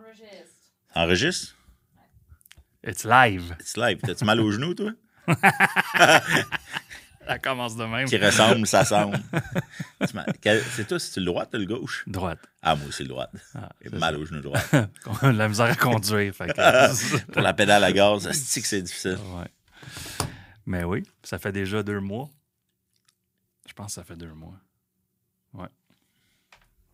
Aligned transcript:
Enregistre. 0.00 0.56
Enregistre? 0.94 1.56
It's 2.82 3.04
live. 3.04 3.56
It's 3.60 3.76
live. 3.76 3.98
T'as-tu 4.02 4.24
mal 4.24 4.40
au 4.40 4.50
genou, 4.50 4.74
toi? 4.74 4.90
Ça 7.26 7.38
commence 7.38 7.76
de 7.76 7.84
même. 7.84 8.08
Qui 8.08 8.16
ressemble, 8.16 8.66
ça 8.66 8.84
semble. 8.84 9.20
C'est 10.74 10.88
toi, 10.88 10.98
c'est 10.98 11.20
le 11.20 11.26
droit 11.26 11.44
ou 11.52 11.56
le 11.56 11.64
gauche? 11.66 12.02
Droite. 12.08 12.40
Ah, 12.60 12.74
moi 12.74 12.88
aussi, 12.88 13.02
le 13.04 13.10
droit. 13.10 13.28
Ah, 13.54 13.68
mal 13.92 14.16
au 14.16 14.24
genou 14.26 14.40
droit. 14.40 14.58
On 15.06 15.14
a 15.28 15.32
de 15.32 15.38
la 15.38 15.48
misère 15.48 15.66
à 15.66 15.76
conduire. 15.76 16.34
fait 16.34 16.48
que- 16.48 17.26
Pour 17.32 17.42
la 17.42 17.52
pédale 17.54 17.84
à 17.84 17.92
gaz, 17.92 18.22
ça 18.24 18.32
se 18.32 18.52
dit 18.54 18.62
que 18.62 18.66
c'est 18.66 18.82
difficile. 18.82 19.18
Ouais. 19.36 20.26
Mais 20.66 20.82
oui, 20.82 21.04
ça 21.22 21.38
fait 21.38 21.52
déjà 21.52 21.82
deux 21.84 22.00
mois. 22.00 22.28
Je 23.68 23.74
pense 23.74 23.88
que 23.88 23.92
ça 23.92 24.04
fait 24.04 24.16
deux 24.16 24.32
mois. 24.32 24.58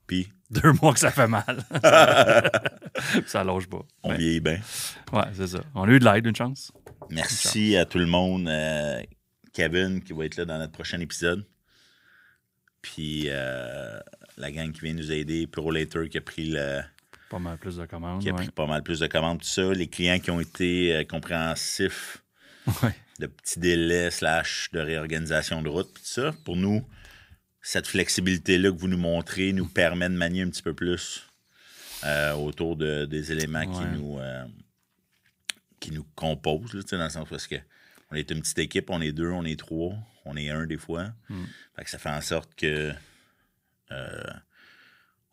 Puis, 0.07 0.29
Deux 0.50 0.73
mois 0.80 0.93
que 0.95 1.00
ça 1.00 1.11
fait 1.11 1.27
mal. 1.27 1.64
ça 3.27 3.43
loge 3.45 3.68
pas. 3.68 3.82
on 4.02 4.14
vieillit 4.14 4.40
bien. 4.40 4.61
ouais, 5.12 5.25
c'est 5.35 5.48
ça. 5.48 5.61
On 5.75 5.82
a 5.85 5.89
eu 5.90 5.98
de 5.98 6.04
l'aide, 6.04 6.26
une 6.26 6.36
chance. 6.36 6.72
Merci 7.11 7.76
à 7.76 7.85
tout 7.85 7.98
le 7.98 8.07
monde. 8.07 8.48
euh, 8.48 9.03
Kevin, 9.53 10.03
qui 10.03 10.12
va 10.12 10.25
être 10.26 10.36
là 10.36 10.45
dans 10.45 10.58
notre 10.58 10.72
prochain 10.72 11.00
épisode. 11.00 11.45
Puis, 12.82 13.25
euh, 13.26 13.98
la 14.36 14.50
gang 14.53 14.71
qui 14.72 14.81
vient 14.82 14.95
nous 14.95 15.11
aider. 15.11 15.48
Later 15.72 16.09
qui 16.09 16.18
a 16.18 16.20
pris 16.20 16.50
le, 16.50 16.81
Pas 17.31 17.39
mal 17.39 17.59
plus 17.59 17.76
de 17.76 17.86
commandes. 17.86 18.20
qui 18.23 18.29
a 18.29 18.32
ouais. 18.32 18.36
pris 18.43 18.50
pas 18.50 18.67
mal 18.67 18.82
plus 18.82 19.00
de 19.00 19.07
commandes, 19.07 19.40
tout 19.40 19.48
ça. 19.48 19.73
Les 19.73 19.89
clients 19.89 20.18
qui 20.20 20.31
ont 20.31 20.40
été 20.40 20.95
euh, 20.96 21.04
compréhensifs 21.04 22.23
Ouais. 22.82 22.95
de 23.20 23.26
petits 23.26 23.61
délais 23.61 24.11
slash 24.11 24.68
de 24.73 24.81
réorganisation 24.81 25.62
de 25.62 25.68
route, 25.68 25.93
tout 25.95 26.00
ça. 26.04 26.32
Pour 26.45 26.57
nous, 26.57 26.84
cette 27.66 27.88
flexibilité-là 27.88 28.70
que 28.70 28.76
vous 28.76 28.86
nous 28.86 28.96
montrez 28.96 29.52
nous 29.52 29.66
permet 29.66 30.08
de 30.08 30.14
manier 30.14 30.43
un 30.43 30.50
petit 30.50 30.62
peu 30.62 30.72
plus 30.72 31.26
euh, 32.05 32.33
autour 32.34 32.77
de, 32.77 33.06
des 33.06 33.33
éléments 33.33 33.66
qui, 33.66 33.84
nous, 33.98 34.20
euh, 34.20 34.47
qui 35.80 35.91
nous 35.91 36.05
composent, 36.14 36.75
là, 36.75 36.83
dans 36.92 37.03
le 37.03 37.11
sens 37.11 37.28
parce 37.28 37.48
que 37.48 37.56
on 38.12 38.14
est 38.14 38.31
une 38.31 38.41
petite 38.41 38.61
équipe, 38.61 38.89
on 38.89 39.00
est 39.00 39.11
deux, 39.11 39.31
on 39.31 39.45
est 39.45 39.58
trois, 39.58 39.95
on 40.25 40.36
est 40.36 40.48
un 40.48 40.64
des 40.64 40.77
fois. 40.77 41.12
Mm. 41.28 41.45
Fait 41.75 41.83
que 41.83 41.91
ça 41.91 41.98
fait 41.98 42.08
en 42.08 42.20
sorte 42.20 42.55
que 42.55 42.92
euh, 43.91 44.30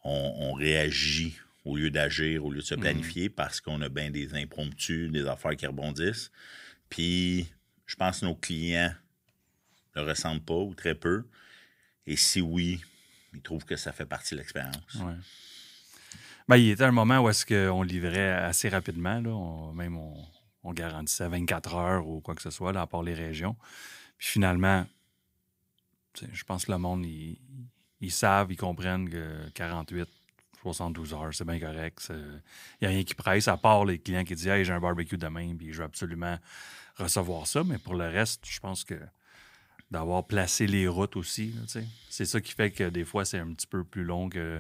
on, 0.03 0.34
on 0.40 0.53
réagit 0.53 1.38
au 1.66 1.78
lieu 1.78 1.92
d'agir, 1.92 2.44
au 2.44 2.50
lieu 2.50 2.62
de 2.62 2.66
se 2.66 2.73
planifier, 2.73 3.30
parce 3.30 3.62
qu'on 3.62 3.80
a 3.81 3.90
bien 3.90 4.09
des 4.09 4.34
impromptus, 4.34 5.12
des 5.12 5.28
affaires 5.28 5.56
qui 5.56 5.68
rebondissent. 5.68 6.31
Puis, 6.90 7.47
je 7.86 7.95
pense 7.95 8.22
que 8.22 8.25
nos 8.25 8.36
clients 8.36 8.92
le 9.94 10.02
ressentent 10.02 10.44
pas 10.44 10.56
ou 10.56 10.73
très 10.73 10.95
peu. 10.95 11.25
Et 12.06 12.16
si 12.16 12.42
oui, 12.42 12.82
ils 13.34 13.42
trouvent 13.42 13.66
que 13.66 13.76
ça 13.76 13.92
fait 13.92 14.06
partie 14.06 14.36
de 14.36 14.40
l'expérience. 14.40 14.96
Ouais. 14.96 15.16
Ben, 16.48 16.58
il 16.58 16.72
était 16.72 16.84
un 16.84 16.92
moment 16.92 17.20
où 17.20 17.30
est-ce 17.30 17.46
qu'on 17.46 17.84
livrait 17.84 18.32
assez 18.32 18.70
rapidement. 18.70 19.73
Même 19.73 19.98
on, 19.98 20.74
garantissait 20.74 21.28
24 21.28 21.76
heures 21.76 22.08
ou 22.08 22.22
quoi 22.22 22.36
que 22.36 22.42
ce 22.42 22.50
soit, 22.50 22.76
à 22.78 22.88
part 22.88 23.04
les 23.04 23.14
régions. 23.14 23.56
Puis 24.18 24.28
finalement, 24.28 24.86
je 26.31 26.44
pense 26.44 26.66
que 26.66 26.72
le 26.72 26.78
monde, 26.78 27.06
ils, 27.06 28.12
savent, 28.12 28.52
ils 28.52 28.58
comprennent 28.58 29.09
que 29.09 29.50
48, 29.54 30.08
72 30.62 31.14
heures, 31.14 31.34
c'est 31.34 31.46
bien 31.46 31.59
correct. 31.59 32.08
Il 32.09 32.42
n'y 32.81 32.88
a 32.88 32.90
rien 32.90 33.04
qui 33.04 33.16
presse, 33.16 33.48
à 33.48 33.58
part 33.58 33.86
les 33.86 34.00
clients 34.00 34.24
qui 34.24 34.36
disent 34.36 34.48
Hey, 34.48 34.66
j'ai 34.66 34.74
un 34.74 34.80
barbecue 34.80 35.18
demain, 35.18 35.56
puis 35.56 35.72
je 35.74 35.80
veux 35.80 35.86
absolument 35.86 36.38
recevoir 36.96 37.48
ça. 37.48 37.64
Mais 37.64 37.78
pour 37.78 37.96
le 37.96 38.08
reste, 38.08 38.46
je 38.48 38.59
pense 38.59 38.84
que 38.84 39.00
d'avoir 39.94 40.26
placé 40.28 40.68
les 40.68 40.88
routes 40.88 41.16
aussi. 41.16 41.54
C'est 42.10 42.26
ça 42.26 42.42
qui 42.42 42.52
fait 42.52 42.72
que 42.72 42.90
des 42.90 43.06
fois, 43.06 43.24
c'est 43.24 43.40
un 43.40 43.54
petit 43.54 43.68
peu 43.68 43.84
plus 43.86 44.04
long 44.04 44.28
que 44.28 44.60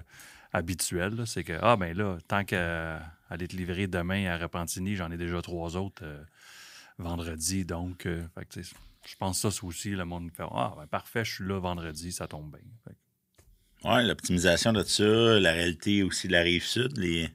habituel. 0.53 1.23
C'est 1.25 1.43
que, 1.43 1.57
ah, 1.61 1.75
ben 1.75 1.97
là, 1.97 2.17
tant 2.27 2.45
qu'à 2.45 3.01
aller 3.29 3.47
te 3.47 3.55
livrer 3.55 3.87
demain 3.87 4.27
à 4.31 4.37
Repentigny, 4.37 4.95
j'en 4.95 5.11
ai 5.11 5.17
déjà 5.17 5.41
trois 5.41 5.75
autres 5.75 6.03
euh, 6.05 6.23
vendredi. 6.99 7.65
Donc, 7.65 8.05
euh, 8.05 8.23
fait 8.35 8.61
je 9.05 9.15
pense 9.17 9.37
que 9.41 9.49
ça, 9.49 9.51
c'est 9.51 9.65
aussi 9.65 9.89
le 9.89 10.05
monde 10.05 10.29
fait 10.31 10.43
Ah, 10.51 10.73
ben 10.77 10.87
parfait, 10.87 11.25
je 11.25 11.33
suis 11.33 11.43
là 11.45 11.59
vendredi, 11.59 12.11
ça 12.13 12.27
tombe 12.27 12.51
bien. 12.51 12.61
Que, 12.85 12.91
Oui, 13.89 14.05
l'optimisation 14.07 14.71
de 14.71 14.83
ça, 14.83 15.03
la 15.39 15.51
réalité 15.51 16.03
aussi 16.03 16.27
de 16.27 16.33
la 16.33 16.41
rive 16.41 16.63
sud, 16.63 16.95
les, 16.97 17.29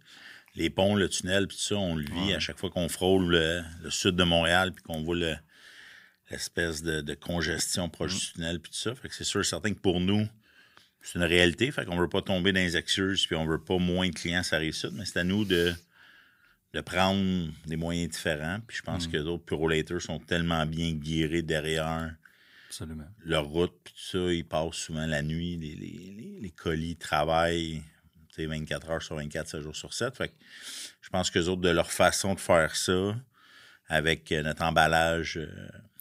les 0.54 0.70
ponts, 0.70 0.94
le 0.94 1.08
tunnel, 1.08 1.46
puis 1.48 1.56
tout 1.56 1.62
ça, 1.64 1.74
on 1.76 1.94
le 1.96 2.04
vit 2.04 2.28
Ouais. 2.28 2.34
à 2.34 2.38
chaque 2.38 2.58
fois 2.58 2.70
qu'on 2.70 2.88
frôle 2.88 3.28
le, 3.30 3.62
le 3.82 3.90
sud 3.90 4.14
de 4.16 4.24
Montréal, 4.24 4.72
puis 4.72 4.82
qu'on 4.84 5.02
voit 5.02 5.16
le- 5.16 5.36
l'espèce 6.30 6.82
de, 6.82 7.00
de 7.00 7.14
congestion 7.14 7.88
proche 7.88 8.14
Mm. 8.14 8.18
du 8.18 8.32
tunnel, 8.32 8.60
puis 8.60 8.72
tout 8.72 8.78
ça. 8.78 8.94
Fait 8.94 9.08
que 9.08 9.14
c'est 9.14 9.24
sûr 9.24 9.40
et 9.40 9.44
certain 9.44 9.72
que 9.72 9.78
pour 9.80 10.00
nous, 10.00 10.26
c'est 11.02 11.18
une 11.18 11.24
réalité. 11.24 11.70
Fait 11.70 11.84
qu'on 11.84 11.96
veut 11.96 12.08
pas 12.08 12.22
tomber 12.22 12.52
dans 12.52 12.60
les 12.60 12.76
excuses, 12.76 13.26
puis 13.26 13.36
on 13.36 13.46
veut 13.46 13.62
pas 13.62 13.78
moins 13.78 14.08
de 14.08 14.14
clients 14.14 14.42
sur 14.42 14.56
la 14.56 14.60
rive 14.60 14.74
sud, 14.74 14.90
mais 14.94 15.04
c'est 15.04 15.20
à 15.20 15.24
nous 15.24 15.44
de, 15.44 15.72
de 16.74 16.80
prendre 16.80 17.50
des 17.66 17.76
moyens 17.76 18.10
différents. 18.10 18.58
Puis 18.66 18.76
je 18.78 18.82
pense 18.82 19.08
Mm. 19.08 19.12
que 19.12 19.16
d'autres 19.18 19.44
Purolators 19.44 20.02
sont 20.02 20.18
tellement 20.18 20.66
bien 20.66 20.92
guérés 20.92 21.42
derrière 21.42 22.14
absolument. 22.68 23.06
leur 23.24 23.46
route, 23.46 23.72
puis 23.84 23.94
tout 23.94 24.18
ça, 24.18 24.32
ils 24.32 24.44
passent 24.46 24.74
souvent 24.76 25.06
la 25.06 25.22
nuit, 25.22 25.56
les, 25.56 25.74
les- 25.76 26.14
les- 26.16 26.38
les 26.40 26.50
colis 26.50 26.96
travaillent 26.96 27.82
tu 28.34 28.42
sais, 28.44 28.46
24 28.46 28.90
heures 28.90 29.02
sur 29.02 29.16
24, 29.16 29.48
7 29.48 29.62
jours 29.62 29.74
sur 29.76 29.94
7. 29.94 30.16
Fait 30.16 30.28
que 30.28 30.34
je 31.00 31.08
pense 31.08 31.30
que 31.30 31.38
autres, 31.38 31.62
de 31.62 31.70
leur 31.70 31.90
façon 31.90 32.34
de 32.34 32.40
faire 32.40 32.76
ça, 32.76 33.16
avec 33.88 34.30
euh, 34.32 34.42
notre 34.42 34.62
emballage 34.62 35.38
euh, 35.38 35.48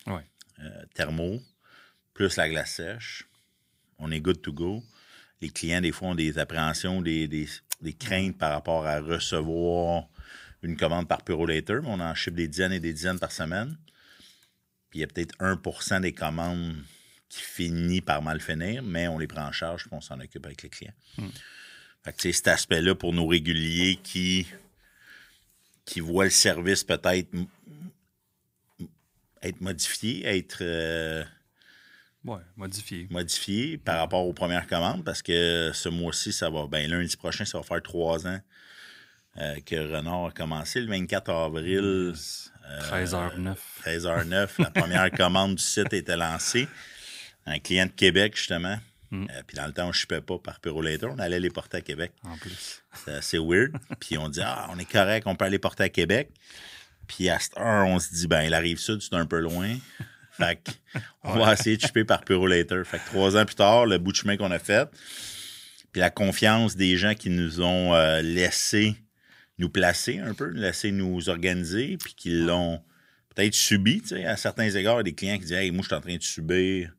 Ouais. 0.07 0.25
euh, 0.59 0.85
thermo, 0.93 1.41
plus 2.13 2.35
la 2.37 2.49
glace 2.49 2.73
sèche, 2.75 3.25
on 3.99 4.11
est 4.11 4.21
good 4.21 4.41
to 4.41 4.51
go. 4.53 4.83
Les 5.41 5.49
clients, 5.49 5.81
des 5.81 5.91
fois, 5.91 6.09
ont 6.09 6.15
des 6.15 6.39
appréhensions, 6.39 7.01
des, 7.01 7.27
des- 7.27 7.47
des 7.81 7.93
craintes 7.93 8.37
par 8.37 8.51
rapport 8.51 8.87
à 8.87 8.99
recevoir 8.99 10.05
une 10.63 10.75
commande 10.77 11.07
par 11.07 11.23
Purolator, 11.23 11.81
mais 11.83 11.89
on 11.89 11.99
en 11.99 12.15
ship 12.15 12.33
des 12.33 12.47
dizaines 12.47 12.73
et 12.73 12.79
des 12.79 12.91
dizaines 12.93 13.19
par 13.19 13.31
semaine. 13.31 13.77
Puis 14.89 14.99
il 14.99 15.01
y 15.01 15.03
a 15.03 15.07
peut-être 15.07 15.35
1% 15.39 16.01
des 16.01 16.13
commandes 16.13 16.75
qui 17.29 17.41
finit 17.41 18.01
par 18.01 18.21
mal 18.23 18.41
finir, 18.41 18.81
mais 18.81 19.07
on 19.07 19.19
les 19.19 19.27
prend 19.27 19.45
en 19.45 19.51
charge 19.51 19.83
puis 19.83 19.91
on 19.93 20.01
s'en 20.01 20.19
occupe 20.19 20.45
avec 20.45 20.63
les 20.63 20.69
clients. 20.69 20.93
Fait 22.03 22.13
que 22.13 22.21
c'est 22.21 22.31
cet 22.31 22.47
aspect-là 22.47 22.95
pour 22.95 23.13
nos 23.13 23.27
réguliers 23.27 23.99
qui, 24.01 24.47
qui 25.85 25.99
voient 25.99 26.23
le 26.23 26.29
service 26.31 26.83
peut-être 26.83 27.29
être 29.47 29.61
modifié, 29.61 30.25
être 30.25 30.59
euh, 30.61 31.23
modifié. 32.55 33.07
modifié 33.09 33.77
par 33.77 33.99
rapport 33.99 34.25
aux 34.25 34.33
premières 34.33 34.67
commandes 34.67 35.03
parce 35.03 35.21
que 35.21 35.71
ce 35.73 35.89
mois-ci, 35.89 36.33
ça 36.33 36.49
va. 36.49 36.67
Ben, 36.67 36.89
lundi 36.89 37.15
prochain, 37.17 37.45
ça 37.45 37.57
va 37.57 37.63
faire 37.63 37.81
trois 37.81 38.27
ans 38.27 38.39
euh, 39.37 39.55
que 39.65 39.75
Renard 39.75 40.25
a 40.27 40.31
commencé. 40.31 40.81
Le 40.81 40.87
24 40.87 41.31
avril, 41.31 42.13
13h09. 42.91 43.55
13h09, 43.85 44.49
la 44.59 44.71
première 44.71 45.11
commande 45.17 45.55
du 45.55 45.63
site 45.63 45.93
était 45.93 46.17
lancée. 46.17 46.67
Un 47.45 47.59
client 47.59 47.85
de 47.85 47.91
Québec, 47.91 48.35
justement. 48.35 48.77
Mm. 49.11 49.27
Euh, 49.29 49.41
puis 49.45 49.55
dans 49.55 49.67
le 49.67 49.73
temps, 49.73 49.85
on 49.85 49.89
ne 49.89 49.93
chipait 49.93 50.21
pas 50.21 50.37
par 50.37 50.59
Purolator. 50.59 51.11
On 51.13 51.19
allait 51.19 51.39
les 51.39 51.49
porter 51.49 51.77
à 51.77 51.81
Québec. 51.81 52.11
En 52.23 52.37
plus. 52.37 52.83
C'est 52.93 53.13
assez 53.13 53.37
weird. 53.37 53.73
Puis 53.99 54.17
on 54.17 54.27
dit, 54.27 54.41
ah, 54.43 54.67
on 54.71 54.79
est 54.79 54.89
correct, 54.89 55.27
on 55.27 55.35
peut 55.35 55.45
aller 55.45 55.59
porter 55.59 55.83
à 55.83 55.89
Québec. 55.89 56.29
Puis 57.07 57.29
à 57.29 57.39
cette 57.39 57.57
heure, 57.57 57.87
on 57.87 57.99
se 57.99 58.13
dit, 58.13 58.27
ben, 58.27 58.49
la 58.49 58.59
rive 58.59 58.79
sud, 58.79 59.01
c'est 59.01 59.15
un 59.15 59.25
peu 59.25 59.39
loin. 59.39 59.75
Fait 60.31 60.59
on 61.23 61.37
va 61.37 61.53
essayer 61.53 61.77
de 61.77 61.81
chipper 61.81 62.03
par 62.03 62.23
Purolator. 62.23 62.85
Fait 62.85 62.99
que 62.99 63.05
trois 63.05 63.35
ans 63.37 63.45
plus 63.45 63.55
tard, 63.55 63.85
le 63.85 63.97
bout 63.97 64.11
de 64.11 64.17
chemin 64.17 64.37
qu'on 64.37 64.51
a 64.51 64.59
fait, 64.59 64.87
puis 65.91 66.01
la 66.01 66.09
confiance 66.09 66.75
des 66.75 66.97
gens 66.97 67.15
qui 67.15 67.29
nous 67.29 67.61
ont 67.61 67.95
euh, 67.95 68.21
laissé 68.21 68.95
nous 69.57 69.69
placer 69.69 70.19
un 70.19 70.33
peu, 70.33 70.49
laissé 70.49 70.91
nous 70.91 71.29
organiser, 71.29 71.97
puis 71.97 72.13
qui 72.13 72.29
l'ont 72.29 72.79
peut-être 73.33 73.55
subi, 73.55 74.01
tu 74.01 74.09
sais, 74.09 74.25
à 74.25 74.37
certains 74.37 74.69
égards, 74.69 75.03
des 75.03 75.13
clients 75.13 75.35
qui 75.35 75.45
disent, 75.45 75.53
hey, 75.53 75.71
moi, 75.71 75.81
je 75.81 75.87
suis 75.87 75.95
en 75.95 76.01
train 76.01 76.15
de 76.15 76.21
subir 76.21 76.93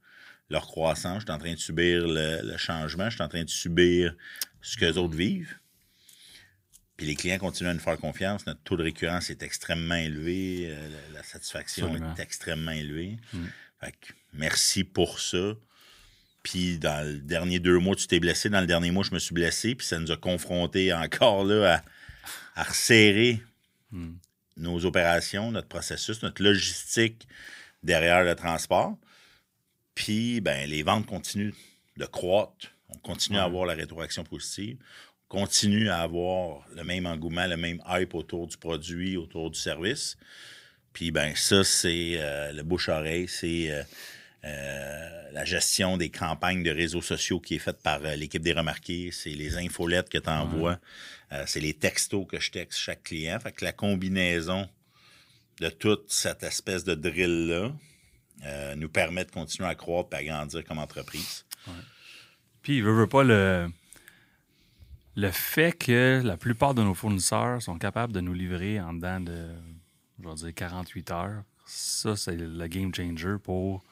leur 0.50 0.66
croissance, 0.66 1.20
je 1.20 1.26
suis 1.26 1.32
en 1.32 1.38
train 1.38 1.52
de 1.52 1.58
subir 1.58 2.06
le, 2.06 2.40
le 2.42 2.56
changement, 2.56 3.10
je 3.10 3.14
suis 3.14 3.22
en 3.22 3.28
train 3.28 3.44
de 3.44 3.50
subir 3.50 4.16
ce 4.60 4.76
que 4.76 4.86
les 4.86 4.98
autres 4.98 5.14
vivent. 5.14 5.54
Puis 6.98 7.06
les 7.06 7.14
clients 7.14 7.38
continuent 7.38 7.68
à 7.70 7.74
nous 7.74 7.80
faire 7.80 7.96
confiance. 7.96 8.44
Notre 8.46 8.60
taux 8.60 8.76
de 8.76 8.82
récurrence 8.82 9.30
est 9.30 9.42
extrêmement 9.42 9.94
élevé. 9.94 10.64
euh, 10.68 10.88
la, 11.12 11.18
la 11.18 11.22
satisfaction 11.22 11.86
Absolument. 11.86 12.14
est 12.14 12.20
extrêmement 12.20 12.72
élevée. 12.72 13.16
Mm. 13.32 13.44
Fait 13.80 13.92
que 13.92 14.12
merci 14.34 14.84
pour 14.84 15.18
ça. 15.20 15.54
Puis 16.42 16.78
dans 16.78 17.06
le 17.06 17.18
dernier 17.18 17.58
deux 17.60 17.78
mois, 17.78 17.94
tu 17.96 18.06
t'es 18.08 18.20
blessé. 18.20 18.50
Dans 18.50 18.60
le 18.60 18.66
dernier 18.66 18.90
mois, 18.90 19.04
je 19.04 19.14
me 19.14 19.18
suis 19.18 19.32
blessé. 19.34 19.74
Puis 19.74 19.86
ça 19.86 19.98
nous 19.98 20.10
a 20.10 20.16
confrontés 20.16 20.92
encore 20.92 21.44
là 21.44 21.76
à, 22.56 22.60
à 22.60 22.64
resserrer 22.64 23.40
Mm. 23.90 24.16
nos 24.58 24.84
opérations, 24.84 25.50
notre 25.50 25.68
processus, 25.68 26.22
notre 26.22 26.42
logistique 26.42 27.26
derrière 27.82 28.22
le 28.22 28.34
transport. 28.34 28.98
Puis, 29.94 30.40
ben, 30.42 30.68
les 30.68 30.82
ventes 30.82 31.06
continuent 31.06 31.54
de 31.96 32.04
croître. 32.04 32.68
On 32.90 32.98
continue 32.98 33.38
à 33.38 33.44
avoir 33.44 33.64
la 33.66 33.72
rétroaction 33.74 34.24
positive. 34.24 34.76
On 35.30 35.40
continue 35.40 35.90
à 35.90 36.00
avoir 36.00 36.66
le 36.74 36.84
même 36.84 37.04
engouement, 37.04 37.46
le 37.46 37.56
même 37.56 37.82
hype 37.86 38.14
autour 38.14 38.46
du 38.46 38.56
produit, 38.56 39.16
autour 39.16 39.50
du 39.50 39.58
service. 39.58 40.16
Puis, 40.94 41.10
ben, 41.10 41.34
ça, 41.36 41.64
c'est 41.64 42.14
euh, 42.16 42.52
le 42.52 42.62
bouche-oreille, 42.62 43.28
c'est 43.28 43.70
euh, 43.70 43.82
euh, 44.44 45.30
la 45.32 45.44
gestion 45.44 45.98
des 45.98 46.08
campagnes 46.08 46.62
de 46.62 46.70
réseaux 46.70 47.02
sociaux 47.02 47.40
qui 47.40 47.56
est 47.56 47.60
faite 47.60 47.82
par 47.82 48.00
l'équipe 48.00 48.40
des 48.40 48.54
remarqués, 48.54 49.10
c'est 49.12 49.30
les 49.30 49.58
infolettes 49.58 50.08
que 50.08 50.18
tu 50.18 50.30
envoies, 50.30 50.78
c'est 51.46 51.60
les 51.60 51.74
textos 51.74 52.26
que 52.26 52.40
je 52.40 52.50
texte 52.50 52.78
chaque 52.78 53.02
client. 53.02 53.38
Fait 53.38 53.52
que 53.52 53.64
la 53.64 53.72
combinaison 53.72 54.66
de 55.60 55.68
toute 55.68 56.10
cette 56.10 56.42
espèce 56.42 56.84
de 56.84 56.94
drill-là 56.94 57.72
nous 58.76 58.88
permet 58.88 59.24
de 59.24 59.30
continuer 59.30 59.68
à 59.68 59.74
croître 59.74 60.08
et 60.14 60.16
à 60.16 60.24
grandir 60.24 60.64
comme 60.64 60.78
entreprise. 60.78 61.44
Puis, 62.62 62.78
il 62.78 62.82
veut, 62.82 62.92
veut 62.92 63.06
pas 63.06 63.24
le, 63.24 63.68
le 65.18 65.32
fait 65.32 65.72
que 65.72 66.22
la 66.24 66.36
plupart 66.36 66.74
de 66.74 66.82
nos 66.84 66.94
fournisseurs 66.94 67.60
sont 67.60 67.76
capables 67.76 68.12
de 68.12 68.20
nous 68.20 68.34
livrer 68.34 68.80
en 68.80 68.92
dedans 68.92 69.18
de, 69.18 69.48
je 70.22 70.28
vais 70.28 70.34
dire, 70.36 70.54
48 70.54 71.10
heures, 71.10 71.42
ça, 71.66 72.14
c'est 72.14 72.36
le 72.36 72.66
game 72.68 72.94
changer 72.94 73.36
pour 73.42 73.82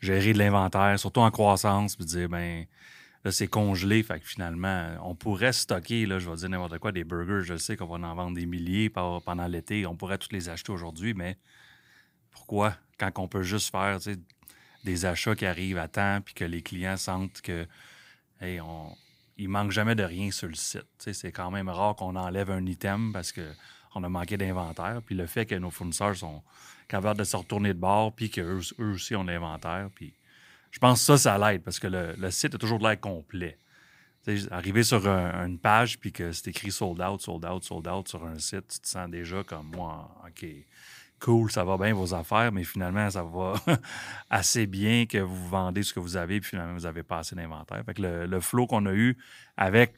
gérer 0.00 0.34
de 0.34 0.38
l'inventaire, 0.38 1.00
surtout 1.00 1.20
en 1.20 1.30
croissance, 1.30 1.96
puis 1.96 2.04
dire, 2.04 2.28
ben 2.28 2.66
là, 3.24 3.32
c'est 3.32 3.48
congelé, 3.48 4.02
fait 4.02 4.20
que 4.20 4.26
finalement, 4.26 4.90
on 5.04 5.14
pourrait 5.14 5.54
stocker, 5.54 6.04
là, 6.04 6.18
je 6.18 6.28
vais 6.28 6.36
dire 6.36 6.50
n'importe 6.50 6.78
quoi, 6.80 6.92
des 6.92 7.02
burgers, 7.02 7.44
je 7.44 7.56
sais 7.56 7.78
qu'on 7.78 7.86
va 7.86 8.06
en 8.06 8.14
vendre 8.14 8.36
des 8.36 8.44
milliers 8.44 8.90
pendant 8.90 9.46
l'été, 9.46 9.86
on 9.86 9.96
pourrait 9.96 10.18
tous 10.18 10.32
les 10.32 10.50
acheter 10.50 10.70
aujourd'hui, 10.70 11.14
mais 11.14 11.38
pourquoi, 12.30 12.76
quand 12.98 13.10
on 13.16 13.26
peut 13.26 13.42
juste 13.42 13.70
faire 13.70 14.00
des 14.84 15.06
achats 15.06 15.34
qui 15.34 15.46
arrivent 15.46 15.78
à 15.78 15.88
temps, 15.88 16.20
puis 16.22 16.34
que 16.34 16.44
les 16.44 16.60
clients 16.60 16.98
sentent 16.98 17.40
que, 17.40 17.66
hey, 18.42 18.60
on, 18.60 18.94
il 19.38 19.48
manque 19.48 19.70
jamais 19.70 19.94
de 19.94 20.02
rien 20.02 20.30
sur 20.30 20.48
le 20.48 20.54
site. 20.54 20.86
c'est 20.98 21.32
quand 21.32 21.50
même 21.50 21.68
rare 21.68 21.94
qu'on 21.94 22.16
enlève 22.16 22.50
un 22.50 22.66
item 22.66 23.12
parce 23.12 23.32
qu'on 23.32 24.04
a 24.04 24.08
manqué 24.08 24.36
d'inventaire. 24.36 25.00
Puis 25.06 25.14
le 25.14 25.26
fait 25.26 25.46
que 25.46 25.54
nos 25.54 25.70
fournisseurs 25.70 26.16
sont 26.16 26.42
capables 26.88 27.20
de 27.20 27.24
se 27.24 27.36
retourner 27.36 27.72
de 27.72 27.78
bord, 27.78 28.12
puis 28.14 28.30
qu'eux 28.30 28.60
eux 28.80 28.92
aussi 28.92 29.14
ont 29.14 29.24
l'inventaire. 29.24 29.90
Puis 29.94 30.12
je 30.72 30.78
pense 30.80 31.00
que 31.00 31.04
ça, 31.04 31.18
ça 31.18 31.38
l'aide 31.38 31.62
parce 31.62 31.78
que 31.78 31.86
le, 31.86 32.30
site 32.30 32.56
a 32.56 32.58
toujours 32.58 32.80
l'air 32.80 33.00
complet. 33.00 33.58
arriver 34.50 34.82
sur 34.82 35.06
une 35.06 35.58
page, 35.58 36.00
puis 36.00 36.12
que 36.12 36.32
c'est 36.32 36.48
écrit 36.48 36.72
sold 36.72 37.00
out, 37.00 37.20
sold 37.20 37.44
out, 37.44 37.62
sold 37.62 37.86
out 37.86 38.08
sur 38.08 38.24
un 38.24 38.38
site, 38.38 38.66
tu 38.68 38.80
te 38.80 38.88
sens 38.88 39.08
déjà 39.08 39.44
comme 39.44 39.70
moi, 39.70 40.10
OK, 40.26 40.46
cool, 41.20 41.50
ça 41.50 41.64
va 41.64 41.76
bien 41.76 41.94
vos 41.94 42.14
affaires, 42.14 42.52
mais 42.52 42.64
finalement, 42.64 43.10
ça 43.10 43.22
va 43.22 43.54
assez 44.30 44.66
bien 44.66 45.06
que 45.06 45.18
vous 45.18 45.48
vendez 45.48 45.82
ce 45.82 45.92
que 45.92 46.00
vous 46.00 46.16
avez, 46.16 46.40
puis 46.40 46.50
finalement, 46.50 46.74
vous 46.74 46.82
n'avez 46.82 47.02
pas 47.02 47.18
assez 47.18 47.34
d'inventaire. 47.36 47.82
Fait 47.84 47.94
que 47.94 48.02
le, 48.02 48.26
le 48.26 48.40
flow 48.40 48.66
qu'on 48.66 48.86
a 48.86 48.92
eu 48.92 49.16
avec 49.56 49.94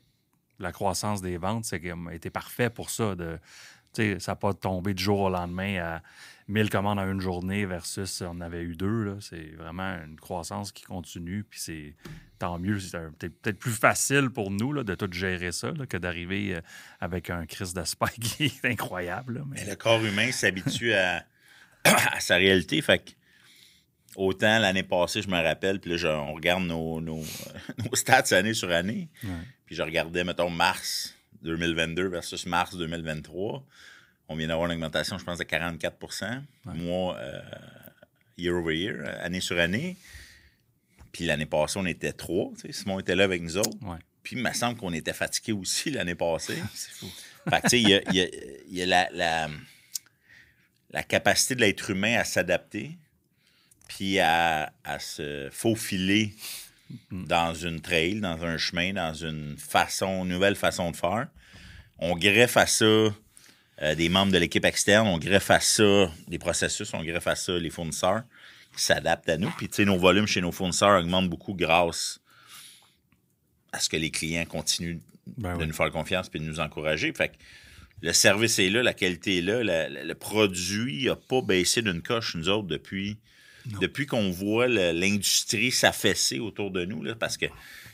la 0.60 0.72
croissance 0.72 1.22
des 1.22 1.38
ventes, 1.38 1.64
c'est 1.64 1.82
été 2.12 2.30
parfait 2.30 2.70
pour 2.70 2.90
ça. 2.90 3.14
De, 3.14 3.38
ça 3.94 4.32
n'a 4.32 4.36
pas 4.36 4.54
tombé 4.54 4.94
du 4.94 5.02
jour 5.02 5.20
au 5.20 5.30
lendemain 5.30 5.78
à 5.78 6.02
1000 6.48 6.70
commandes 6.70 6.98
en 6.98 7.10
une 7.10 7.20
journée 7.20 7.64
versus 7.66 8.22
on 8.22 8.40
avait 8.40 8.62
eu 8.62 8.76
deux. 8.76 9.18
C'est 9.20 9.54
vraiment 9.56 9.96
une 10.04 10.18
croissance 10.20 10.70
qui 10.70 10.84
continue. 10.84 11.44
Puis 11.44 11.60
c'est 11.60 11.96
tant 12.40 12.58
mieux. 12.58 12.80
C'est 12.80 12.98
peut-être 13.18 13.58
plus 13.58 13.72
facile 13.72 14.30
pour 14.30 14.50
nous 14.50 14.72
là, 14.72 14.82
de 14.82 14.94
tout 14.96 15.12
gérer 15.12 15.52
ça 15.52 15.72
que 15.88 15.96
d'arriver 15.96 16.56
euh, 16.56 16.60
avec 16.98 17.30
un 17.30 17.46
crise 17.46 17.74
de 17.74 17.82
qui 18.20 18.46
est 18.46 18.64
incroyable. 18.64 19.44
mais... 19.46 19.64
le 19.64 19.76
corps 19.76 20.04
humain 20.04 20.32
s'habitue 20.32 20.92
à, 20.94 21.22
sa 22.18 22.36
réalité. 22.36 22.80
Fait 22.82 22.98
que 22.98 23.10
autant 24.16 24.58
l'année 24.58 24.82
passée, 24.82 25.22
je 25.22 25.28
me 25.28 25.40
rappelle, 25.40 25.80
puis 25.80 25.96
là, 25.96 26.18
on 26.18 26.34
regarde 26.34 26.64
nos, 26.64 27.00
nos, 27.00 27.22
stats 27.92 28.34
année 28.34 28.54
sur 28.54 28.70
année. 28.70 29.08
Puis 29.66 29.76
je 29.76 29.82
regardais, 29.82 30.24
mettons, 30.24 30.50
mars 30.50 31.14
2022 31.42 32.08
versus 32.08 32.46
mars 32.46 32.76
2023. 32.76 33.62
On 34.28 34.36
vient 34.36 34.48
d'avoir 34.48 34.70
une 34.70 34.76
augmentation, 34.76 35.18
je 35.18 35.24
pense, 35.24 35.38
de 35.38 35.44
44% 35.44 36.40
mois 36.64 37.16
euh, 37.18 37.40
year 38.38 38.54
over 38.54 38.74
year, 38.74 38.96
année 39.20 39.40
sur 39.40 39.58
année. 39.58 39.96
Puis 41.12 41.26
l'année 41.26 41.46
passée, 41.46 41.78
on 41.78 41.86
était 41.86 42.12
trois. 42.12 42.50
Simon 42.70 43.00
était 43.00 43.16
là 43.16 43.24
avec 43.24 43.42
nous 43.42 43.56
autres. 43.56 43.76
Puis 44.22 44.36
il 44.36 44.42
me 44.42 44.52
semble 44.52 44.78
qu'on 44.78 44.92
était 44.92 45.12
fatigués 45.12 45.52
aussi 45.52 45.90
l'année 45.92 46.14
passée. 46.14 46.58
C'est 46.74 46.92
fou. 46.92 47.06
Fait 47.48 47.60
que, 47.62 47.68
tu 47.68 47.82
sais, 47.82 48.02
il 48.12 48.76
y 48.76 48.82
a, 48.82 48.86
la, 48.86 49.08
la, 49.12 49.48
la, 50.90 51.02
capacité 51.02 51.54
de 51.54 51.60
l'être 51.60 51.88
humain 51.90 52.18
à 52.18 52.24
s'adapter, 52.24 52.98
puis 53.88 54.18
à, 54.18 54.72
à, 54.84 54.98
se 54.98 55.48
faufiler 55.50 56.34
mm. 57.10 57.24
dans 57.24 57.54
une 57.54 57.80
trail, 57.80 58.20
dans 58.20 58.44
un 58.44 58.58
chemin, 58.58 58.92
dans 58.92 59.14
une 59.14 59.56
façon, 59.56 60.26
nouvelle 60.26 60.54
façon 60.54 60.90
de 60.90 60.96
faire. 60.96 61.28
On 61.98 62.14
greffe 62.14 62.58
à 62.58 62.66
ça 62.66 62.84
euh, 62.84 63.14
des 63.94 64.10
membres 64.10 64.32
de 64.32 64.38
l'équipe 64.38 64.64
externe, 64.66 65.08
on 65.08 65.18
greffe 65.18 65.50
à 65.50 65.60
ça 65.60 66.12
des 66.28 66.38
processus, 66.38 66.92
on 66.92 67.02
greffe 67.02 67.26
à 67.26 67.36
ça 67.36 67.58
les 67.58 67.70
fournisseurs 67.70 68.22
qui 68.80 68.86
s'adaptent 68.86 69.28
à 69.28 69.36
nous. 69.36 69.50
Puis, 69.58 69.68
tu 69.68 69.74
sais, 69.76 69.84
nos 69.84 69.98
volumes 69.98 70.26
chez 70.26 70.40
nos 70.40 70.52
fournisseurs 70.52 70.98
augmentent 70.98 71.28
beaucoup 71.28 71.52
grâce 71.52 72.20
à 73.72 73.78
ce 73.78 73.90
que 73.90 73.96
les 73.98 74.10
clients 74.10 74.46
continuent 74.46 75.00
ben 75.36 75.58
de 75.58 75.66
nous 75.66 75.74
faire 75.74 75.90
confiance 75.90 76.30
et 76.32 76.38
de 76.38 76.44
nous 76.44 76.60
encourager. 76.60 77.12
Fait 77.12 77.28
que 77.28 77.34
le 78.00 78.14
service 78.14 78.58
est 78.58 78.70
là, 78.70 78.82
la 78.82 78.94
qualité 78.94 79.38
est 79.38 79.42
là, 79.42 79.62
le 79.62 80.14
produit 80.14 81.04
n'a 81.04 81.14
pas 81.14 81.42
baissé 81.42 81.82
d'une 81.82 82.00
coche, 82.00 82.34
nous 82.34 82.48
autres, 82.48 82.68
depuis, 82.68 83.18
depuis 83.66 84.06
qu'on 84.06 84.30
voit 84.30 84.66
l'industrie 84.66 85.70
s'affaisser 85.70 86.38
autour 86.38 86.70
de 86.70 86.86
nous, 86.86 87.02
là, 87.02 87.14
parce 87.14 87.36
que 87.36 87.46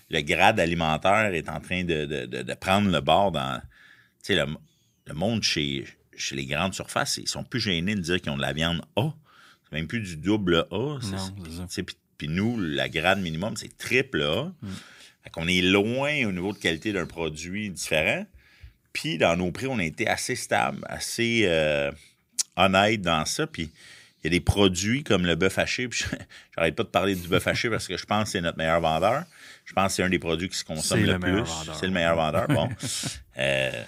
le 0.09 0.21
grade 0.21 0.61
alimentaire 0.61 1.35
est 1.35 1.49
en 1.49 1.61
train 1.61 1.83
de, 1.83 2.55
prendre 2.55 2.93
le 2.93 3.01
bord 3.01 3.33
dans. 3.33 3.61
Tu 4.23 4.35
sais, 4.35 4.37
le, 4.37 4.47
le 5.07 5.15
monde 5.15 5.43
chez, 5.43 5.85
chez 6.17 6.37
les 6.37 6.47
grandes 6.47 6.75
surfaces, 6.75 7.17
ils 7.17 7.29
sont 7.29 7.43
plus 7.43 7.61
gênés 7.61 7.97
de 7.97 8.01
dire 8.01 8.21
qu'ils 8.21 8.31
ont 8.31 8.37
de 8.37 8.43
la 8.43 8.53
viande 8.53 8.83
A. 8.95 9.13
Même 9.77 9.87
plus 9.87 10.01
du 10.01 10.17
double 10.17 10.67
A. 10.71 10.99
Puis 12.17 12.29
nous, 12.29 12.59
la 12.59 12.89
grade 12.89 13.21
minimum, 13.21 13.59
c'est 13.59 13.77
triple 13.77 14.23
A. 14.23 14.45
Mm. 14.63 14.69
Fait 15.23 15.31
qu'on 15.31 15.47
est 15.47 15.61
loin 15.61 16.27
au 16.27 16.33
niveau 16.33 16.55
de 16.55 16.59
qualité 16.59 16.95
d'un 16.95 17.05
produit 17.05 17.69
différent. 17.69 18.25
Puis 18.95 19.19
dans 19.19 19.37
nos 19.37 19.53
prix, 19.53 19.67
on 19.67 19.79
a 19.79 19.85
été 19.85 20.09
assez 20.09 20.35
stable, 20.35 20.79
assez 20.89 21.43
euh, 21.45 21.93
honnête 22.57 23.03
dans 23.03 23.27
ça. 23.27 23.47
Puis 23.47 23.71
il 24.23 24.25
y 24.25 24.27
a 24.29 24.31
des 24.31 24.41
produits 24.41 25.05
comme 25.05 25.27
le 25.27 25.35
bœuf 25.35 25.59
haché. 25.59 25.89
Puis 25.89 26.07
j'arrête 26.57 26.75
pas 26.75 26.85
de 26.85 26.89
parler 26.89 27.15
du 27.15 27.29
bœuf 27.29 27.47
haché 27.47 27.69
parce 27.69 27.87
que 27.87 27.99
je 27.99 28.07
pense 28.07 28.25
que 28.25 28.31
c'est 28.31 28.41
notre 28.41 28.57
meilleur 28.57 28.81
vendeur. 28.81 29.25
Je 29.67 29.75
pense 29.75 29.89
que 29.89 29.97
c'est 29.97 30.03
un 30.05 30.09
des 30.09 30.19
produits 30.19 30.49
qui 30.49 30.57
se 30.57 30.65
consomme 30.65 31.05
le, 31.05 31.19
plus. 31.19 31.45
C'est 31.79 31.87
le 31.87 31.93
meilleur 31.93 32.17
vendeur. 32.17 32.49
Bon. 32.49 32.71
euh, 33.39 33.85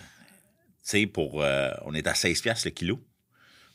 sais, 0.83 1.07
pour. 1.07 1.43
Euh, 1.43 1.71
on 1.87 1.95
est 1.95 2.07
à 2.07 2.13
16$ 2.13 2.65
le 2.67 2.71
kilo. 2.73 3.01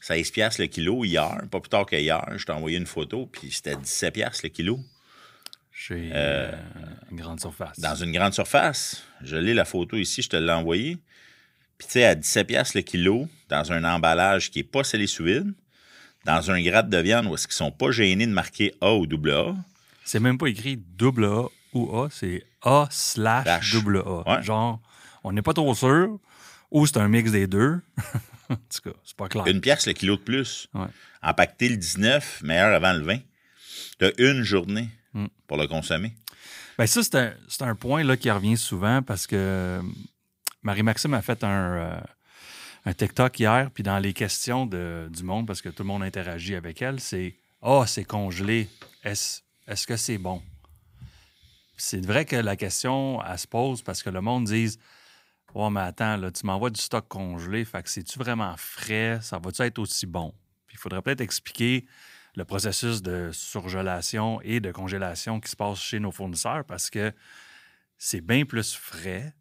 16$ 0.04 0.60
le 0.60 0.68
kilo 0.68 1.06
hier, 1.06 1.44
pas 1.50 1.62
plus 1.62 1.70
tard 1.70 1.86
qu'hier. 1.86 2.26
Je 2.36 2.46
t'ai 2.46 2.52
envoyé 2.52 2.78
une 2.78 2.86
photo, 2.86 3.26
puis 3.26 3.52
c'était 3.52 3.76
17$ 3.76 4.42
le 4.44 4.50
kilo. 4.50 4.80
Chez 5.72 6.12
euh, 6.14 6.52
une 7.10 7.18
grande 7.18 7.40
surface. 7.40 7.80
Dans 7.80 7.96
une 7.96 8.12
grande 8.12 8.34
surface. 8.34 9.04
Je 9.22 9.38
l'ai 9.38 9.54
la 9.54 9.66
photo 9.66 9.96
ici, 9.96 10.22
je 10.22 10.30
te 10.30 10.36
l'ai 10.36 10.52
envoyée. 10.52 10.98
Puis, 11.78 11.88
tu 11.88 11.94
sais, 11.94 12.06
à 12.06 12.16
17$ 12.16 12.76
le 12.76 12.82
kilo, 12.82 13.28
dans 13.50 13.72
un 13.72 13.84
emballage 13.84 14.52
qui 14.52 14.60
n'est 14.60 14.64
pas 14.64 14.84
scellé 14.84 15.08
sous 15.08 15.24
vide, 15.24 15.54
dans 16.26 16.52
un 16.52 16.62
grade 16.62 16.90
de 16.90 16.98
viande 16.98 17.26
où 17.28 17.36
est-ce 17.36 17.48
qu'ils 17.48 17.56
sont 17.56 17.72
pas 17.72 17.92
gênés 17.92 18.28
de 18.28 18.32
marquer 18.32 18.74
A 18.82 18.94
ou 18.94 19.08
double 19.08 19.32
A. 19.32 19.56
C'est 20.04 20.20
même 20.20 20.38
pas 20.38 20.48
écrit 20.48 20.78
double 20.78 21.26
A 21.26 21.46
ou 21.74 21.98
A, 21.98 22.10
c'est 22.12 22.44
A 22.62 22.88
slash 22.92 23.72
double 23.72 24.04
A. 24.26 24.42
Genre, 24.42 24.82
on 25.24 25.32
n'est 25.32 25.42
pas 25.42 25.54
trop 25.54 25.74
sûr. 25.74 26.20
Ou 26.72 26.86
c'est 26.86 26.98
un 26.98 27.08
mix 27.08 27.32
des 27.32 27.48
deux. 27.48 27.80
en 28.54 28.56
tout 28.56 28.90
cas, 28.92 28.98
c'est 29.04 29.16
pas 29.16 29.28
clair. 29.28 29.46
Une 29.48 29.62
pièce 29.62 29.88
le 29.88 29.94
kilo 29.94 30.16
de 30.16 30.22
plus. 30.22 30.68
Ouais. 30.74 30.88
Le 31.24 31.76
19, 31.76 32.42
meilleur 32.44 32.74
avant 32.74 32.94
le 32.94 33.02
20. 33.02 33.18
Tu 34.00 34.06
as 34.06 34.12
une 34.18 34.44
journée 34.44 34.90
mm. 35.14 35.28
pour 35.48 35.58
le 35.58 35.68
consommer. 35.68 36.14
Bien, 36.78 36.88
ça, 36.88 37.04
c'est 37.04 37.62
un, 37.62 37.68
un, 37.68 37.76
point 37.76 38.04
là, 38.04 38.18
qui 38.18 38.32
revient 38.32 38.58
souvent 38.58 39.02
parce 39.02 39.28
que 39.28 39.36
euh, 39.36 39.82
Marie-Maxime 40.64 41.14
a 41.14 41.22
fait 41.22 41.44
un, 41.44 41.74
euh, 41.74 42.02
un 42.86 42.94
TikTok 42.94 43.40
hier, 43.40 43.70
puis 43.72 43.84
dans 43.84 44.00
les 44.00 44.14
questions 44.14 44.66
de, 44.66 45.08
du 45.12 45.24
monde, 45.24 45.48
parce 45.48 45.62
que 45.62 45.70
tout 45.70 45.84
le 45.84 45.88
monde 45.88 46.04
interagit 46.04 46.56
avec 46.56 46.82
elle, 46.82 47.00
c'est 47.00 47.36
Ah, 47.62 47.80
oh, 47.80 47.86
c'est 47.86 48.04
congelé. 48.04 48.70
Est-ce 49.04 49.42
est 49.68 49.86
que 49.86 49.96
c'est 49.96 50.18
bon? 50.18 50.42
C'est 51.78 52.06
vrai 52.06 52.26
que 52.26 52.36
la 52.36 52.56
question, 52.56 53.22
elle 53.24 53.40
se 53.40 53.48
pose 53.48 53.82
parce 53.82 54.04
que 54.04 54.10
le 54.10 54.22
monde 54.22 54.46
dit 54.46 54.78
Ouais, 55.54 55.70
mais 55.70 55.82
attends, 55.82 56.18
là, 56.18 56.32
tu 56.32 56.46
m'envoies 56.46 56.72
du 56.72 56.82
stock 56.82 57.08
congelé, 57.08 57.64
fait 57.64 57.84
que 57.84 57.90
c'est-tu 57.90 58.18
vraiment 58.18 58.56
frais? 58.58 59.20
Ça 59.22 59.38
va-tu 59.38 59.62
être 59.62 59.80
aussi 59.80 60.08
bon? 60.08 60.34
Puis 60.66 60.76
il 60.76 60.80
faudrait 60.80 61.02
peut-être 61.02 61.22
expliquer 61.22 61.86
le 62.36 62.44
processus 62.46 63.04
de 63.04 63.30
surgelation 63.32 64.42
et 64.42 64.60
de 64.60 64.72
congélation 64.72 65.40
qui 65.40 65.52
se 65.52 65.56
passe 65.56 65.80
chez 65.80 66.00
nos 66.00 66.12
fournisseurs 66.12 66.66
parce 66.66 66.90
que 66.90 67.14
c'est 67.98 68.22
bien 68.22 68.46
plus 68.46 68.74
frais, 68.74 69.36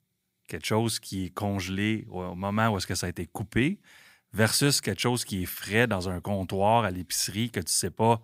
quelque 0.49 0.67
chose 0.67 1.01
qui 1.01 1.25
est 1.27 1.31
congelé 1.31 2.07
au 2.11 2.35
moment 2.35 2.69
où 2.69 2.77
est-ce 2.77 2.87
que 2.87 2.95
ça 2.95 3.07
a 3.07 3.09
été 3.09 3.27
coupé, 3.27 3.81
versus 4.35 4.83
quelque 4.83 5.01
chose 5.01 5.25
qui 5.25 5.45
est 5.45 5.47
frais 5.47 5.87
dans 5.87 6.11
un 6.11 6.21
comptoir 6.21 6.85
à 6.85 6.91
l'épicerie 6.91 7.51
que 7.51 7.61
tu 7.61 7.67
ne 7.67 7.71
sais 7.71 7.91
pas 7.91 8.21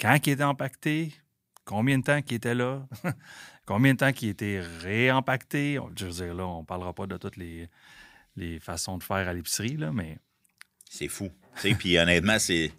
quand 0.00 0.18
il 0.26 0.32
était 0.32 0.44
empaqueté, 0.44 1.12
combien 1.64 1.98
de 1.98 2.04
temps 2.04 2.22
qu'il 2.22 2.36
était 2.36 2.54
là, 2.54 2.86
combien 3.66 3.92
de 3.92 3.98
temps 3.98 4.12
qu'il 4.12 4.28
était 4.30 4.60
réempacté. 4.80 5.78
Je 5.96 6.06
veux 6.06 6.12
dire, 6.12 6.34
là, 6.34 6.46
on 6.46 6.60
ne 6.60 6.66
parlera 6.66 6.94
pas 6.94 7.06
de 7.06 7.16
toutes 7.18 7.36
les, 7.36 7.68
les 8.36 8.58
façons 8.60 8.96
de 8.96 9.02
faire 9.02 9.28
à 9.28 9.34
l'épicerie, 9.34 9.76
là, 9.76 9.92
mais. 9.92 10.18
C'est 10.88 11.08
fou. 11.08 11.30
Puis 11.78 11.98
honnêtement, 11.98 12.38
c'est 12.38 12.72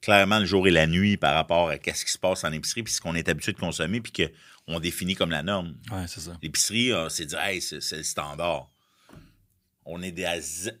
clairement 0.00 0.38
le 0.38 0.44
jour 0.44 0.68
et 0.68 0.70
la 0.70 0.86
nuit 0.86 1.16
par 1.16 1.34
rapport 1.34 1.70
à 1.70 1.76
ce 1.76 2.04
qui 2.04 2.12
se 2.12 2.18
passe 2.18 2.44
en 2.44 2.52
épicerie, 2.52 2.82
puis 2.82 2.92
ce 2.92 3.00
qu'on 3.00 3.14
est 3.14 3.28
habitué 3.28 3.52
de 3.52 3.58
consommer, 3.58 4.00
puis 4.02 4.12
qu'on 4.66 4.78
définit 4.80 5.14
comme 5.14 5.30
la 5.30 5.42
norme. 5.42 5.76
Ouais, 5.90 6.06
c'est 6.06 6.20
ça. 6.20 6.36
L'épicerie, 6.42 6.92
euh, 6.92 7.08
c'est 7.08 7.24
dire, 7.26 7.40
hey, 7.40 7.62
c'est 7.62 7.80
c'est 7.80 7.96
le 7.96 8.02
standard. 8.02 8.68
On 9.86 10.02
est 10.02 10.12
des- 10.12 10.26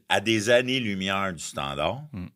à 0.08 0.20
des 0.20 0.50
années-lumière 0.50 1.32
du 1.32 1.42
standard. 1.42 2.02
Mm. 2.12 2.26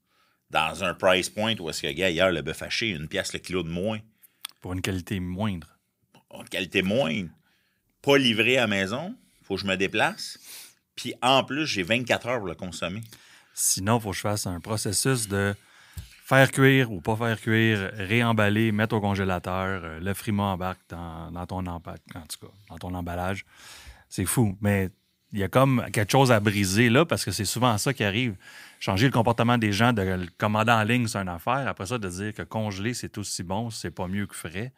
Dans 0.51 0.83
un 0.85 0.95
price 0.95 1.29
point 1.29 1.55
où 1.61 1.69
est-ce 1.69 1.83
que, 1.83 1.93
gars, 1.93 2.09
hier, 2.09 2.33
le 2.33 2.41
bœuf 2.41 2.63
haché, 2.63 2.89
une 2.89 3.07
pièce 3.07 3.35
le 3.35 3.39
kilo 3.39 3.63
de 3.63 3.69
moins, 3.69 3.99
Pour 4.63 4.73
une 4.73 4.81
qualité 4.81 5.21
moindre. 5.21 5.78
Qualité 6.51 6.83
moindre, 6.83 7.31
pas 8.03 8.19
livré 8.19 8.57
à 8.59 8.63
la 8.63 8.67
maison, 8.67 9.15
faut 9.43 9.57
que 9.57 9.61
je 9.61 9.67
me 9.67 9.77
déplace. 9.77 10.39
Puis 10.95 11.15
en 11.23 11.45
plus, 11.45 11.67
j'ai 11.67 11.83
24 11.83 12.27
heures 12.27 12.39
pour 12.39 12.49
le 12.49 12.55
consommer. 12.55 13.03
Sinon, 13.55 13.99
il 13.99 14.03
faut 14.03 14.11
que 14.11 14.17
je 14.17 14.21
fasse 14.21 14.47
un 14.47 14.61
processus 14.61 15.29
de 15.29 15.55
faire 16.25 16.51
cuire 16.51 16.93
ou 16.93 17.01
pas 17.01 17.17
faire 17.17 17.41
cuire, 17.41 17.91
réemballer, 17.95 18.71
mettre 18.71 18.95
au 18.95 19.01
congélateur, 19.01 19.81
euh, 19.83 20.01
le 20.01 20.13
frima 20.15 20.43
embarque 20.45 20.81
dans, 20.91 21.47
ton 21.47 21.67
en 21.67 21.81
tout 21.81 22.47
cas, 22.47 22.53
dans 22.69 22.79
ton 22.79 22.95
emballage. 22.95 23.47
C'est 24.09 24.27
fou. 24.27 24.57
Mais 24.61 24.91
il 25.33 25.39
y 25.39 25.43
a 25.43 25.49
comme 25.49 25.85
quelque 25.93 26.13
chose 26.13 26.31
à 26.31 26.41
briser 26.41 26.91
là, 26.91 27.05
parce 27.05 27.25
que 27.25 27.31
c'est 27.31 27.45
souvent 27.45 27.77
ça 27.79 27.93
qui 27.95 28.05
arrive. 28.05 28.37
Changer 28.81 29.07
le 29.07 29.13
comportement 29.13 29.59
des 29.59 29.73
gens 29.73 29.93
de 29.93 30.03
le 30.03 30.27
commander 30.39 30.73
en 30.73 30.85
ligne, 30.85 31.07
c'est 31.07 31.19
une 31.19 31.29
affaire. 31.29 31.67
Après 31.67 31.87
ça, 31.87 31.99
de 31.99 32.09
dire 32.09 32.35
que 32.35 32.43
congeler, 32.43 32.95
c'est 32.95 33.17
aussi 33.19 33.43
bon, 33.43 33.71
c'est 33.71 33.91
pas 33.91 34.07
mieux 34.07 34.27
que 34.27 34.37
frais. 34.37 34.73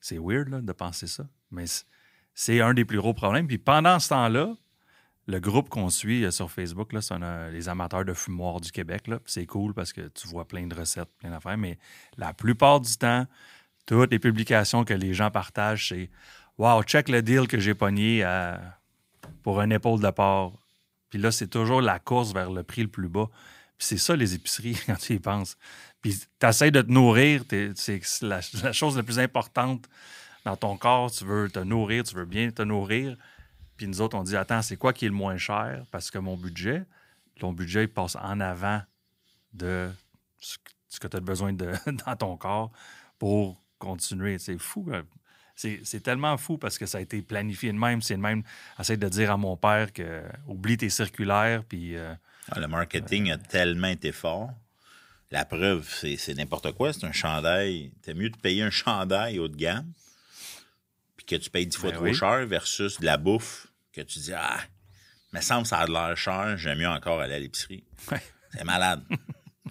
C'est 0.00 0.18
weird 0.18 0.64
de 0.64 0.72
penser 0.72 1.06
ça. 1.06 1.26
Mais 1.50 1.64
c'est 2.34 2.60
un 2.60 2.74
des 2.74 2.84
plus 2.84 2.98
gros 2.98 3.14
problèmes. 3.14 3.46
Puis 3.46 3.58
pendant 3.58 3.98
ce 3.98 4.10
temps-là, 4.10 4.54
le 5.26 5.40
groupe 5.40 5.68
qu'on 5.68 5.90
suit 5.90 6.24
euh, 6.24 6.30
sur 6.30 6.50
Facebook, 6.50 6.92
là, 6.92 7.00
c'est 7.02 7.14
euh, 7.20 7.50
les 7.50 7.68
amateurs 7.68 8.04
de 8.04 8.14
fumoir 8.14 8.60
du 8.60 8.70
Québec. 8.70 9.10
C'est 9.24 9.46
cool 9.46 9.74
parce 9.74 9.92
que 9.92 10.08
tu 10.08 10.28
vois 10.28 10.46
plein 10.46 10.66
de 10.66 10.74
recettes, 10.74 11.10
plein 11.18 11.30
d'affaires. 11.30 11.58
Mais 11.58 11.78
la 12.16 12.32
plupart 12.32 12.80
du 12.80 12.96
temps, 12.96 13.26
toutes 13.86 14.10
les 14.12 14.18
publications 14.18 14.84
que 14.84 14.94
les 14.94 15.14
gens 15.14 15.30
partagent, 15.30 15.88
c'est 15.88 16.10
Wow, 16.58 16.82
check 16.84 17.10
le 17.10 17.20
deal 17.20 17.46
que 17.48 17.58
j'ai 17.58 17.74
pogné 17.74 18.22
à- 18.22 18.78
pour 19.42 19.60
un 19.60 19.68
épaule 19.70 20.00
de 20.00 20.10
porc. 20.10 20.58
Puis 21.10 21.18
là, 21.18 21.30
c'est 21.30 21.48
toujours 21.48 21.82
la 21.82 21.98
course 21.98 22.32
vers 22.32 22.50
le 22.50 22.62
prix 22.62 22.82
le 22.82 22.88
plus 22.88 23.08
bas. 23.08 23.28
Puis 23.76 23.88
c'est 23.88 23.98
ça, 23.98 24.16
les 24.16 24.34
épiceries, 24.34 24.78
quand 24.86 24.96
tu 24.96 25.14
y 25.14 25.18
penses. 25.18 25.58
Puis 26.06 26.18
tu 26.18 26.70
de 26.70 26.82
te 26.82 26.90
nourrir, 26.90 27.42
c'est 27.74 28.00
la, 28.22 28.40
chose 28.72 28.96
la 28.96 29.02
plus 29.02 29.18
importante 29.18 29.88
dans 30.44 30.56
ton 30.56 30.76
corps. 30.76 31.10
Tu 31.10 31.24
veux 31.24 31.50
te 31.50 31.58
nourrir, 31.58 32.04
tu 32.04 32.14
veux 32.14 32.24
bien 32.24 32.50
te 32.50 32.62
nourrir. 32.62 33.16
Puis 33.76 33.88
nous 33.88 34.00
autres, 34.00 34.16
on 34.16 34.22
dit 34.22 34.36
Attends, 34.36 34.62
c'est 34.62 34.76
quoi 34.76 34.92
qui 34.92 35.06
est 35.06 35.08
le 35.08 35.14
moins 35.14 35.36
cher? 35.36 35.84
Parce 35.90 36.10
que 36.10 36.18
mon 36.18 36.36
budget, 36.36 36.84
ton 37.40 37.52
budget, 37.52 37.84
il 37.84 37.88
passe 37.88 38.16
en 38.16 38.40
avant 38.40 38.82
de 39.52 39.90
ce 40.38 40.56
que- 41.00 41.08
tu 41.08 41.16
as 41.16 41.20
besoin 41.20 41.52
de, 41.52 41.72
dans 42.06 42.16
ton 42.16 42.36
corps 42.36 42.70
pour 43.18 43.60
continuer. 43.78 44.38
C'est 44.38 44.58
fou. 44.58 44.88
hein. 44.92 45.02
C'est 45.56 46.02
tellement 46.02 46.36
fou 46.36 46.58
parce 46.58 46.76
que 46.78 46.84
ça 46.86 46.98
a 46.98 47.00
été 47.00 47.20
planifié 47.22 47.72
de 47.72 47.78
même. 47.78 48.00
C'est 48.02 48.16
de 48.16 48.20
même. 48.20 48.42
Essaye 48.78 48.98
de 48.98 49.08
dire 49.08 49.30
à 49.32 49.36
mon 49.38 49.56
père 49.56 49.92
que 49.92 50.22
oublie 50.46 50.76
tes 50.76 50.90
circulaires, 50.90 51.64
puis. 51.64 51.96
euh, 51.96 52.14
Ah, 52.50 52.60
le 52.60 52.68
marketing 52.68 53.30
a 53.32 53.38
tellement 53.38 53.88
été 53.88 54.12
fort. 54.12 54.50
La 55.30 55.44
preuve, 55.44 55.88
c'est 56.00 56.34
n'importe 56.34 56.72
quoi. 56.72 56.92
C'est 56.92 57.04
un 57.04 57.12
chandail. 57.12 57.92
T'es 58.02 58.14
mieux 58.14 58.30
de 58.30 58.36
payer 58.36 58.62
un 58.62 58.70
chandail 58.70 59.38
haut 59.38 59.48
de 59.48 59.56
gamme, 59.56 59.92
puis 61.16 61.26
que 61.26 61.36
tu 61.36 61.50
payes 61.50 61.66
dix 61.66 61.76
fois 61.76 61.90
Ben 61.90 61.96
trop 61.96 62.04
oui. 62.04 62.14
cher 62.14 62.46
versus 62.46 63.00
de 63.00 63.04
la 63.06 63.16
bouffe 63.16 63.66
que 63.92 64.00
tu 64.02 64.18
dis 64.20 64.32
Ah, 64.32 64.60
me 65.32 65.40
semble 65.40 65.62
que 65.62 65.68
ça 65.68 65.78
a 65.80 65.86
de 65.86 65.92
l'air 65.92 66.16
cher, 66.16 66.56
j'aime 66.56 66.78
mieux 66.78 66.88
encore 66.88 67.20
aller 67.20 67.34
à 67.34 67.38
l'épicerie. 67.40 67.82
Ouais. 68.12 68.22
C'est 68.52 68.64
malade. 68.64 69.02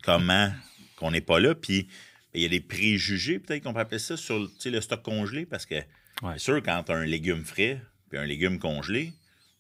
Comment 0.04 0.52
qu'on 0.98 1.12
n'est 1.12 1.22
pas 1.22 1.40
là, 1.40 1.56
puis 1.56 1.84
ben, 1.84 1.90
il 2.36 2.42
y 2.42 2.46
a 2.46 2.50
des 2.50 2.60
préjugés, 2.62 3.40
peut-être 3.40 3.64
qu'on 3.64 3.74
peut 3.74 3.80
appeler 3.80 4.00
ça, 4.00 4.18
sur 4.18 4.38
le 4.66 4.82
stock 4.82 5.02
congelé, 5.04 5.46
parce 5.46 5.66
que 5.66 5.76
Ouais. 6.22 6.34
c'est 6.34 6.40
sûr, 6.46 6.64
quand 6.64 6.84
tu 6.84 6.92
as 6.94 6.96
un 6.96 7.06
légume 7.06 7.44
frais 7.44 7.82
puis 8.10 8.18
un 8.18 8.26
légume 8.26 8.58
congelé, 8.60 9.12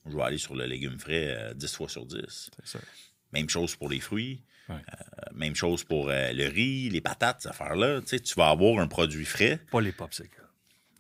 je 0.06 0.16
vais 0.16 0.22
aller 0.24 0.38
sur 0.38 0.56
le 0.56 0.66
légume 0.66 0.98
frais 1.00 1.36
euh, 1.38 1.54
10 1.54 1.76
fois 1.76 1.90
sur 1.90 2.06
10. 2.06 2.18
c'est 2.28 2.68
ça. 2.68 2.80
Même 3.34 3.50
chose 3.50 3.76
pour 3.76 3.90
les 3.90 4.00
fruits. 4.00 4.42
Ouais. 4.70 4.76
Euh, 4.76 5.22
même 5.34 5.56
chose 5.56 5.84
pour 5.84 6.10
euh, 6.10 6.32
le 6.34 6.48
riz, 6.48 6.90
les 6.90 7.02
patates, 7.02 7.42
ces 7.44 7.50
affaires-là. 7.50 8.02
Tu 8.02 8.08
sais, 8.08 8.20
tu 8.20 8.34
vas 8.36 8.50
avoir 8.50 8.80
un 8.80 8.88
produit 8.88 9.26
frais. 9.26 9.60
Pas 9.72 9.82
les 9.82 9.92
popsicles. 9.92 10.42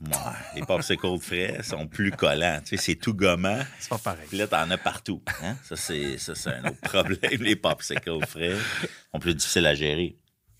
Ouais, 0.01 0.11
les 0.55 0.61
popsicles 0.61 1.17
frais 1.21 1.63
sont 1.63 1.87
plus 1.87 2.11
collants. 2.11 2.59
Tu 2.63 2.75
sais, 2.75 2.83
c'est 2.83 2.95
tout 2.95 3.13
gommant. 3.13 3.59
C'est 3.79 3.89
pas 3.89 3.97
pareil. 3.97 4.25
Puis 4.27 4.37
là, 4.37 4.45
t'en 4.47 4.69
as 4.69 4.77
partout. 4.77 5.23
hein. 5.41 5.55
Ça, 5.63 5.75
c'est, 5.75 6.17
ça, 6.17 6.35
c'est 6.35 6.49
un 6.51 6.65
autre 6.65 6.81
problème. 6.81 7.19
Les 7.41 7.55
popsicles 7.55 8.25
frais 8.27 8.55
sont 9.11 9.19
plus 9.19 9.33
difficiles 9.35 9.65
à 9.65 9.73
gérer. 9.73 10.15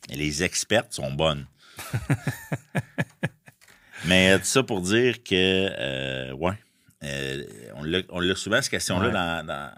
Et 0.09 0.15
les 0.15 0.43
expertes 0.43 0.93
sont 0.93 1.11
bonnes. 1.11 1.45
Mais 4.05 4.31
euh, 4.31 4.37
tout 4.37 4.45
ça 4.45 4.63
pour 4.63 4.81
dire 4.81 5.23
que, 5.23 5.33
euh, 5.33 6.31
ouais, 6.33 6.53
on, 7.75 7.83
l'a, 7.83 7.99
on 8.09 8.19
l'a 8.19 8.35
souvent, 8.35 8.61
cette 8.61 8.71
question-là, 8.71 9.07
Ouais. 9.07 9.13
dans, 9.13 9.45
dans 9.45 9.71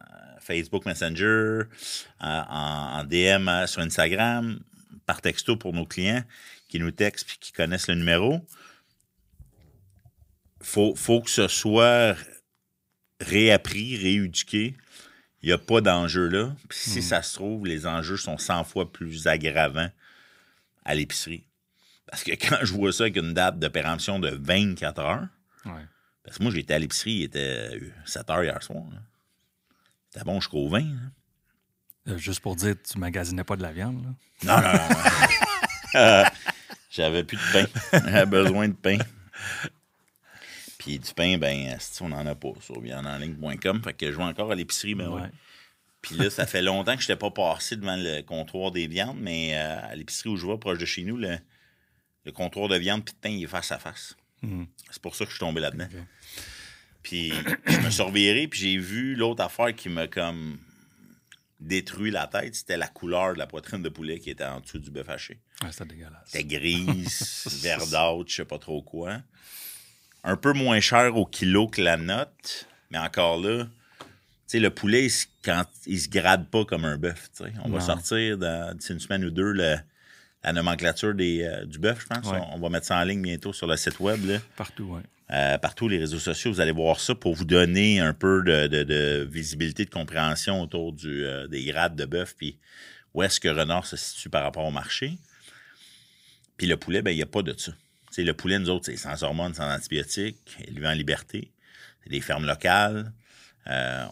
Facebook 0.48 0.86
Messenger, 0.86 1.63
en, 2.20 3.00
en- 3.00 3.04
DM 3.04 3.48
euh, 3.48 3.68
sur 3.68 3.82
Instagram, 3.82 4.60
par 5.06 5.22
texto 5.22 5.58
pour 5.58 5.74
nos 5.74 5.86
clients 5.86 6.24
qui 6.70 6.80
nous 6.80 6.92
textent 6.92 7.30
et 7.32 7.38
qui 7.39 7.51
connaissent 7.51 7.88
le 7.88 7.96
numéro. 7.96 8.42
Faut, 10.62 10.96
faut 10.96 11.22
que 11.22 11.30
ce 11.30 11.48
soit 11.48 12.16
réappris, 13.22 13.98
rééduqué. 13.98 14.75
Il 15.44 15.48
n'y 15.48 15.54
a 15.54 15.58
pas 15.58 15.82
d'enjeu 15.82 16.27
là. 16.27 16.56
Puis 16.68 16.80
si 16.80 17.01
ça 17.04 17.22
se 17.22 17.36
trouve, 17.36 17.66
les 17.68 17.86
enjeux 17.86 18.18
sont 18.18 18.38
100 18.38 18.63
fois 18.63 18.92
plus 18.92 19.27
aggravants 19.27 19.89
à 20.84 20.96
l'épicerie. 20.96 21.46
Parce 22.08 22.24
que 22.24 22.32
quand 22.48 22.58
je 22.63 22.74
vois 22.74 22.92
ça 22.92 23.04
avec 23.04 23.18
une 23.18 23.34
date 23.34 23.60
de 23.60 23.68
péremption 23.68 24.20
de 24.20 24.30
24 24.30 25.00
heures, 25.00 25.27
Ouais. 25.66 25.86
parce 26.24 26.38
que 26.38 26.44
moi, 26.44 26.51
j'étais 26.51 26.74
à 26.74 26.80
l'épicerie, 26.80 27.12
il 27.13 27.24
était 27.24 27.80
7 28.06 28.30
heures 28.30 28.44
hier 28.44 28.62
soir. 28.63 28.84
là. 28.92 29.00
C'était 30.17 30.25
bon 30.25 30.39
jusqu'au 30.39 30.67
20. 30.67 30.79
là. 30.79 30.86
Euh, 32.09 32.17
juste 32.17 32.39
pour 32.39 32.55
dire, 32.55 32.75
tu 32.81 32.97
magasinais 32.97 33.43
pas 33.43 33.55
de 33.55 33.62
la 33.63 33.71
viande. 33.71 34.03
Là? 34.03 34.62
Non, 34.62 34.67
non, 34.67 34.74
non. 34.74 34.95
Euh, 35.95 36.25
J'avais 36.91 37.24
plus 37.24 37.38
de 37.38 37.51
pain. 37.53 37.65
J'avais 37.93 38.25
besoin 38.25 38.67
de 38.67 38.74
pain. 38.74 38.97
Puis 40.77 41.00
du 41.00 41.13
pain, 41.13 41.38
ben, 41.38 41.75
si 41.79 42.01
on 42.03 42.09
n'en 42.09 42.25
a 42.25 42.36
pas 42.36 42.50
sur 42.59 42.79
viandenligne.com. 42.81 43.81
Fait 43.83 43.93
que 43.93 44.12
je 44.12 44.17
vais 44.17 44.24
encore 44.24 44.51
à 44.51 44.55
l'épicerie, 44.55 44.95
mais 44.95 45.05
oui. 45.07 45.21
Ouais. 45.21 45.29
Puis 46.01 46.15
là, 46.15 46.29
ça 46.29 46.45
fait 46.45 46.62
longtemps 46.62 46.95
que 46.95 47.01
je 47.01 47.07
n'étais 47.12 47.17
pas 47.19 47.31
passé 47.31 47.77
devant 47.77 47.95
le 47.95 48.21
comptoir 48.21 48.71
des 48.71 48.88
viandes, 48.88 49.17
mais 49.19 49.57
euh, 49.57 49.79
à 49.91 49.95
l'épicerie 49.95 50.29
où 50.29 50.36
je 50.38 50.45
vais, 50.45 50.57
proche 50.57 50.77
de 50.77 50.86
chez 50.86 51.03
nous, 51.03 51.17
le, 51.17 51.38
le 52.25 52.31
comptoir 52.31 52.67
de 52.67 52.77
viande 52.77 53.03
puis 53.03 53.13
de 53.13 53.19
pain, 53.19 53.29
il 53.29 53.43
est 53.43 53.47
face 53.47 53.71
à 53.71 53.79
face. 53.79 54.15
Mhm. 54.41 54.67
C'est 54.91 55.01
pour 55.01 55.15
ça 55.15 55.24
que 55.25 55.31
je 55.31 55.36
suis 55.38 55.39
tombé 55.45 55.62
là-dedans. 55.62 55.88
Puis 57.07 57.31
je 57.67 57.77
me 57.85 57.89
suis 57.89 58.03
reviré, 58.03 58.47
puis 58.49 58.59
j'ai 58.59 58.77
vu 58.77 59.15
l'autre 59.15 59.41
affaire 59.41 59.73
qui 59.73 59.87
m'a 59.87 60.07
comme 60.07 60.57
détruit 61.61 62.11
la 62.11 62.27
tête. 62.27 62.53
C'était 62.55 62.75
la 62.75 62.87
couleur 62.89 63.33
de 63.33 63.39
la 63.39 63.47
poitrine 63.47 63.81
de 63.81 63.87
poulet 63.89 64.19
qui 64.19 64.29
était 64.29 64.43
en 64.43 64.59
dessous 64.59 64.77
du 64.79 64.91
bœuf 64.91 65.07
haché. 65.09 65.39
Ouais, 65.63 65.71
C'était 65.71 65.85
dégueulasse. 65.85 66.21
C'était 66.25 66.43
grise, 66.43 67.59
verdâtre, 67.63 68.25
je 68.27 68.35
sais 68.35 68.45
pas 68.45 68.59
trop 68.59 68.81
quoi. 68.81 69.21
Un 70.25 70.35
peu 70.35 70.51
moins 70.51 70.81
cher 70.81 71.15
au 71.15 71.25
kilo 71.25 71.67
que 71.69 71.81
la 71.81 71.95
note, 71.95 72.67
mais 72.91 72.97
encore 72.97 73.39
là, 73.39 73.63
tu 74.01 74.05
sais, 74.47 74.59
le 74.59 74.69
poulet, 74.69 75.05
il 75.07 75.11
quand, 75.43 75.63
il 75.85 75.99
se 76.01 76.09
grade 76.09 76.49
pas 76.49 76.65
comme 76.65 76.83
un 76.85 76.97
bœuf. 76.97 77.29
On 77.63 77.69
va 77.69 77.79
sortir 77.81 78.37
dans 78.37 78.77
une 78.89 78.99
semaine 78.99 79.23
ou 79.23 79.31
deux 79.31 79.51
le- 79.53 79.77
la 80.43 80.53
nomenclature 80.53 81.13
des, 81.15 81.43
euh, 81.43 81.65
du 81.65 81.79
bœuf, 81.79 82.01
je 82.01 82.07
pense. 82.07 82.25
Ouais. 82.31 82.37
On, 82.51 82.55
on 82.55 82.59
va 82.59 82.69
mettre 82.69 82.85
ça 82.85 82.97
en 82.99 83.03
ligne 83.03 83.21
bientôt 83.21 83.51
sur 83.53 83.65
le 83.67 83.75
site 83.77 83.99
web. 83.99 84.23
Là. 84.25 84.39
Partout, 84.57 84.89
oui. 84.91 85.01
Euh, 85.31 85.57
partout 85.57 85.89
les 85.89 85.98
réseaux 85.98 86.19
sociaux, 86.19 86.51
vous 86.53 86.62
allez 86.62 86.72
voir 86.72 87.00
ça 87.01 87.13
pour 87.13 87.34
vous 87.36 87.43
donner 87.46 88.00
un 88.00 88.13
peu 88.13 88.41
de, 88.43 88.67
de- 88.67 88.84
de 88.84 89.27
visibilité, 89.29 89.84
de 89.84 89.89
compréhension 89.89 90.62
autour 90.62 90.93
du, 90.93 91.25
euh, 91.25 91.48
des 91.48 91.65
grades 91.65 91.96
de 91.98 92.05
bœuf, 92.05 92.34
puis 92.38 92.57
où 93.13 93.24
est-ce 93.24 93.39
que 93.41 93.50
Renard 93.50 93.86
se 93.86 93.98
situe 93.98 94.29
par 94.29 94.43
rapport 94.43 94.63
au 94.65 94.72
marché. 94.72 95.17
Puis 96.55 96.65
le 96.67 96.77
poulet, 96.77 97.01
ben 97.01 97.12
il 97.12 97.17
n'y 97.17 97.22
a 97.24 97.27
pas 97.27 97.41
de 97.41 97.53
ça. 97.57 97.72
Le 98.19 98.31
poulet, 98.34 98.57
nous 98.57 98.69
autres, 98.72 98.86
c'est 98.88 98.98
sans 98.98 99.22
hormones, 99.22 99.53
sans 99.53 99.69
antibiotiques, 99.72 100.57
élevé 100.67 100.88
en 100.88 100.93
liberté. 100.93 101.51
C'est 102.03 102.10
des 102.10 102.22
fermes 102.22 102.48
locales. 102.48 103.12
Euh, 103.67 104.05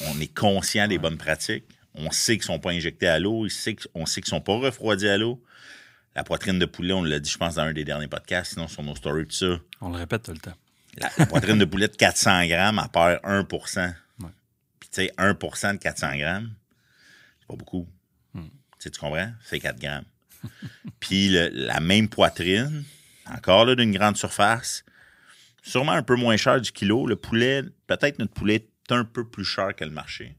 on, 0.00 0.06
on 0.16 0.20
est 0.20 0.34
conscient 0.34 0.88
des 0.88 0.98
bonnes 0.98 1.18
pratiques. 1.18 1.64
On 1.94 2.10
sait 2.10 2.32
qu'ils 2.38 2.50
ne 2.50 2.54
sont 2.54 2.58
pas 2.58 2.70
injectés 2.70 3.06
à 3.06 3.20
l'eau. 3.20 3.44
On 3.44 3.48
sait 3.48 3.74
qu'ils 3.76 3.90
ne 3.94 4.06
sont 4.26 4.40
pas 4.40 4.56
refroidis 4.56 5.06
à 5.06 5.16
l'eau. 5.18 5.40
La 6.16 6.24
poitrine 6.24 6.58
de 6.58 6.64
poulet, 6.66 6.92
on 6.92 7.04
l'a 7.04 7.20
dit, 7.20 7.30
je 7.30 7.38
pense, 7.38 7.54
dans 7.54 7.62
un 7.62 7.72
des 7.72 7.84
derniers 7.84 8.08
podcasts, 8.08 8.54
sinon 8.54 8.66
sur 8.66 8.82
nos 8.82 8.96
stories, 8.96 9.26
tout 9.26 9.32
ça. 9.36 9.60
On 9.80 9.90
le 9.90 9.96
répète 9.98 10.24
tout 10.24 10.32
le 10.32 10.38
temps. 10.38 10.54
La, 10.98 11.26
poitrine 11.26 11.58
de 11.58 11.64
poulet 11.64 11.88
de 11.88 11.96
400 11.96 12.46
grammes, 12.46 12.80
elle 12.82 12.90
perd 12.90 13.20
1% 13.24 13.94
Puis, 14.18 14.26
Ouais. 14.26 14.30
tu 14.80 14.88
sais, 14.90 15.12
1% 15.16 15.72
de 15.74 15.78
400 15.78 16.16
grammes, 16.18 16.52
c'est 17.40 17.46
pas 17.48 17.56
beaucoup. 17.56 17.88
Hmm. 18.34 18.42
Tu 18.42 18.50
sais, 18.78 18.90
tu 18.90 19.00
comprends? 19.00 19.32
C'est 19.44 19.58
4 19.60 19.78
grammes. 19.80 20.04
Puis, 21.00 21.28
le- 21.30 21.48
la 21.48 21.80
même 21.80 22.08
poitrine, 22.08 22.84
encore 23.26 23.64
là, 23.64 23.74
d'une 23.74 23.92
grande 23.92 24.16
surface, 24.16 24.84
sûrement 25.62 25.92
un 25.92 26.02
peu 26.02 26.16
moins 26.16 26.36
cher 26.36 26.60
du 26.60 26.70
kilo. 26.72 27.06
Le 27.06 27.16
poulet, 27.16 27.62
peut-être 27.86 28.18
notre 28.18 28.34
poulet 28.34 28.56
est 28.56 28.92
un 28.92 29.04
peu 29.04 29.26
plus 29.26 29.44
cher 29.44 29.74
que 29.74 29.84
le 29.84 29.90
marché. 29.92 30.36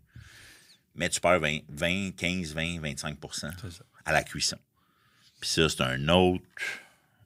Mais 0.96 1.10
tu 1.10 1.20
perds 1.20 1.40
20, 1.40 1.60
20 1.70 2.12
15, 2.16 2.54
20, 2.54 2.80
25 2.80 3.18
C'est 3.32 3.40
ça. 3.72 3.84
à 4.06 4.12
la 4.12 4.22
cuisson. 4.24 4.58
Puis 5.40 5.50
ça, 5.50 5.68
c'est 5.68 5.82
un 5.82 6.08
autre 6.10 6.44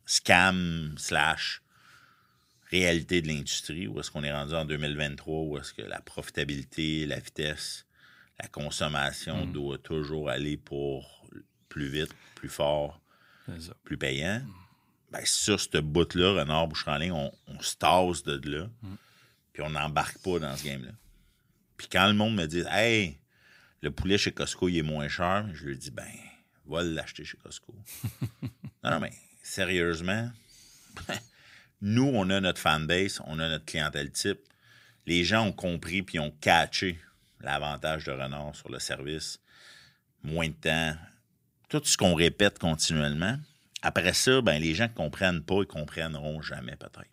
scam 0.05 0.95
slash 0.97 1.61
réalité 2.69 3.21
de 3.21 3.27
l'industrie, 3.27 3.87
où 3.87 3.99
est-ce 3.99 4.11
qu'on 4.11 4.23
est 4.23 4.31
rendu 4.33 4.53
en 4.53 4.65
2023, 4.65 5.41
où 5.43 5.57
est-ce 5.57 5.73
que 5.73 5.81
la 5.81 6.01
profitabilité, 6.01 7.05
la 7.05 7.19
vitesse, 7.19 7.85
la 8.41 8.47
consommation 8.47 9.45
Mm. 9.45 9.51
doit 9.51 9.77
toujours 9.77 10.29
aller 10.29 10.57
pour 10.57 11.25
plus 11.69 11.87
vite, 11.89 12.13
plus 12.35 12.49
fort, 12.49 12.99
plus 13.83 13.97
payant. 13.97 14.41
Ben, 15.11 15.21
sur 15.25 15.59
ce 15.59 15.77
bout-là, 15.77 16.33
Renard 16.41 16.67
Boucheron-Ligne, 16.67 17.13
on, 17.13 17.31
on 17.47 17.61
se 17.61 17.75
tasse 17.77 18.23
de 18.23 18.49
là, 18.49 18.69
puis 19.53 19.63
on 19.63 19.69
n'embarque 19.69 20.17
pas 20.19 20.37
dans 20.39 20.55
ce 20.57 20.65
game-là. 20.65 20.91
Puis 21.77 21.87
quand 21.89 22.07
le 22.07 22.13
monde 22.13 22.35
me 22.35 22.45
dit 22.45 22.63
«Hey, 22.71 23.17
le 23.81 23.91
poulet 23.91 24.17
chez 24.17 24.31
Costco, 24.33 24.67
il 24.67 24.77
est 24.79 24.81
moins 24.83 25.07
cher», 25.07 25.47
je 25.53 25.65
lui 25.65 25.77
dis 25.77 25.91
«Ben, 25.91 26.11
va 26.65 26.83
l'acheter 26.83 27.23
chez 27.23 27.37
Costco.» 27.37 27.73
Non, 28.83 28.91
non, 28.91 28.99
mais 28.99 29.13
sérieusement, 29.43 30.29
nous, 31.81 32.09
on 32.13 32.29
a 32.29 32.39
notre 32.39 32.59
fanbase, 32.59 33.21
on 33.25 33.39
a 33.39 33.47
notre 33.49 33.65
clientèle 33.65 34.11
type. 34.11 34.39
Les 35.05 35.23
gens 35.23 35.47
ont 35.47 35.53
compris 35.53 36.01
puis 36.01 36.19
ont 36.19 36.31
catché 36.41 36.99
l'avantage 37.39 38.05
de 38.05 38.11
Renard 38.11 38.55
sur 38.55 38.69
le 38.69 38.79
service. 38.79 39.39
Moins 40.23 40.49
de 40.49 40.53
temps. 40.53 40.95
Tout 41.69 41.81
ce 41.83 41.97
qu'on 41.97 42.15
répète 42.15 42.59
continuellement. 42.59 43.37
Après 43.81 44.13
ça, 44.13 44.41
ben, 44.41 44.59
les 44.59 44.73
gens 44.73 44.85
ne 44.87 44.93
comprennent 44.93 45.43
pas, 45.43 45.61
ils 45.61 45.67
comprendront 45.67 46.41
jamais 46.41 46.75
peut-être. 46.75 47.05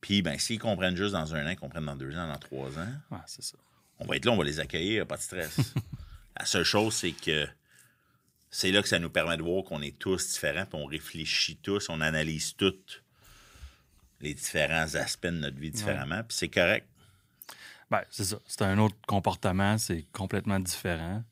Puis, 0.00 0.22
ben, 0.22 0.38
s'ils 0.38 0.58
comprennent 0.58 0.96
juste 0.96 1.12
dans 1.12 1.34
un 1.34 1.46
an, 1.46 1.50
ils 1.50 1.56
comprennent 1.56 1.86
dans 1.86 1.96
deux 1.96 2.16
ans, 2.16 2.26
dans 2.28 2.38
trois 2.38 2.78
ans, 2.78 2.92
Ouais, 3.10 3.18
c'est 3.26 3.42
ça. 3.42 3.56
on 3.98 4.06
va 4.06 4.16
être 4.16 4.24
là, 4.24 4.32
on 4.32 4.36
va 4.36 4.44
les 4.44 4.60
accueillir, 4.60 5.06
pas 5.06 5.16
de 5.16 5.22
stress. 5.22 5.56
La 6.38 6.44
seule 6.44 6.64
chose, 6.64 6.94
c'est 6.94 7.12
que 7.12 7.46
c'est 8.50 8.70
là 8.72 8.82
que 8.82 8.88
ça 8.88 8.98
nous 8.98 9.10
permet 9.10 9.36
de 9.36 9.42
voir 9.42 9.64
qu'on 9.64 9.82
est 9.82 9.98
tous 9.98 10.32
différents, 10.32 10.66
puis 10.66 10.78
on 10.80 10.86
réfléchit 10.86 11.56
tous, 11.56 11.88
on 11.88 12.00
analyse 12.00 12.54
tous 12.56 13.03
les 14.20 14.34
différents 14.34 14.94
aspects 14.94 15.26
de 15.26 15.30
notre 15.32 15.58
vie 15.58 15.70
différemment, 15.70 16.22
puis 16.22 16.36
c'est 16.36 16.48
correct. 16.48 16.86
Ben, 17.90 18.02
c'est 18.10 18.24
ça. 18.24 18.38
C'est 18.46 18.62
un 18.62 18.78
autre 18.78 18.96
comportement, 19.06 19.76
c'est 19.78 20.06
complètement 20.12 20.58
différent. 20.58 21.22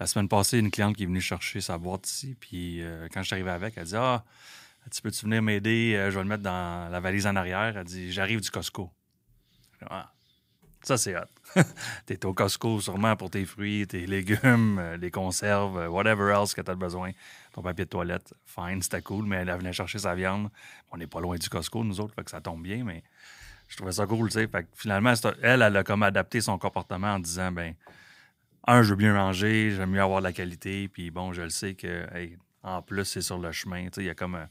La 0.00 0.06
semaine 0.06 0.28
passée, 0.28 0.58
une 0.58 0.70
cliente 0.70 0.96
qui 0.96 1.02
est 1.02 1.06
venue 1.06 1.20
chercher 1.20 1.60
sa 1.60 1.76
boîte 1.76 2.08
ici, 2.08 2.36
puis 2.38 2.82
euh, 2.82 3.08
quand 3.12 3.22
je 3.22 3.26
suis 3.26 3.34
arrivé 3.34 3.50
avec, 3.50 3.76
elle 3.76 3.84
dit 3.84 3.96
Ah, 3.96 4.24
tu 4.90 5.02
peux-tu 5.02 5.24
venir 5.24 5.42
m'aider? 5.42 5.94
Euh, 5.96 6.10
Je 6.10 6.16
vais 6.16 6.22
le 6.22 6.28
mettre 6.28 6.44
dans 6.44 6.88
la 6.90 7.00
valise 7.00 7.26
en 7.26 7.34
arrière. 7.36 7.76
Elle 7.76 7.84
dit 7.84 8.12
J'arrive 8.12 8.40
du 8.40 8.50
Costco. 8.50 8.90
Ah, 9.90 10.12
ça, 10.82 10.96
c'est 10.96 11.16
hot. 11.16 11.22
T'es 12.06 12.24
au 12.24 12.32
Costco 12.34 12.80
sûrement 12.80 13.16
pour 13.16 13.30
tes 13.30 13.44
fruits, 13.44 13.86
tes 13.86 14.06
légumes, 14.06 14.78
euh, 14.78 14.96
les 14.96 15.10
conserves, 15.10 15.78
euh, 15.78 15.88
whatever 15.88 16.32
else 16.32 16.54
que 16.54 16.60
tu 16.60 16.70
as 16.70 16.74
besoin. 16.74 17.10
Ton 17.52 17.62
papier 17.62 17.84
de 17.84 17.90
toilette, 17.90 18.34
fine, 18.46 18.80
c'était 18.82 19.02
cool, 19.02 19.26
mais 19.26 19.36
elle 19.36 19.50
venait 19.50 19.72
chercher 19.72 19.98
sa 19.98 20.14
viande. 20.14 20.50
On 20.92 20.96
n'est 20.96 21.06
pas 21.06 21.20
loin 21.20 21.36
du 21.36 21.48
Costco, 21.48 21.84
nous 21.84 22.00
autres, 22.00 22.14
fait 22.14 22.24
que 22.24 22.30
ça 22.30 22.40
tombe 22.40 22.62
bien, 22.62 22.84
mais 22.84 23.02
je 23.68 23.76
trouvais 23.76 23.92
ça 23.92 24.06
cool, 24.06 24.28
tu 24.28 24.34
sais. 24.34 24.46
Fait 24.46 24.62
que 24.64 24.68
finalement, 24.74 25.12
elle, 25.42 25.62
elle 25.62 25.76
a 25.76 25.84
comme 25.84 26.02
adapté 26.02 26.40
son 26.40 26.58
comportement 26.58 27.14
en 27.14 27.18
disant, 27.18 27.50
ben, 27.52 27.74
un, 28.66 28.82
je 28.82 28.90
veux 28.90 28.96
bien 28.96 29.14
manger, 29.14 29.72
j'aime 29.74 29.90
mieux 29.90 30.02
avoir 30.02 30.20
de 30.20 30.24
la 30.24 30.32
qualité, 30.32 30.88
puis 30.88 31.10
bon, 31.10 31.32
je 31.32 31.42
le 31.42 31.50
sais 31.50 31.74
que, 31.74 32.06
hey, 32.14 32.38
en 32.62 32.82
plus, 32.82 33.04
c'est 33.04 33.22
sur 33.22 33.38
le 33.38 33.50
chemin, 33.52 33.84
tu 33.86 33.90
sais, 33.94 34.02
il 34.02 34.06
y 34.06 34.10
a 34.10 34.14
comme, 34.14 34.34
un- 34.34 34.48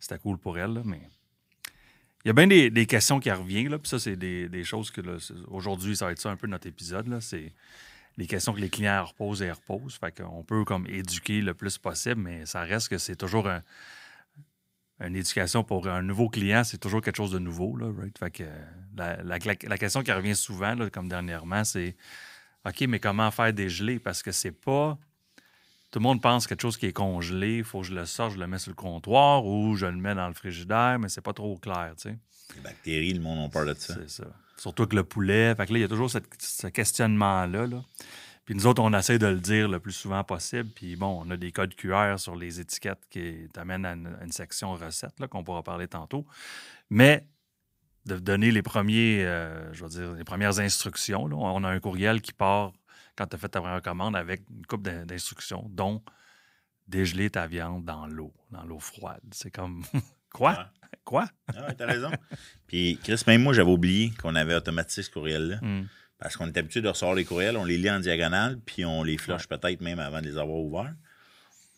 c'était 0.00 0.18
cool 0.18 0.38
pour 0.38 0.58
elle, 0.58 0.74
là, 0.74 0.82
mais 0.84 1.00
il 2.24 2.28
y 2.28 2.30
a 2.30 2.32
bien 2.32 2.46
des, 2.46 2.70
des 2.70 2.86
questions 2.86 3.20
qui 3.20 3.30
reviennent, 3.30 3.68
là, 3.68 3.78
puis 3.78 3.88
ça, 3.88 3.98
c'est 3.98 4.16
des, 4.16 4.48
des 4.48 4.64
choses 4.64 4.90
que, 4.90 5.00
aujourd'hui, 5.48 5.96
ça 5.96 6.06
va 6.06 6.12
être 6.12 6.20
ça 6.20 6.30
un 6.30 6.36
peu 6.36 6.46
notre 6.46 6.66
épisode, 6.66 7.06
là, 7.08 7.20
c'est 7.20 7.52
les 8.16 8.26
questions 8.26 8.52
que 8.54 8.60
les 8.60 8.70
clients 8.70 9.04
reposent 9.04 9.42
et 9.42 9.50
reposent, 9.50 9.96
fait 9.96 10.22
qu'on 10.22 10.42
peut 10.44 10.64
comme 10.64 10.86
éduquer 10.86 11.40
le 11.40 11.52
plus 11.52 11.78
possible, 11.78 12.20
mais 12.20 12.46
ça 12.46 12.60
reste 12.62 12.88
que 12.88 12.98
c'est 12.98 13.16
toujours 13.16 13.48
un- 13.48 13.62
une 15.00 15.16
éducation 15.16 15.64
pour 15.64 15.88
un 15.88 16.02
nouveau 16.02 16.28
client, 16.28 16.62
c'est 16.64 16.78
toujours 16.78 17.02
quelque 17.02 17.16
chose 17.16 17.32
de 17.32 17.38
nouveau. 17.40 17.76
Là, 17.76 17.90
right? 17.98 18.16
Fait 18.16 18.30
que 18.30 18.44
la, 18.96 19.16
la- 19.22 19.78
question 19.78 20.02
qui 20.02 20.12
revient 20.12 20.36
souvent, 20.36 20.74
là, 20.74 20.88
comme 20.88 21.08
dernièrement, 21.08 21.64
c'est 21.64 21.96
OK, 22.64 22.82
mais 22.82 23.00
comment 23.00 23.30
faire 23.30 23.52
dégeler? 23.52 23.98
Parce 23.98 24.22
que 24.22 24.30
c'est 24.32 24.52
pas. 24.52 24.96
Tout 25.94 26.00
le 26.00 26.02
monde 26.02 26.20
pense 26.20 26.48
quelque 26.48 26.60
chose 26.60 26.76
qui 26.76 26.86
est 26.86 26.92
congelé, 26.92 27.58
il 27.58 27.62
faut 27.64 27.82
que 27.82 27.86
je 27.86 27.94
le 27.94 28.04
sorte, 28.04 28.32
je 28.32 28.38
le 28.40 28.48
mets 28.48 28.58
sur 28.58 28.72
le 28.72 28.74
comptoir 28.74 29.46
ou 29.46 29.76
je 29.76 29.86
le 29.86 29.92
mets 29.96 30.16
dans 30.16 30.26
le 30.26 30.34
frigidaire, 30.34 30.98
mais 30.98 31.08
c'est 31.08 31.20
pas 31.20 31.32
trop 31.32 31.56
clair, 31.56 31.92
tu 31.96 32.08
sais. 32.08 32.18
Les 32.56 32.62
bactéries, 32.62 33.12
le 33.14 33.20
monde 33.20 33.46
a 33.46 33.48
peur 33.48 33.64
de 33.64 33.74
ça. 33.74 33.94
C'est 33.94 34.10
ça. 34.10 34.24
Surtout 34.56 34.88
que 34.88 34.96
le 34.96 35.04
poulet. 35.04 35.54
Fait 35.54 35.66
que 35.66 35.72
là, 35.72 35.78
il 35.78 35.82
y 35.82 35.84
a 35.84 35.88
toujours 35.88 36.10
cette- 36.10 36.26
ce 36.42 36.66
questionnement-là. 36.66 37.68
là. 37.68 37.84
Puis 38.44 38.56
nous 38.56 38.66
autres, 38.66 38.82
on 38.82 38.92
essaie 38.92 39.20
de 39.20 39.26
le 39.28 39.38
dire 39.38 39.68
le 39.68 39.78
plus 39.78 39.92
souvent 39.92 40.24
possible. 40.24 40.68
Puis 40.74 40.96
bon, 40.96 41.22
on 41.24 41.30
a 41.30 41.36
des 41.36 41.52
codes 41.52 41.76
QR 41.76 42.16
sur 42.18 42.34
les 42.34 42.58
étiquettes 42.58 43.06
qui 43.08 43.46
t'amènent 43.52 43.86
à 43.86 43.92
une, 43.92 44.08
à 44.20 44.24
une 44.24 44.32
section 44.32 44.74
recettes 44.74 45.20
là, 45.20 45.28
qu'on 45.28 45.44
pourra 45.44 45.62
parler 45.62 45.86
tantôt. 45.86 46.26
Mais 46.90 47.24
de 48.04 48.16
donner 48.18 48.50
les 48.50 48.62
premiers, 48.62 49.24
euh, 49.24 49.72
je 49.72 49.84
veux 49.84 49.90
dire, 49.90 50.12
les 50.14 50.24
premières 50.24 50.58
instructions. 50.58 51.28
là. 51.28 51.36
On 51.36 51.62
a 51.62 51.68
un 51.68 51.78
courriel 51.78 52.20
qui 52.20 52.32
part 52.32 52.72
quand 53.16 53.26
tu 53.26 53.36
as 53.36 53.38
fait 53.38 53.48
ta 53.48 53.60
première 53.60 53.82
commande 53.82 54.16
avec 54.16 54.42
une 54.50 54.66
coupe 54.66 54.82
d'in- 54.82 55.04
d'instructions, 55.06 55.66
dont 55.70 56.02
dégeler 56.88 57.30
ta 57.30 57.46
viande 57.46 57.84
dans 57.84 58.06
l'eau, 58.06 58.32
dans 58.50 58.64
l'eau 58.64 58.78
froide. 58.78 59.22
C'est 59.32 59.50
comme 59.50 59.82
quoi? 60.34 60.68
Quoi? 61.04 61.26
Ah 61.56 61.72
t'as 61.74 61.86
raison. 61.86 62.10
Puis, 62.66 62.98
Chris, 63.02 63.20
même 63.26 63.42
moi, 63.42 63.52
j'avais 63.52 63.70
oublié 63.70 64.10
qu'on 64.22 64.34
avait 64.34 64.54
automatisé 64.54 65.02
ce 65.02 65.10
courriel-là. 65.10 65.58
Hmm. 65.62 65.86
Parce 66.18 66.36
qu'on 66.36 66.46
est 66.46 66.56
habitué 66.56 66.80
de 66.80 66.88
recevoir 66.88 67.14
les 67.14 67.24
courriels, 67.24 67.56
on 67.56 67.64
les 67.64 67.76
lit 67.76 67.90
en 67.90 68.00
diagonale, 68.00 68.58
puis 68.64 68.84
on 68.86 69.02
les 69.02 69.18
flush 69.18 69.46
peut-être 69.46 69.80
même 69.82 69.98
avant 69.98 70.20
de 70.20 70.26
les 70.26 70.38
avoir 70.38 70.56
ouverts. 70.58 70.94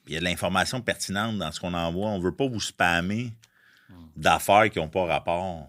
Puis 0.04 0.12
il 0.12 0.14
y 0.14 0.16
a 0.16 0.20
de 0.20 0.24
l'information 0.24 0.80
pertinente 0.80 1.38
dans 1.38 1.50
ce 1.50 1.58
qu'on 1.58 1.74
envoie. 1.74 2.08
On 2.10 2.20
veut 2.20 2.34
pas 2.36 2.46
vous 2.46 2.60
spammer 2.60 3.32
d'affaires 4.16 4.70
qui 4.70 4.78
n'ont 4.78 4.88
pas 4.88 5.04
rapport. 5.06 5.68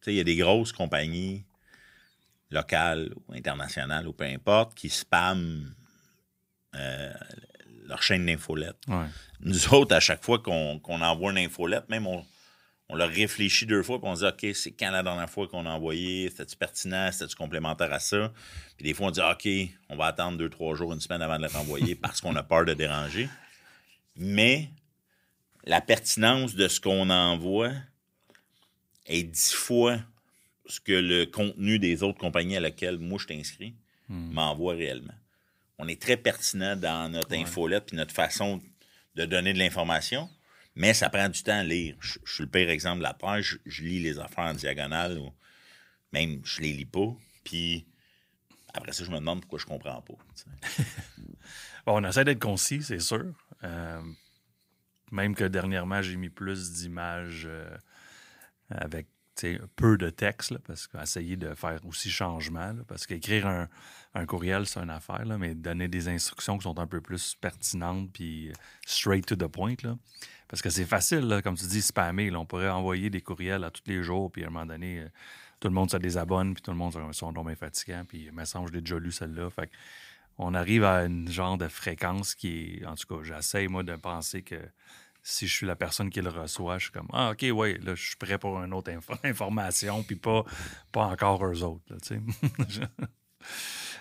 Tu 0.00 0.04
sais, 0.06 0.12
il 0.14 0.16
y 0.16 0.20
a 0.20 0.24
des 0.24 0.36
grosses 0.36 0.72
compagnies 0.72 1.44
locales 2.52 3.12
ou 3.16 3.32
internationales 3.34 4.06
ou 4.06 4.12
peu 4.12 4.24
importe 4.24 4.74
qui 4.74 4.88
spamment 4.88 5.64
euh, 6.74 7.12
leur 7.86 8.02
chaîne 8.02 8.26
d'infolette. 8.26 8.78
Ouais. 8.88 9.06
Nous 9.40 9.74
autres, 9.74 9.94
à 9.94 10.00
chaque 10.00 10.24
fois 10.24 10.38
qu'on 10.38 10.80
envoie 10.84 11.32
une 11.32 11.38
infolette, 11.38 11.88
même 11.88 12.06
on, 12.06 12.24
on 12.88 12.96
leur 12.96 13.08
réfléchit 13.08 13.66
deux 13.66 13.82
fois, 13.82 13.98
puis 14.00 14.08
on 14.08 14.14
se 14.14 14.20
dit, 14.20 14.48
OK, 14.48 14.54
c'est 14.54 14.72
quand 14.72 14.90
la 14.90 15.02
dernière 15.02 15.28
fois 15.28 15.48
qu'on 15.48 15.66
a 15.66 15.70
envoyé? 15.70 16.28
C'était-tu 16.28 16.56
pertinent? 16.56 17.10
C'était-tu 17.10 17.36
complémentaire 17.36 17.92
à 17.92 17.98
ça? 17.98 18.32
Puis 18.76 18.84
des 18.84 18.94
fois, 18.94 19.08
on 19.08 19.10
dit, 19.10 19.20
OK, 19.20 19.48
on 19.88 19.96
va 19.96 20.06
attendre 20.06 20.38
deux, 20.38 20.50
trois 20.50 20.74
jours, 20.74 20.92
une 20.92 21.00
semaine 21.00 21.22
avant 21.22 21.38
de 21.38 21.42
le 21.42 21.48
renvoyer 21.48 21.94
parce 21.94 22.20
qu'on 22.20 22.36
a 22.36 22.42
peur 22.42 22.64
de 22.64 22.74
déranger. 22.74 23.28
Mais 24.16 24.70
la 25.64 25.80
pertinence 25.80 26.54
de 26.54 26.68
ce 26.68 26.80
qu'on 26.80 27.08
envoie 27.10 27.72
est 29.06 29.22
dix 29.22 29.52
fois 29.52 29.98
ce 30.72 30.80
que 30.80 30.92
le 30.92 31.26
contenu 31.26 31.78
des 31.78 32.02
autres 32.02 32.18
compagnies 32.18 32.56
à 32.56 32.60
laquelle 32.60 32.98
moi 32.98 33.18
je 33.20 33.26
t'inscris 33.26 33.74
m'envoie 34.08 34.74
réellement. 34.74 35.14
On 35.78 35.86
est 35.86 36.00
très 36.00 36.16
pertinent 36.16 36.76
dans 36.76 37.10
notre 37.10 37.34
infolette 37.34 37.86
puis 37.86 37.96
notre 37.96 38.14
façon 38.14 38.60
de 39.14 39.24
donner 39.26 39.52
de 39.52 39.58
l'information, 39.58 40.30
mais 40.74 40.94
ça 40.94 41.10
prend 41.10 41.28
du 41.28 41.42
temps 41.42 41.58
à 41.58 41.64
lire. 41.64 41.96
Je, 42.00 42.18
je 42.24 42.34
suis 42.34 42.44
le 42.44 42.48
pire 42.50 42.70
exemple 42.70 42.98
de 42.98 43.02
la 43.02 43.12
page. 43.12 43.58
Je, 43.66 43.70
je 43.70 43.82
lis 43.84 44.00
les 44.00 44.18
affaires 44.18 44.44
en 44.44 44.54
diagonale 44.54 45.18
ou 45.18 45.30
même 46.12 46.40
je 46.44 46.62
les 46.62 46.72
lis 46.72 46.86
pas. 46.86 47.14
Puis 47.44 47.86
après 48.72 48.92
ça, 48.92 49.04
je 49.04 49.10
me 49.10 49.16
demande 49.16 49.40
pourquoi 49.40 49.58
je 49.58 49.66
comprends 49.66 50.00
pas. 50.00 50.14
Bon, 51.84 52.00
on 52.00 52.08
essaie 52.08 52.24
d'être 52.24 52.40
concis, 52.40 52.80
c'est 52.80 53.00
sûr. 53.00 53.34
Euh, 53.64 54.00
même 55.10 55.34
que 55.34 55.42
dernièrement, 55.42 56.00
j'ai 56.00 56.14
mis 56.14 56.28
plus 56.28 56.70
d'images 56.70 57.42
euh, 57.44 57.76
avec 58.70 59.08
peu 59.76 59.96
de 59.96 60.10
texte, 60.10 60.50
là, 60.52 60.58
parce 60.66 60.86
qu'essayer 60.86 61.36
de 61.36 61.54
faire 61.54 61.80
aussi 61.86 62.10
changement. 62.10 62.74
parce 62.86 63.06
qu'écrire 63.06 63.68
un, 64.14 64.26
courriel, 64.26 64.66
c'est 64.66 64.80
une 64.80 64.90
affaire, 64.90 65.24
là, 65.24 65.38
mais 65.38 65.54
donner 65.54 65.88
des 65.88 66.08
instructions 66.08 66.58
qui 66.58 66.64
sont 66.64 66.78
un 66.78 66.86
peu 66.86 67.00
plus 67.00 67.34
pertinentes 67.34 68.10
puis 68.12 68.52
straight 68.86 69.26
to 69.26 69.36
the 69.36 69.46
point. 69.46 69.74
Là, 69.82 69.96
parce 70.48 70.60
que 70.60 70.70
c'est 70.70 70.84
facile, 70.84 71.40
comme 71.42 71.56
tu 71.56 71.66
dis, 71.66 71.82
spammer. 71.82 72.30
on 72.36 72.44
pourrait 72.44 72.68
envoyer 72.68 73.08
des 73.08 73.22
courriels 73.22 73.64
à 73.64 73.70
tous 73.70 73.84
les 73.86 74.02
jours, 74.02 74.30
puis 74.30 74.44
à 74.44 74.48
un 74.48 74.50
moment 74.50 74.66
donné, 74.66 75.00
euh, 75.00 75.08
tout 75.60 75.68
le 75.68 75.74
monde 75.74 75.90
se 75.90 75.96
désabonne, 75.96 76.54
puis 76.54 76.62
tout 76.62 76.72
le 76.72 76.76
monde 76.76 76.94
a 76.96 77.00
un 77.00 77.12
son 77.12 77.32
bien 77.32 77.54
fatigant, 77.54 78.04
puis 78.06 78.24
il 78.26 78.32
me 78.32 78.44
semble 78.44 78.66
que 78.66 78.72
je 78.72 78.76
l'ai 78.76 78.82
déjà 78.82 78.98
lu 78.98 79.12
celle-là. 79.12 79.48
Fait 79.48 79.70
on 80.38 80.54
arrive 80.54 80.84
à 80.84 81.04
une 81.04 81.30
genre 81.30 81.58
de 81.58 81.68
fréquence 81.68 82.34
qui 82.34 82.80
est. 82.80 82.86
En 82.86 82.94
tout 82.94 83.06
cas, 83.06 83.22
j'essaie, 83.22 83.68
moi, 83.68 83.82
de 83.82 83.94
penser 83.96 84.42
que 84.42 84.56
si 85.22 85.46
je 85.46 85.52
suis 85.52 85.66
la 85.66 85.76
personne 85.76 86.10
qui 86.10 86.20
le 86.20 86.30
reçoit, 86.30 86.78
je 86.78 86.84
suis 86.84 86.92
comme 86.92 87.08
Ah, 87.12 87.30
OK, 87.30 87.44
ouais, 87.52 87.78
là, 87.82 87.94
je 87.94 88.02
suis 88.04 88.16
prêt 88.16 88.38
pour 88.38 88.60
une 88.62 88.74
autre 88.74 88.90
info- 88.90 89.14
information, 89.24 90.02
puis 90.02 90.16
pas, 90.16 90.44
pas 90.90 91.04
encore 91.06 91.44
eux 91.46 91.62
autres, 91.62 91.84
là, 91.90 91.96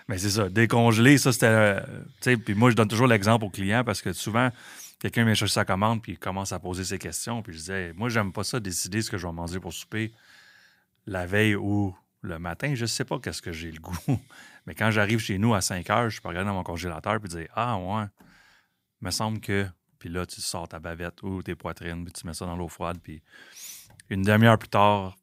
Mais 0.07 0.17
c'est 0.17 0.29
ça, 0.31 0.49
décongeler, 0.49 1.17
ça, 1.17 1.31
c'était. 1.31 1.45
euh, 1.47 2.37
puis 2.43 2.53
moi, 2.55 2.69
je 2.69 2.75
donne 2.75 2.87
toujours 2.87 3.07
l'exemple 3.07 3.45
aux 3.45 3.49
clients 3.49 3.83
parce 3.83 4.01
que 4.01 4.13
souvent, 4.13 4.49
quelqu'un 4.99 5.23
vient 5.25 5.33
chercher 5.33 5.53
sa 5.53 5.65
commande, 5.65 6.01
puis 6.01 6.13
il 6.13 6.19
commence 6.19 6.51
à 6.51 6.59
poser 6.59 6.83
ses 6.83 6.97
questions, 6.97 7.41
puis 7.41 7.53
je 7.53 7.59
disais 7.59 7.93
Moi, 7.93 8.09
j'aime 8.09 8.33
pas 8.33 8.43
ça, 8.43 8.59
décider 8.59 9.01
ce 9.01 9.09
que 9.11 9.17
je 9.17 9.25
vais 9.27 9.33
manger 9.33 9.59
pour 9.59 9.73
souper 9.73 10.11
la 11.05 11.25
veille 11.25 11.55
ou 11.55 11.95
le 12.21 12.37
matin, 12.39 12.73
je 12.75 12.85
sais 12.85 13.05
pas 13.05 13.19
qu'est-ce 13.19 13.41
que 13.41 13.51
j'ai 13.51 13.71
le 13.71 13.79
goût. 13.79 13.95
Mais 14.67 14.75
quand 14.75 14.91
j'arrive 14.91 15.19
chez 15.19 15.37
nous 15.39 15.53
à 15.55 15.61
5 15.61 15.89
heures, 15.89 16.09
je 16.09 16.21
peux 16.21 16.27
regarder 16.27 16.49
dans 16.49 16.55
mon 16.55 16.63
congélateur 16.63 17.15
et 17.15 17.27
dire 17.27 17.47
Ah, 17.55 17.77
ouais, 17.77 18.05
me 19.01 19.11
semble 19.11 19.39
que 19.39 19.65
Puis 20.01 20.09
là, 20.09 20.25
tu 20.25 20.41
sors 20.41 20.67
ta 20.67 20.79
bavette 20.79 21.21
ou 21.21 21.43
tes 21.43 21.53
poitrines, 21.53 22.03
puis 22.03 22.11
tu 22.11 22.25
mets 22.25 22.33
ça 22.33 22.47
dans 22.47 22.55
l'eau 22.55 22.67
froide. 22.67 22.97
Puis 23.03 23.21
une 24.09 24.23
demi-heure 24.23 24.57
plus 24.57 24.67
tard, 24.67 25.15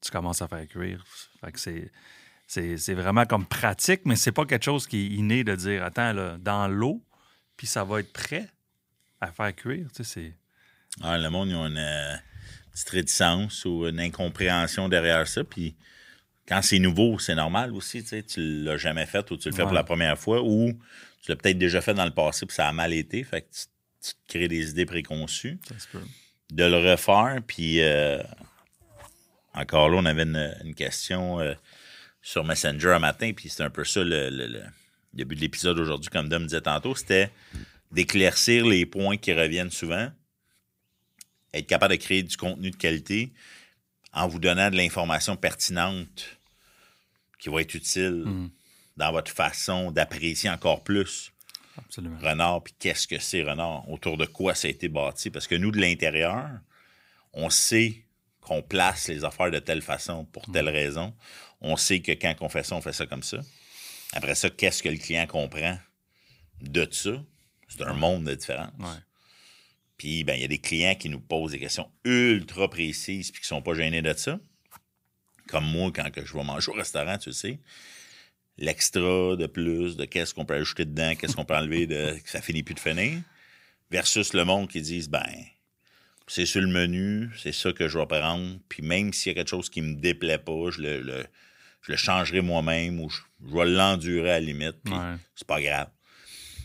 tu 0.00 0.10
commences 0.10 0.42
à 0.42 0.48
faire 0.48 0.66
cuire. 0.66 1.04
Fait 1.40 1.52
que 1.52 1.60
c'est. 1.60 1.92
C'est 2.50 2.94
vraiment 2.94 3.26
comme 3.26 3.44
pratique, 3.44 4.00
mais 4.06 4.16
c'est 4.16 4.32
pas 4.32 4.46
quelque 4.46 4.64
chose 4.64 4.86
qui 4.86 4.96
est 4.96 5.08
inné 5.10 5.44
de 5.44 5.54
dire 5.54 5.84
attends, 5.84 6.14
là, 6.14 6.38
dans 6.38 6.66
l'eau, 6.66 7.04
puis 7.58 7.66
ça 7.66 7.84
va 7.84 8.00
être 8.00 8.10
prêt 8.10 8.48
à 9.20 9.30
faire 9.30 9.54
cuire. 9.54 9.86
Tu 9.94 10.02
sais. 10.02 10.34
Ah, 11.02 11.18
le 11.18 11.28
monde, 11.28 11.50
ils 11.50 11.54
ont 11.54 11.66
une 11.66 11.76
euh, 11.76 12.16
petite 12.72 12.88
réticence 12.88 13.66
ou 13.66 13.86
une 13.86 14.00
incompréhension 14.00 14.88
derrière 14.88 15.28
ça. 15.28 15.44
Puis 15.44 15.76
quand 16.48 16.62
c'est 16.62 16.78
nouveau, 16.78 17.18
c'est 17.18 17.34
normal 17.34 17.74
aussi. 17.74 18.02
Tu 18.02 18.08
sais, 18.08 18.22
tu 18.22 18.40
l'as 18.40 18.78
jamais 18.78 19.04
fait 19.04 19.30
ou 19.30 19.36
tu 19.36 19.50
le 19.50 19.54
fais 19.54 19.64
pour 19.64 19.72
la 19.72 19.84
première 19.84 20.18
fois 20.18 20.42
ou 20.42 20.72
tu 21.28 21.32
l'as 21.32 21.36
peut-être 21.36 21.58
déjà 21.58 21.82
fait 21.82 21.92
dans 21.92 22.06
le 22.06 22.10
passé 22.10 22.46
puis 22.46 22.54
ça 22.54 22.66
a 22.68 22.72
mal 22.72 22.94
été. 22.94 23.22
Fait 23.22 23.42
que 23.42 23.46
tu, 23.52 23.66
tu 24.02 24.14
te 24.14 24.32
crées 24.32 24.48
des 24.48 24.70
idées 24.70 24.86
préconçues. 24.86 25.58
De 26.50 26.64
le 26.64 26.90
refaire, 26.92 27.42
puis 27.46 27.82
euh, 27.82 28.22
encore 29.54 29.90
là, 29.90 29.98
on 29.98 30.06
avait 30.06 30.22
une, 30.22 30.54
une 30.64 30.74
question 30.74 31.38
euh, 31.40 31.52
sur 32.22 32.44
Messenger 32.44 32.92
un 32.92 32.98
matin, 32.98 33.32
puis 33.36 33.48
c'est 33.50 33.62
un 33.62 33.68
peu 33.70 33.84
ça 33.84 34.02
le, 34.02 34.30
le- 34.30 34.46
le- 34.46 34.62
le 35.14 35.24
but 35.24 35.36
de 35.36 35.40
l'épisode 35.40 35.78
aujourd'hui, 35.78 36.10
comme 36.10 36.28
Dom 36.28 36.44
disait 36.44 36.60
tantôt, 36.60 36.94
c'était 36.94 37.30
d'éclaircir 37.90 38.64
les 38.66 38.86
points 38.86 39.16
qui 39.16 39.32
reviennent 39.32 39.70
souvent, 39.70 40.10
être 41.54 41.66
capable 41.66 41.96
de 41.96 42.00
créer 42.00 42.22
du 42.22 42.36
contenu 42.36 42.70
de 42.70 42.76
qualité 42.76 43.30
en 44.12 44.28
vous 44.28 44.38
donnant 44.38 44.70
de 44.70 44.76
l'information 44.76 45.36
pertinente 45.36 46.38
qui 47.38 47.48
va 47.48 47.60
être 47.62 47.74
utile 47.74 48.22
Mhm. 48.26 48.50
Dans 48.98 49.12
votre 49.12 49.30
façon 49.30 49.90
d'apprécier 49.92 50.50
encore 50.50 50.82
plus 50.82 51.32
Absolument. 51.78 52.18
Renard, 52.18 52.64
puis 52.64 52.74
qu'est-ce 52.78 53.06
que 53.06 53.20
c'est 53.20 53.42
Renard, 53.42 53.88
autour 53.88 54.16
de 54.16 54.26
quoi 54.26 54.54
ça 54.56 54.66
a 54.66 54.70
été 54.70 54.88
bâti? 54.88 55.30
Parce 55.30 55.46
que 55.46 55.54
nous, 55.54 55.70
de 55.70 55.80
l'intérieur, 55.80 56.48
on 57.32 57.48
sait 57.48 58.02
qu'on 58.40 58.62
place 58.62 59.08
les 59.08 59.24
affaires 59.24 59.52
de 59.52 59.60
telle 59.60 59.82
façon 59.82 60.24
pour 60.24 60.50
telle 60.50 60.68
raison. 60.68 61.14
On 61.60 61.76
sait 61.76 62.00
que 62.00 62.12
quand 62.12 62.34
on 62.40 62.48
fait 62.48 62.64
ça, 62.64 62.74
on 62.74 62.80
fait 62.80 62.92
ça 62.92 63.06
comme 63.06 63.22
ça. 63.22 63.38
Après 64.12 64.34
ça, 64.34 64.50
qu'est-ce 64.50 64.82
que 64.82 64.88
le 64.88 64.98
client 64.98 65.26
comprend 65.28 65.78
de 66.60 66.88
ça? 66.90 67.22
C'est 67.68 67.82
un 67.82 67.92
monde 67.92 68.24
de 68.24 68.34
différence. 68.34 68.72
Ouais. 68.80 69.00
Puis, 69.98 70.24
ben, 70.24 70.34
il 70.34 70.42
y 70.42 70.44
a 70.44 70.48
des 70.48 70.60
clients 70.60 70.94
qui 70.94 71.08
nous 71.08 71.20
posent 71.20 71.52
des 71.52 71.58
questions 71.60 71.90
ultra 72.04 72.68
précises 72.68 73.30
puis 73.30 73.40
qui 73.42 73.46
sont 73.46 73.62
pas 73.62 73.74
gênés 73.74 74.02
de 74.02 74.12
ça. 74.14 74.40
Comme 75.46 75.64
moi, 75.64 75.92
quand 75.94 76.10
que 76.10 76.24
je 76.24 76.32
vais 76.34 76.44
manger 76.44 76.70
au 76.72 76.74
restaurant, 76.74 77.18
tu 77.18 77.28
le 77.28 77.34
sais, 77.34 77.60
l'extra 78.58 79.36
de 79.36 79.46
plus, 79.46 79.96
de 79.96 80.04
qu'est-ce 80.04 80.34
qu'on 80.34 80.44
peut 80.44 80.54
ajouter 80.54 80.84
dedans, 80.84 81.14
qu'est-ce 81.14 81.36
qu'on 81.36 81.44
peut 81.44 81.56
enlever, 81.56 81.86
de, 81.86 82.18
que 82.24 82.28
ça 82.30 82.40
finit 82.42 82.62
plus 82.62 82.74
de 82.74 82.80
finir, 82.80 83.20
versus 83.90 84.32
le 84.34 84.44
monde 84.44 84.68
qui 84.68 84.80
disent, 84.82 85.08
ben, 85.08 85.24
c'est 86.26 86.44
sur 86.46 86.60
le 86.60 86.66
menu, 86.68 87.30
c'est 87.42 87.52
ça 87.52 87.72
que 87.72 87.88
je 87.88 87.98
vais 87.98 88.06
prendre, 88.06 88.58
puis 88.68 88.82
même 88.82 89.12
s'il 89.12 89.30
y 89.30 89.34
a 89.34 89.38
quelque 89.38 89.48
chose 89.50 89.70
qui 89.70 89.80
me 89.80 89.94
déplaît 89.94 90.38
pas, 90.38 90.70
je 90.70 90.80
le, 90.82 91.00
le- 91.00 91.26
je 91.82 91.92
le 91.92 91.96
changerai 91.96 92.40
moi-même 92.42 93.00
ou 93.00 93.08
je, 93.08 93.18
je 93.48 93.54
vais 93.54 93.64
l'endurer 93.64 94.30
à 94.30 94.34
la 94.34 94.40
limite, 94.40 94.76
puis 94.84 94.92
Ouais. 94.92 95.14
c'est 95.34 95.46
pas 95.46 95.60
grave. 95.62 95.88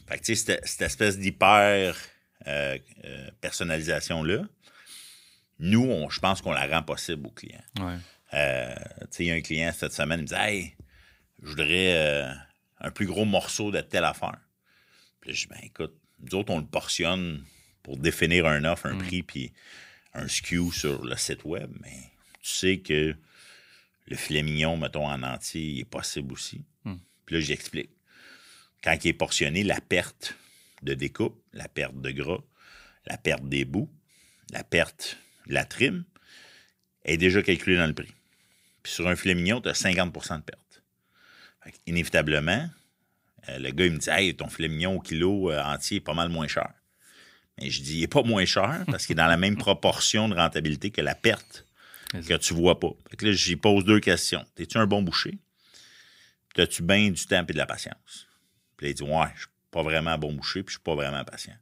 Fait 0.08 0.17
que, 0.17 0.23
tu 0.23 0.36
sais, 0.36 0.43
cette, 0.56 0.67
cette 0.67 0.82
espèce 0.82 1.17
d'hyper 1.17 1.95
euh, 2.47 2.77
euh, 3.06 3.29
personnalisation-là, 3.39 4.43
nous, 5.60 5.86
on- 5.86 6.10
je 6.10 6.19
pense 6.19 6.41
qu'on 6.41 6.51
la 6.51 6.67
rend 6.67 6.84
possible 6.84 7.27
aux 7.27 7.32
clients. 7.32 7.63
Ouais. 7.79 7.95
Euh, 8.34 8.73
tu 9.01 9.08
sais, 9.12 9.23
il 9.23 9.27
y 9.27 9.32
a 9.32 9.36
un 9.36 9.41
client 9.41 9.71
cette 9.71 9.93
semaine, 9.93 10.19
il 10.19 10.23
me 10.23 10.27
dit 10.27 10.34
Hey, 10.36 10.75
je 11.43 11.49
voudrais 11.49 11.97
euh, 11.97 12.34
un 12.79 12.91
plus 12.91 13.06
gros 13.06 13.25
morceau 13.25 13.71
de 13.71 13.82
telle 13.82 14.06
affaire. 14.06 14.39
Puis 15.19 15.32
là, 15.32 15.36
je 15.36 15.41
dis 15.41 15.47
Ben 15.47 15.60
écoute, 15.63 15.93
nous 16.19 16.36
autres, 16.36 16.51
on 16.53 16.60
le 16.60 16.65
portionne 16.65 17.43
pour 17.84 17.97
définir 17.97 18.45
un 18.45 18.63
offre, 18.63 18.86
un 18.86 18.97
prix, 18.97 19.23
puis 19.23 19.51
un 20.13 20.27
SKU 20.27 20.71
sur 20.71 21.03
le 21.03 21.15
site 21.17 21.43
web. 21.43 21.69
Mais 21.82 21.97
tu 22.41 22.49
sais 22.49 22.77
que 22.79 23.15
le 24.08 24.15
filet 24.15 24.43
mignon, 24.43 24.77
mettons, 24.77 25.08
en 25.08 25.21
entier, 25.23 25.62
il 25.62 25.79
est 25.82 25.86
possible 25.86 26.34
aussi. 26.34 26.63
Mm. 26.86 26.95
Puis 27.25 27.36
là, 27.36 27.41
j'explique. 27.41 27.89
Quand 28.84 28.97
il 29.03 29.10
est 29.10 29.13
portionné, 29.13 29.63
la 29.63 29.82
perte 29.82 30.36
de 30.82 30.93
découpe, 30.93 31.41
la 31.53 31.67
perte 31.67 31.99
de 31.99 32.12
gras, 32.12 32.41
la 33.06 33.17
perte 33.17 33.47
des 33.47 33.65
bouts, 33.65 33.89
la 34.51 34.63
perte 34.63 35.17
de 35.47 35.53
la 35.53 35.65
trim 35.65 36.03
est 37.06 37.17
déjà 37.17 37.41
calculée 37.41 37.77
dans 37.77 37.88
le 37.88 37.93
prix. 37.93 38.13
Puis 38.82 38.93
sur 38.93 39.08
un 39.08 39.15
filet 39.15 39.36
mignon, 39.36 39.62
tu 39.62 39.69
as 39.69 39.73
50 39.73 40.13
de 40.13 40.41
perte. 40.41 40.62
Inévitablement, 41.88 42.69
euh, 43.49 43.60
le 43.60 43.71
gars, 43.71 43.86
il 43.86 43.93
me 43.93 43.97
dit 43.97 44.10
Hey, 44.10 44.36
ton 44.36 44.47
filet 44.47 44.69
mignon 44.69 44.95
au 44.95 44.99
kilo 44.99 45.52
euh, 45.52 45.62
entier 45.63 45.97
est 45.97 46.02
pas 46.02 46.13
mal 46.13 46.30
moins 46.30 46.47
cher. 46.47 46.69
Mais 47.60 47.69
je 47.69 47.82
dis 47.82 47.97
Il 47.99 48.04
est 48.04 48.08
pas 48.08 48.23
moins 48.23 48.45
cher 48.45 48.84
parce 48.88 49.06
qu'il 49.06 49.13
est 49.13 49.21
dans 49.21 49.28
la 49.28 49.38
même 49.38 49.58
proportion 49.58 50.30
de 50.30 50.36
rentabilité 50.36 50.91
que 50.91 51.02
la 51.02 51.15
perte 51.15 51.65
que 52.13 52.38
tu 52.38 52.54
vois 52.54 52.80
pas. 52.80 52.91
Fait 53.10 53.17
que 53.17 53.26
là, 53.26 53.32
j'y 53.32 53.56
pose 53.56 53.86
deux 53.86 53.99
questions. 53.99 54.45
Es-tu 54.58 54.78
un 54.78 54.86
bon 54.86 55.02
boucher? 55.02 55.39
Puis 56.54 56.62
As-tu 56.62 56.84
bien 56.84 57.10
du 57.10 57.26
temps 57.26 57.43
et 57.47 57.54
de 57.54 57.58
la 57.58 57.65
patience? 57.65 58.28
Puis 58.78 58.86
là, 58.86 58.91
il 58.91 58.93
dit 58.93 59.04
Ouais, 59.04 59.28
je 59.36 59.41
suis 59.41 59.49
pas 59.71 59.82
vraiment 59.82 60.12
un 60.12 60.17
bon 60.19 60.32
boucher, 60.34 60.62
puis 60.62 60.73
je 60.73 60.78
suis 60.78 60.84
pas 60.84 60.93
vraiment 60.93 61.23
patient. 61.23 61.56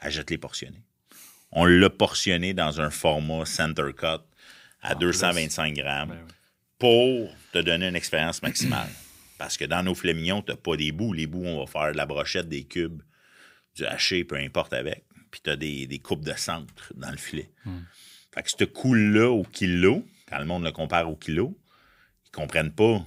Achète-les 0.00 0.38
portionnés. 0.38 0.82
On 1.52 1.64
l'a 1.66 1.90
portionné 1.90 2.54
dans 2.54 2.80
un 2.80 2.90
format 2.90 3.44
center 3.44 3.92
cut 3.96 4.22
à 4.82 4.94
225 4.94 5.74
grammes 5.74 6.08
Ben 6.10 6.18
oui. 6.26 6.32
pour 6.78 7.34
te 7.52 7.58
donner 7.58 7.88
une 7.88 7.96
expérience 7.96 8.42
maximale. 8.42 8.88
Parce 9.38 9.56
que 9.56 9.64
dans 9.64 9.82
nos 9.82 9.94
filets 9.94 10.14
mignons, 10.14 10.42
tu 10.42 10.54
pas 10.56 10.76
des 10.76 10.92
bouts. 10.92 11.12
Les 11.12 11.26
bouts, 11.26 11.44
on 11.44 11.64
va 11.64 11.66
faire 11.66 11.92
de 11.92 11.96
la 11.96 12.06
brochette, 12.06 12.48
des 12.48 12.64
cubes, 12.64 13.02
du 13.74 13.84
haché, 13.84 14.24
peu 14.24 14.36
importe 14.36 14.72
avec. 14.72 15.04
Puis 15.30 15.40
tu 15.42 15.50
as 15.50 15.56
des, 15.56 15.86
des 15.86 15.98
coupes 15.98 16.24
de 16.24 16.32
centre 16.34 16.92
dans 16.94 17.10
le 17.10 17.16
filet. 17.16 17.50
Fait 18.32 18.42
que 18.42 18.50
ce 18.50 18.64
coût-là 18.64 19.30
au 19.30 19.42
kilo, 19.44 20.06
quand 20.28 20.38
le 20.38 20.44
monde 20.44 20.64
le 20.64 20.72
compare 20.72 21.08
au 21.08 21.16
kilo, 21.16 21.58
ils 22.26 22.30
comprennent 22.30 22.72
pas 22.72 23.04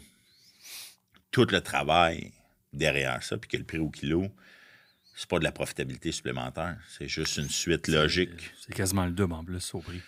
tout 1.31 1.45
le 1.51 1.61
travail 1.61 2.31
derrière 2.73 3.21
ça, 3.23 3.37
puis 3.37 3.49
que 3.49 3.57
le 3.57 3.63
prix 3.63 3.79
au 3.79 3.89
kilo, 3.89 4.27
c'est 5.15 5.29
pas 5.29 5.39
de 5.39 5.43
la 5.43 5.51
profitabilité 5.51 6.11
supplémentaire. 6.11 6.77
C'est 6.87 7.07
juste 7.07 7.37
une 7.37 7.49
suite 7.49 7.87
logique. 7.87 8.51
C'est 8.65 8.73
quasiment 8.73 9.05
le 9.05 9.11
double 9.11 9.33
en 9.33 9.43
plus 9.43 9.73
au 9.73 9.79
prix. 9.79 10.01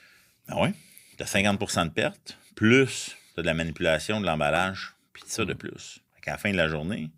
Ah 0.47 0.61
oui? 0.61 0.69
Tu 1.17 1.23
as 1.23 1.33
50% 1.33 1.85
de 1.85 1.89
perte, 1.91 2.37
plus 2.55 3.15
tu 3.33 3.39
as 3.39 3.43
de 3.43 3.47
la 3.47 3.53
manipulation, 3.53 4.21
de 4.21 4.25
l'emballage, 4.25 4.93
puis 5.13 5.23
ça 5.27 5.45
de 5.45 5.53
plus. 5.53 5.99
Qu'à 6.21 6.31
la 6.31 6.37
fin 6.37 6.51
de 6.51 6.57
la 6.57 6.67
journée, 6.67 7.11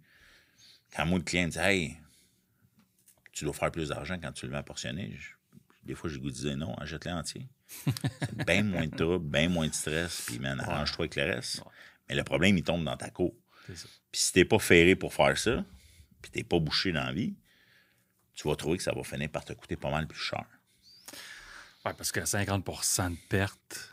quand 0.95 1.05
moi, 1.05 1.17
le 1.19 1.23
client 1.23 1.47
dit 1.47 1.57
Hey, 1.59 1.97
tu 3.31 3.45
dois 3.45 3.53
faire 3.53 3.71
plus 3.71 3.89
d'argent 3.89 4.17
quand 4.21 4.31
tu 4.31 4.45
le 4.45 4.51
mets 4.51 4.57
à 4.59 4.63
portionner, 4.63 5.15
je- 5.17 5.33
des 5.83 5.95
fois, 5.95 6.09
j'ai 6.09 6.19
goût 6.19 6.29
de 6.29 6.35
dire 6.35 6.55
non, 6.57 6.73
achète-le 6.75 7.11
entier. 7.11 7.47
C'est 8.21 8.45
bien 8.45 8.63
moins 8.63 8.87
de 8.87 8.95
trouble, 8.95 9.25
bien 9.27 9.49
moins 9.49 9.67
de 9.67 9.73
stress, 9.73 10.21
puis 10.27 10.39
man, 10.39 10.59
arrange-toi 10.59 11.05
avec 11.05 11.15
le 11.15 11.23
reste. 11.23 11.61
Mais 12.07 12.15
le 12.15 12.23
problème, 12.23 12.57
il 12.57 12.63
tombe 12.63 12.83
dans 12.85 12.95
ta 12.97 13.09
cour. 13.09 13.33
Puis 14.11 14.21
si 14.21 14.31
t'es 14.33 14.45
pas 14.45 14.59
ferré 14.59 14.95
pour 14.95 15.13
faire 15.13 15.37
ça, 15.37 15.65
puis 16.21 16.31
t'es 16.31 16.43
pas 16.43 16.59
bouché 16.59 16.91
dans 16.91 17.03
la 17.03 17.11
vie, 17.13 17.35
tu 18.35 18.47
vas 18.47 18.55
trouver 18.55 18.77
que 18.77 18.83
ça 18.83 18.93
va 18.93 19.03
finir 19.03 19.29
par 19.29 19.43
te 19.43 19.53
coûter 19.53 19.75
pas 19.75 19.89
mal 19.91 20.07
plus 20.07 20.19
cher. 20.19 20.45
Ouais, 21.85 21.93
parce 21.93 22.11
que 22.11 22.21
50% 22.21 23.09
de 23.11 23.17
perte 23.27 23.92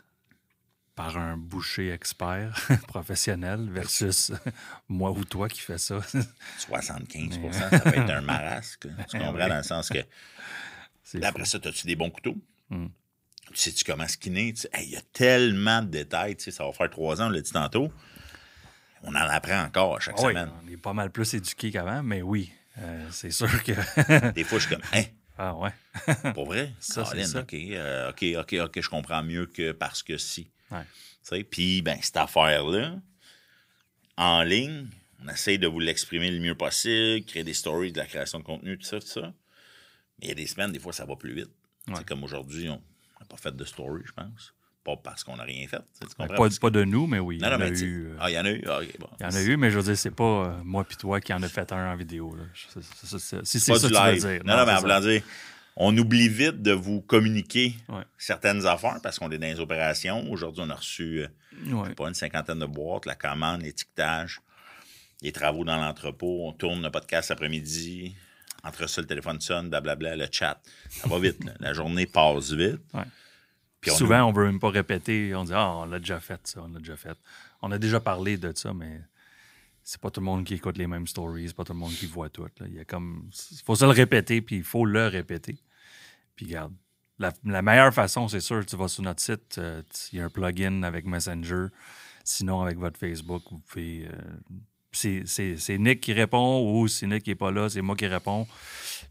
par 1.01 1.17
un 1.17 1.35
boucher 1.35 1.91
expert 1.91 2.53
professionnel 2.87 3.69
versus 3.71 4.31
moi 4.87 5.09
ou 5.09 5.25
toi 5.25 5.49
qui 5.49 5.59
fais 5.59 5.79
ça. 5.79 5.99
75 6.59 7.39
ça 7.51 7.69
va 7.69 7.89
être 7.91 8.09
un 8.11 8.21
marasque. 8.21 8.85
là. 8.85 9.03
Tu 9.09 9.17
comprends 9.17 9.33
oui. 9.33 9.49
dans 9.49 9.57
le 9.57 9.63
sens 9.63 9.89
que. 9.89 9.97
Là, 11.15 11.29
après 11.29 11.45
ça, 11.45 11.57
as-tu 11.57 11.87
des 11.87 11.95
bons 11.95 12.11
couteaux? 12.11 12.37
Mm. 12.69 12.85
Tu 13.47 13.57
sais-tu 13.57 13.83
comment 13.83 14.07
skinner? 14.07 14.53
Tu 14.53 14.67
hey, 14.73 14.85
Il 14.85 14.91
y 14.91 14.95
a 14.95 15.01
tellement 15.11 15.81
de 15.81 15.87
détails. 15.87 16.35
tu 16.37 16.43
sais, 16.43 16.51
Ça 16.51 16.65
va 16.65 16.71
faire 16.71 16.89
trois 16.91 17.19
ans, 17.19 17.27
on 17.27 17.29
l'a 17.29 17.41
dit 17.41 17.51
tantôt. 17.51 17.91
On 19.01 19.09
en 19.15 19.15
apprend 19.15 19.63
encore 19.63 19.99
chaque 19.99 20.15
Ah 20.19 20.21
oui, 20.27 20.33
semaine. 20.33 20.51
on 20.63 20.67
est 20.71 20.77
pas 20.77 20.93
mal 20.93 21.09
plus 21.09 21.33
éduqués 21.33 21.71
qu'avant, 21.71 22.03
mais 22.03 22.21
oui, 22.21 22.53
euh, 22.77 23.07
c'est 23.09 23.31
sûr 23.31 23.63
que. 23.63 23.71
Des 24.33 24.43
fois, 24.43 24.59
je 24.59 24.67
suis 24.67 24.75
comme, 24.75 24.85
hein, 24.93 25.03
ah 25.39 25.55
ouais. 25.55 25.71
pour 26.35 26.45
vrai? 26.45 26.71
Ça, 26.79 27.05
ça. 27.05 27.39
OK, 27.39 27.53
euh, 27.55 28.11
OK, 28.11 28.23
OK, 28.37 28.55
OK, 28.61 28.81
je 28.81 28.89
comprends 28.89 29.23
mieux 29.23 29.47
que 29.47 29.71
parce 29.71 30.03
que 30.03 30.17
si. 30.19 30.51
Ouais. 30.71 31.43
Puis, 31.43 31.81
ben, 31.81 31.97
cette 32.01 32.17
affaire-là, 32.17 32.95
en 34.17 34.43
ligne, 34.43 34.87
on 35.23 35.29
essaye 35.29 35.59
de 35.59 35.67
vous 35.67 35.79
l'exprimer 35.79 36.31
le 36.31 36.39
mieux 36.39 36.55
possible, 36.55 37.25
créer 37.25 37.43
des 37.43 37.53
stories, 37.53 37.91
de 37.91 37.97
la 37.99 38.05
création 38.05 38.39
de 38.39 38.43
contenu, 38.43 38.77
tout 38.77 38.85
ça, 38.85 38.99
tout 38.99 39.07
ça. 39.07 39.21
Mais 40.19 40.27
il 40.27 40.27
y 40.29 40.31
a 40.31 40.35
des 40.35 40.47
semaines, 40.47 40.71
des 40.71 40.79
fois, 40.79 40.93
ça 40.93 41.05
va 41.05 41.15
plus 41.15 41.33
vite. 41.33 41.49
Ouais. 41.87 41.95
C'est 41.97 42.05
comme 42.07 42.23
aujourd'hui, 42.23 42.69
on 42.69 42.75
n'a 43.19 43.25
pas 43.27 43.37
fait 43.37 43.55
de 43.55 43.65
story, 43.65 44.01
je 44.05 44.11
pense. 44.11 44.53
Pas 44.83 44.95
parce 44.97 45.23
qu'on 45.23 45.35
n'a 45.37 45.43
rien 45.43 45.67
fait. 45.67 45.77
tu 45.77 46.07
Ben, 46.17 46.27
comprends? 46.27 46.47
pas, 46.49 46.55
pas 46.59 46.69
de 46.71 46.83
nous, 46.83 47.05
mais 47.05 47.19
oui. 47.19 47.37
Il 47.39 47.43
y 47.43 47.47
en 47.47 47.59
a 47.61 47.67
eu. 47.69 48.09
il 48.27 48.33
y 48.33 48.39
en 48.39 48.45
a 48.45 48.51
eu? 48.51 48.61
Il 48.63 48.67
y 48.67 49.25
en 49.25 49.35
a 49.35 49.41
eu, 49.43 49.55
mais 49.57 49.69
je 49.69 49.77
veux 49.77 49.83
dire, 49.83 49.97
c'est 49.97 50.09
pas 50.09 50.23
euh, 50.23 50.63
moi 50.63 50.83
puis 50.83 50.97
toi 50.97 51.21
qui 51.21 51.31
en 51.33 51.43
a 51.43 51.47
fait 51.47 51.71
un 51.71 51.91
en 51.93 51.95
vidéo. 51.95 52.35
Là. 52.35 52.43
C'est- 52.55 53.45
Si 53.45 53.59
ça 53.59 53.73
que 53.73 53.79
tu 53.79 53.93
veux 53.93 54.33
dire. 54.33 54.43
Non, 54.43 54.57
non, 54.57 54.65
mais 54.65 54.79
voulant 54.79 54.99
dire, 54.99 55.21
on 55.77 55.97
oublie 55.97 56.27
vite 56.29 56.61
de 56.61 56.71
vous 56.71 57.01
communiquer 57.01 57.75
Ouais. 57.89 58.03
certaines 58.17 58.65
affaires 58.65 58.99
parce 59.01 59.17
qu'on 59.19 59.31
est 59.31 59.37
dans 59.37 59.47
les 59.47 59.59
opérations. 59.59 60.29
Aujourd'hui, 60.31 60.63
on 60.65 60.69
a 60.69 60.75
reçu, 60.75 61.19
euh, 61.21 61.27
je 61.65 61.73
Ouais. 61.73 61.87
sais 61.89 61.95
pas, 61.95 62.07
une 62.07 62.13
cinquantaine 62.13 62.59
de 62.59 62.65
boîtes, 62.65 63.05
la 63.05 63.15
commande, 63.15 63.61
l'étiquetage, 63.61 64.41
les 65.21 65.31
travaux 65.31 65.63
dans 65.63 65.77
l'entrepôt. 65.77 66.47
On 66.47 66.51
tourne 66.53 66.81
le 66.83 66.89
podcast 66.91 67.31
après-midi. 67.31 68.15
entre 68.63 68.87
ça, 68.87 69.01
le 69.01 69.07
téléphone 69.07 69.41
sonne, 69.41 69.69
blablabla, 69.71 70.15
le 70.15 70.27
chat. 70.31 70.61
Ça 70.89 71.07
va 71.09 71.17
vite. 71.17 71.43
là. 71.43 71.53
La 71.59 71.73
journée 71.73 72.05
passe 72.05 72.51
vite. 72.51 72.79
Ouais. 72.93 73.01
Puis 73.79 73.89
on 73.89 73.95
Souvent, 73.95 74.23
on 74.25 74.31
veut 74.31 74.45
même 74.45 74.59
pas 74.59 74.69
répéter. 74.69 75.33
On 75.33 75.43
dit 75.45 75.53
Ah, 75.55 75.77
on 75.77 75.85
l'a 75.85 75.97
déjà 75.97 76.19
fait, 76.19 76.39
ça, 76.43 76.61
on 76.63 76.67
l'a 76.71 76.77
déjà 76.77 76.95
fait. 76.95 77.17
On 77.63 77.71
a 77.71 77.79
déjà 77.79 77.99
parlé 77.99 78.37
de 78.37 78.51
ça, 78.55 78.71
mais 78.71 79.01
c'est 79.83 79.99
pas 79.99 80.11
tout 80.11 80.21
le 80.21 80.25
monde 80.25 80.43
qui 80.43 80.55
écoute 80.55 80.77
les 80.77 80.87
mêmes 80.87 81.07
stories, 81.07 81.47
c'est 81.47 81.55
pas 81.55 81.63
tout 81.63 81.73
le 81.73 81.79
monde 81.79 81.93
qui 81.93 82.05
voit 82.05 82.29
tout. 82.29 82.45
Il 82.65 82.75
y 82.75 82.79
a 82.79 82.85
comme. 82.85 83.29
Faut 83.65 83.75
se 83.75 83.85
le 83.85 83.91
répéter, 83.91 84.41
puis 84.41 84.57
il 84.57 84.63
faut 84.63 84.85
le 84.85 85.07
répéter. 85.07 85.57
Puis 86.35 86.45
regarde. 86.45 86.73
La, 87.43 87.61
meilleure 87.61 87.93
façon, 87.93 88.27
c'est 88.27 88.39
sûr, 88.39 88.65
tu 88.65 88.75
vas 88.75 88.87
sur 88.87 89.03
notre 89.03 89.21
site, 89.21 89.59
euh, 89.59 89.83
il 90.11 90.17
y 90.17 90.21
a 90.23 90.25
un 90.25 90.29
plugin 90.29 90.81
avec 90.81 91.05
Messenger. 91.05 91.67
Sinon, 92.23 92.61
avec 92.61 92.79
votre 92.79 92.97
Facebook, 92.97 93.43
vous 93.51 93.59
pouvez. 93.59 94.07
euh, 94.07 94.17
c'est 94.91 95.77
Nick 95.77 96.01
qui 96.01 96.13
répond 96.13 96.61
ou 96.67 96.87
si 96.87 97.07
Nick 97.07 97.27
n'est 97.27 97.35
pas 97.35 97.51
là, 97.51 97.69
c'est 97.69 97.81
moi 97.81 97.95
qui 97.95 98.07
réponds. 98.07 98.47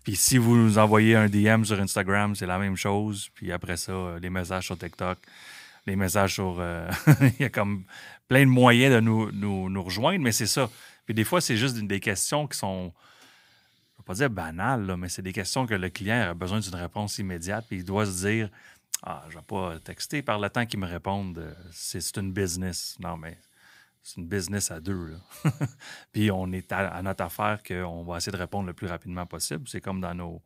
Puis 0.05 0.17
si 0.17 0.39
vous 0.39 0.57
nous 0.57 0.79
envoyez 0.79 1.17
un 1.17 1.29
DM 1.29 1.65
sur 1.65 1.81
Instagram, 1.81 2.35
c'est 2.35 2.47
la 2.47 2.59
même 2.59 2.77
chose. 2.77 3.31
Puis 3.35 3.53
après 3.53 3.77
ça, 3.77 3.93
euh, 3.93 4.19
les 4.19 4.31
messages 4.31 4.67
sur 4.67 4.79
TikTok, 4.79 5.19
les 5.91 5.97
messages 5.97 6.35
sur. 6.35 6.57
euh, 6.61 6.91
Il 7.39 7.43
y 7.43 7.45
a 7.45 7.51
comme 7.51 7.85
plein 8.29 8.41
de 8.45 8.51
moyens 8.51 8.95
de 8.95 9.01
nous, 9.01 9.31
nous, 9.33 9.69
nous 9.69 9.83
rejoindre, 9.83 10.23
mais 10.23 10.33
c'est 10.33 10.47
ça. 10.47 10.71
Puis 11.05 11.15
des 11.15 11.25
fois, 11.25 11.41
c'est 11.41 11.57
juste 11.57 11.77
des- 11.77 12.01
questions 12.01 12.47
qui 12.47 12.57
sont. 12.59 12.93
Je 12.93 13.95
ne 13.95 13.99
vais 14.03 14.07
pas 14.07 14.15
dire 14.15 14.31
banales, 14.31 14.97
mais 14.97 15.09
c'est 15.09 15.23
des 15.23 15.33
questions 15.33 15.67
que 15.67 15.75
le 15.75 15.91
client 15.91 16.31
a 16.31 16.35
besoin 16.35 16.61
d'une 16.61 16.75
réponse 16.75 17.19
immédiate. 17.19 17.67
Puis 17.69 17.79
il 17.79 17.85
doit 17.85 18.07
se 18.07 18.27
dire 18.27 18.49
Ah, 19.03 19.25
je 19.29 19.35
ne 19.37 19.41
vais 19.41 19.47
pas 19.47 19.79
texter 19.81 20.23
par 20.23 20.39
le 20.39 20.49
temps 20.49 20.65
qu'ils 20.67 20.81
me 20.81 20.87
répondent. 20.87 21.39
euh, 21.39 21.55
C'est 21.73 22.17
une 22.17 22.33
business. 22.33 22.97
Non, 23.01 23.17
mais 23.17 23.37
c'est 24.03 24.17
une 24.21 24.27
business 24.29 24.71
à 24.71 24.81
deux. 24.81 25.15
Puis 26.13 26.31
on 26.31 26.51
est 26.53 26.73
à, 26.73 26.89
à 26.89 27.03
notre 27.03 27.25
affaire 27.25 27.63
qu'on 27.63 28.03
va 28.05 28.17
essayer 28.17 28.33
de 28.33 28.37
répondre 28.39 28.67
le 28.67 28.73
plus 28.75 28.87
rapidement 28.87 29.27
possible. 29.27 29.69
C'est 29.69 29.81
comme 29.83 30.01
dans 30.01 30.15
nos. 30.15 30.41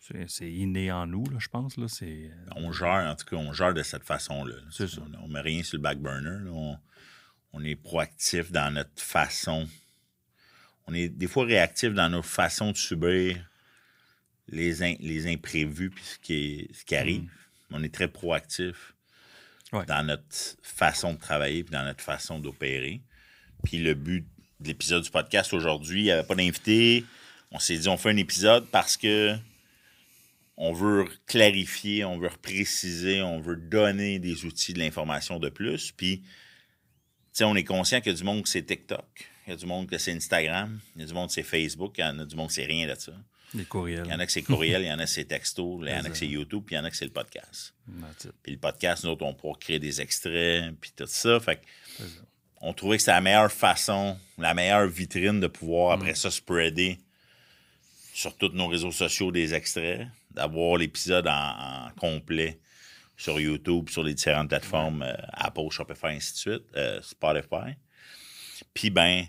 C'est 0.00 0.50
inné 0.50 0.90
en 0.92 1.06
nous, 1.06 1.24
là, 1.28 1.38
je 1.38 1.48
pense. 1.48 1.76
Là. 1.76 1.86
C'est, 1.88 2.30
on 2.56 2.72
gère, 2.72 3.10
en 3.10 3.14
tout 3.14 3.26
cas, 3.26 3.36
on 3.36 3.52
gère 3.52 3.74
de 3.74 3.82
cette 3.82 4.04
façon-là. 4.04 4.54
là. 4.56 4.62
C'est 4.70 4.88
ça. 4.88 5.02
On 5.22 5.28
ne 5.28 5.32
met 5.34 5.40
rien 5.40 5.62
sur 5.62 5.76
le 5.76 5.82
back 5.82 5.98
burner. 5.98 6.44
là. 6.44 6.50
On, 6.52 6.78
on 7.52 7.64
est 7.64 7.76
proactif 7.76 8.50
dans 8.52 8.72
notre 8.72 9.02
façon. 9.02 9.68
On 10.86 10.94
est 10.94 11.08
des 11.08 11.26
fois 11.26 11.44
réactif 11.44 11.92
dans 11.92 12.08
nos 12.08 12.22
façons 12.22 12.72
de 12.72 12.76
subir 12.76 13.36
les, 14.48 14.82
in- 14.82 14.96
les 15.00 15.26
imprévus 15.30 15.90
puis 15.90 16.04
ce 16.04 16.18
qui, 16.18 16.34
est- 16.34 16.74
ce 16.74 16.84
qui 16.84 16.96
arrive. 16.96 17.28
On 17.70 17.82
est 17.82 17.92
très 17.92 18.08
proactif 18.08 18.94
Ouais. 19.70 19.84
dans 19.84 20.02
notre 20.06 20.24
façon 20.62 21.12
de 21.12 21.18
travailler 21.18 21.62
puis 21.62 21.72
dans 21.72 21.84
notre 21.84 22.02
façon 22.02 22.38
d'opérer. 22.38 23.02
Puis 23.64 23.76
le 23.76 23.92
but 23.92 24.26
de 24.60 24.68
l'épisode 24.68 25.02
du 25.02 25.10
podcast 25.10 25.52
aujourd'hui, 25.52 26.00
il 26.00 26.04
n'y 26.04 26.10
avait 26.10 26.26
pas 26.26 26.34
d'invité. 26.34 27.04
On 27.50 27.58
s'est 27.58 27.76
dit, 27.76 27.88
on 27.88 27.98
fait 27.98 28.08
un 28.08 28.16
épisode 28.16 28.66
parce 28.70 28.96
que 28.96 29.36
on 30.60 30.72
veut 30.72 31.06
clarifier, 31.26 32.04
on 32.04 32.18
veut 32.18 32.28
préciser, 32.42 33.22
on 33.22 33.40
veut 33.40 33.56
donner 33.56 34.18
des 34.18 34.44
outils 34.44 34.72
de 34.72 34.80
l'information 34.80 35.38
de 35.38 35.48
plus. 35.48 35.92
Puis, 35.92 36.18
tu 36.18 36.26
sais, 37.32 37.44
on 37.44 37.54
est 37.54 37.64
conscient 37.64 38.00
qu'il 38.00 38.12
y 38.12 38.14
a 38.14 38.18
du 38.18 38.24
monde 38.24 38.42
que 38.42 38.48
c'est 38.48 38.64
TikTok, 38.64 39.30
il 39.46 39.50
y 39.50 39.52
a 39.52 39.56
du 39.56 39.66
monde 39.66 39.88
que 39.88 39.96
c'est 39.98 40.12
Instagram, 40.12 40.80
il 40.96 41.02
y 41.02 41.04
a 41.04 41.06
du 41.06 41.14
monde 41.14 41.28
que 41.28 41.34
c'est 41.34 41.44
Facebook, 41.44 41.94
il 41.98 42.00
y 42.00 42.04
en 42.04 42.18
a 42.18 42.24
du 42.24 42.34
monde 42.34 42.48
que 42.48 42.54
c'est 42.54 42.64
rien 42.64 42.92
de 42.92 42.98
ça. 42.98 43.12
les 43.54 43.64
courriels. 43.64 44.02
Il 44.04 44.10
y 44.10 44.14
en 44.14 44.18
a 44.18 44.26
que 44.26 44.32
c'est 44.32 44.42
courriel, 44.42 44.82
il 44.82 44.88
y 44.88 44.92
en 44.92 44.98
a 44.98 45.04
que 45.04 45.10
c'est 45.10 45.26
texto, 45.26 45.80
il 45.84 45.90
y 45.90 45.94
en 45.94 45.98
a 45.98 46.02
C'est 46.02 46.10
que 46.10 46.16
c'est 46.16 46.26
YouTube, 46.26 46.64
puis 46.66 46.74
il 46.74 46.78
y 46.78 46.80
en 46.80 46.84
a 46.84 46.90
que 46.90 46.96
c'est 46.96 47.06
le 47.06 47.12
podcast. 47.12 47.72
Puis 48.42 48.52
le 48.52 48.58
podcast, 48.58 49.04
nous 49.04 49.10
autres, 49.10 49.24
on 49.24 49.34
pourra 49.34 49.56
créer 49.60 49.78
des 49.78 50.00
extraits, 50.00 50.74
puis 50.80 50.90
tout 50.94 51.06
ça. 51.06 51.38
Fait 51.38 51.62
C'est 51.96 52.04
on 52.60 52.72
trouvait 52.72 52.96
que 52.96 53.02
c'était 53.02 53.12
la 53.12 53.20
meilleure 53.20 53.52
façon, 53.52 54.18
la 54.36 54.52
meilleure 54.54 54.88
vitrine 54.88 55.38
de 55.38 55.46
pouvoir, 55.46 55.92
après 55.92 56.16
ça, 56.16 56.32
spreader 56.32 56.98
sur 58.18 58.36
tous 58.36 58.48
nos 58.52 58.66
réseaux 58.66 58.90
sociaux 58.90 59.30
des 59.30 59.54
extraits, 59.54 60.08
d'avoir 60.32 60.76
l'épisode 60.76 61.28
en, 61.28 61.86
en 61.86 61.90
complet 61.96 62.58
sur 63.16 63.38
YouTube, 63.40 63.88
sur 63.90 64.02
les 64.02 64.12
différentes 64.14 64.48
plateformes 64.48 65.02
euh, 65.02 65.14
Apple, 65.34 65.70
Shopify, 65.70 66.06
ainsi 66.16 66.32
de 66.32 66.38
suite, 66.38 66.62
euh, 66.76 67.00
Spotify. 67.02 67.76
Puis, 68.74 68.90
ben, 68.90 69.24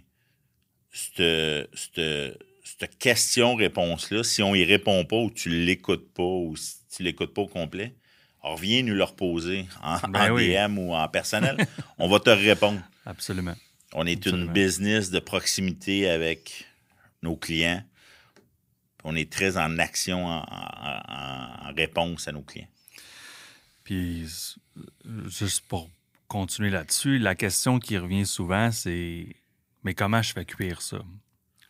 cette, 0.92 1.70
cette- 1.76 2.38
cette 2.80 2.98
question-réponse-là, 2.98 4.24
si 4.24 4.42
on 4.42 4.56
y 4.56 4.64
répond 4.64 5.04
pas 5.06 5.18
ou 5.18 5.30
tu 5.32 5.50
l'écoutes 5.50 6.12
pas 6.14 6.24
ou 6.24 6.56
si 6.56 6.76
tu 6.96 7.04
l'écoutes 7.04 7.34
pas 7.34 7.42
au 7.44 7.48
complet, 7.48 7.96
reviens 8.42 8.84
nous 8.84 8.94
le 8.96 9.04
reposer 9.04 9.66
en, 9.84 9.98
Ben 10.08 10.32
en 10.32 10.36
oui. 10.36 10.50
DM 10.54 10.78
ou 10.80 10.94
en 10.94 11.08
personnel. 11.10 11.58
on 11.98 12.08
va 12.08 12.20
te 12.20 12.30
répondre. 12.30 12.80
Absolument. 13.06 13.56
On 13.94 14.06
est 14.08 14.18
Absolument. 14.18 14.46
une 14.46 14.52
business 14.54 15.10
de 15.12 15.20
proximité 15.20 16.10
avec 16.10 16.66
nos 17.24 17.36
clients. 17.36 17.84
On 19.10 19.16
est 19.16 19.32
très 19.32 19.58
en 19.58 19.80
action, 19.80 20.28
en, 20.28 21.74
réponse 21.76 22.28
à 22.28 22.32
nos 22.32 22.42
clients. 22.44 22.68
Puis, 23.84 24.24
s- 24.24 24.60
juste 25.28 25.62
pour 25.68 25.90
continuer 26.28 26.70
là-dessus, 26.70 27.18
la 27.18 27.34
question 27.34 27.80
qui 27.80 27.98
revient 27.98 28.26
souvent, 28.26 28.72
c'est 28.72 29.36
Mais 29.84 29.96
comment 29.96 30.22
je 30.22 30.34
fais 30.34 30.46
cuire 30.46 30.82
ça? 30.82 31.00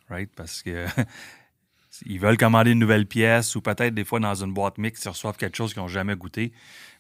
Right? 0.10 0.30
Parce 0.36 0.62
que 0.64 0.86
ils 2.06 2.20
veulent 2.20 2.38
commander 2.38 2.72
une 2.72 2.80
nouvelle 2.80 3.06
pièce 3.06 3.56
ou 3.56 3.62
peut-être 3.62 3.94
des 3.94 4.04
fois 4.04 4.20
dans 4.20 4.44
une 4.44 4.54
boîte 4.54 4.78
mixte, 4.78 5.06
ils 5.06 5.10
reçoivent 5.10 5.38
quelque 5.38 5.56
chose 5.56 5.74
qu'ils 5.74 5.82
n'ont 5.82 5.88
jamais 5.88 6.16
goûté. 6.16 6.52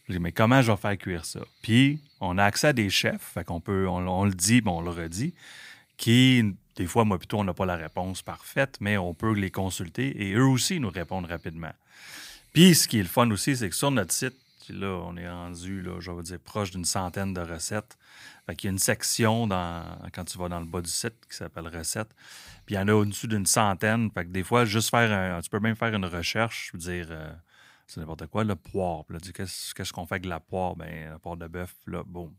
Je 0.07 0.17
mais 0.19 0.31
comment 0.31 0.61
je 0.61 0.71
vais 0.71 0.77
faire 0.77 0.97
cuire 0.97 1.25
ça? 1.25 1.41
Puis, 1.61 1.99
on 2.21 2.37
a 2.37 2.45
accès 2.45 2.67
à 2.67 2.73
des 2.73 2.89
chefs, 2.89 3.31
fait 3.33 3.43
qu'on 3.43 3.59
peut, 3.59 3.87
on, 3.87 4.07
on 4.07 4.23
le 4.25 4.33
dit, 4.33 4.61
bon, 4.61 4.77
on 4.79 4.81
le 4.81 4.89
redit, 4.89 5.33
qui, 5.97 6.55
des 6.79 6.87
fois, 6.87 7.03
moi, 7.03 7.17
plutôt, 7.17 7.37
on 7.37 7.43
n'a 7.43 7.53
pas 7.53 7.65
la 7.65 7.75
réponse 7.75 8.21
parfaite, 8.21 8.77
mais 8.79 8.97
on 8.97 9.13
peut 9.13 9.33
les 9.33 9.51
consulter 9.51 10.23
et 10.23 10.33
eux 10.33 10.45
aussi 10.45 10.79
nous 10.79 10.89
répondent 10.89 11.25
rapidement. 11.25 11.73
Puis, 12.53 12.73
ce 12.73 12.87
qui 12.87 12.99
est 12.99 13.03
le 13.03 13.09
fun 13.09 13.29
aussi, 13.31 13.57
c'est 13.57 13.69
que 13.69 13.75
sur 13.75 13.91
notre 13.91 14.13
site, 14.13 14.33
puis 14.63 14.79
là, 14.79 14.87
on 14.87 15.17
est 15.17 15.29
rendu, 15.29 15.81
là, 15.81 15.99
je 15.99 16.09
vais 16.09 16.23
dire, 16.23 16.39
proche 16.39 16.71
d'une 16.71 16.85
centaine 16.85 17.33
de 17.33 17.41
recettes. 17.41 17.97
Fait 18.45 18.55
qu'il 18.55 18.69
y 18.69 18.69
a 18.69 18.71
une 18.71 18.79
section 18.79 19.45
dans, 19.45 19.83
quand 20.13 20.23
tu 20.23 20.37
vas 20.37 20.47
dans 20.47 20.61
le 20.61 20.65
bas 20.65 20.81
du 20.81 20.89
site 20.89 21.15
qui 21.29 21.35
s'appelle 21.35 21.67
recettes. 21.67 22.15
Puis 22.65 22.75
il 22.75 22.77
y 22.77 22.79
en 22.79 22.87
a 22.87 22.93
au-dessus 22.93 23.27
d'une 23.27 23.45
centaine. 23.45 24.09
Fait 24.11 24.23
que 24.23 24.29
des 24.29 24.45
fois, 24.45 24.63
juste 24.63 24.89
faire 24.89 25.11
un, 25.11 25.41
tu 25.41 25.49
peux 25.49 25.59
même 25.59 25.75
faire 25.75 25.93
une 25.93 26.05
recherche, 26.05 26.71
je 26.71 26.77
veux 26.77 26.79
dire, 26.79 27.07
euh, 27.11 27.29
c'est 27.87 27.99
n'importe 27.99 28.27
quoi, 28.27 28.45
le 28.45 28.55
poire. 28.55 29.03
Qu'est-ce 29.33 29.91
qu'on 29.91 30.05
fait 30.05 30.15
avec 30.15 30.27
la 30.27 30.39
poire? 30.39 30.77
Ben, 30.77 31.09
la 31.09 31.19
poire 31.19 31.35
de 31.35 31.47
bœuf, 31.47 31.75
là, 31.87 32.03
bon. 32.05 32.33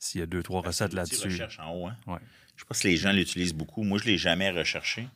S'il 0.00 0.20
y 0.20 0.24
a 0.24 0.26
deux, 0.26 0.42
trois 0.42 0.62
recettes 0.62 0.94
là-dessus. 0.94 1.28
recherche 1.28 1.60
en 1.60 1.70
haut, 1.72 1.86
hein? 1.86 1.96
Ouais. 2.08 2.18
Je 2.56 2.62
sais 2.62 2.66
pas 2.68 2.74
si 2.74 2.86
les 2.88 2.96
gens 2.96 3.12
l'utilisent 3.12 3.54
beaucoup. 3.54 3.82
Moi, 3.82 3.98
je 3.98 4.04
ne 4.04 4.10
l'ai 4.10 4.18
jamais 4.18 4.50
recherché 4.50 5.08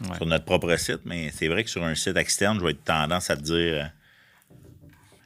Ouais. 0.00 0.16
sur 0.16 0.26
notre 0.26 0.44
propre 0.44 0.74
site, 0.76 1.00
mais 1.04 1.30
c'est 1.30 1.46
vrai 1.48 1.62
que 1.62 1.70
sur 1.70 1.84
un 1.84 1.94
site 1.94 2.16
externe, 2.16 2.58
je 2.58 2.64
vais 2.64 2.72
être 2.72 2.82
tendance 2.84 3.30
à 3.30 3.36
te 3.36 3.42
dire 3.42 3.84
euh, 3.84 3.84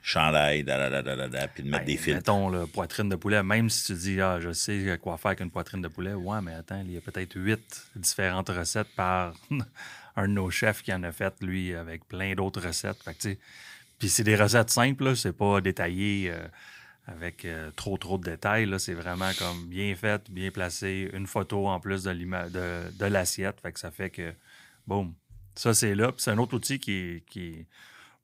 chandail, 0.02 0.62
da, 0.64 0.90
da, 0.90 1.02
da, 1.02 1.28
da, 1.28 1.48
puis 1.48 1.62
de 1.62 1.68
mettre 1.70 1.84
Ben, 1.84 1.92
des 1.92 1.96
fils. 1.96 2.14
Mettons, 2.14 2.48
là, 2.48 2.66
poitrine 2.72 3.08
de 3.08 3.16
poulet, 3.16 3.42
même 3.42 3.68
si 3.70 3.86
tu 3.86 3.94
dis, 3.94 4.20
ah, 4.20 4.38
je 4.40 4.52
sais 4.52 4.98
quoi 5.02 5.16
faire 5.18 5.30
avec 5.30 5.40
une 5.40 5.50
poitrine 5.50 5.80
de 5.82 5.88
poulet, 5.88 6.14
ouais, 6.14 6.40
mais 6.42 6.54
attends, 6.54 6.80
il 6.84 6.92
y 6.92 6.96
a 6.96 7.00
peut-être 7.00 7.34
huit 7.36 7.86
différentes 7.96 8.48
recettes 8.50 8.94
par 8.94 9.34
un 10.16 10.28
de 10.28 10.32
nos 10.32 10.50
chefs 10.50 10.82
qui 10.82 10.92
en 10.92 11.02
a 11.02 11.12
fait, 11.12 11.34
lui, 11.40 11.74
avec 11.74 12.06
plein 12.06 12.34
d'autres 12.34 12.60
recettes. 12.64 13.02
Fait 13.02 13.14
que, 13.14 13.36
puis 13.98 14.08
c'est 14.08 14.24
des 14.24 14.36
recettes 14.36 14.70
simples, 14.70 15.16
c'est 15.16 15.32
pas 15.36 15.60
détaillé 15.60 16.30
euh, 16.30 16.46
avec 17.06 17.44
euh, 17.44 17.70
trop, 17.76 17.96
trop 17.98 18.18
de 18.18 18.24
détails. 18.24 18.68
C'est 18.78 18.94
vraiment 18.94 19.30
comme 19.38 19.66
bien 19.66 19.94
fait, 19.94 20.30
bien 20.30 20.50
placé, 20.50 21.08
une 21.12 21.26
photo 21.26 21.68
en 21.68 21.78
plus 21.80 22.02
de, 22.02 22.10
l'ima- 22.10 22.48
de, 22.50 22.90
de 22.98 23.04
l'assiette. 23.06 23.60
Fait 23.60 23.72
que 23.72 23.78
ça 23.80 23.90
fait 23.90 24.10
que, 24.10 24.34
boum, 24.86 25.14
ça 25.54 25.72
c'est 25.72 25.94
là. 25.94 26.12
C'est 26.16 26.30
un 26.32 26.38
autre 26.38 26.54
outil 26.56 26.78
qui 26.78 26.92
est, 26.92 27.24
qui 27.28 27.40
est 27.48 27.66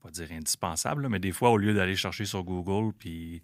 pas 0.02 0.10
dire 0.10 0.32
indispensable, 0.32 1.02
là, 1.02 1.08
mais 1.08 1.20
des 1.20 1.30
fois, 1.30 1.50
au 1.50 1.56
lieu 1.56 1.74
d'aller 1.74 1.94
chercher 1.94 2.24
sur 2.24 2.42
Google, 2.42 2.92
puis 2.98 3.40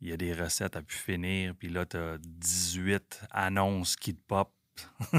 il 0.00 0.08
y 0.08 0.12
a 0.12 0.16
des 0.16 0.32
recettes 0.32 0.74
à 0.74 0.82
pu 0.82 0.96
finir, 0.96 1.54
puis 1.56 1.68
là, 1.68 1.86
tu 1.86 1.96
as 1.96 2.18
18 2.20 3.20
annonces 3.30 3.94
qui 3.94 4.14
te 4.14 4.20
pop 4.26 4.52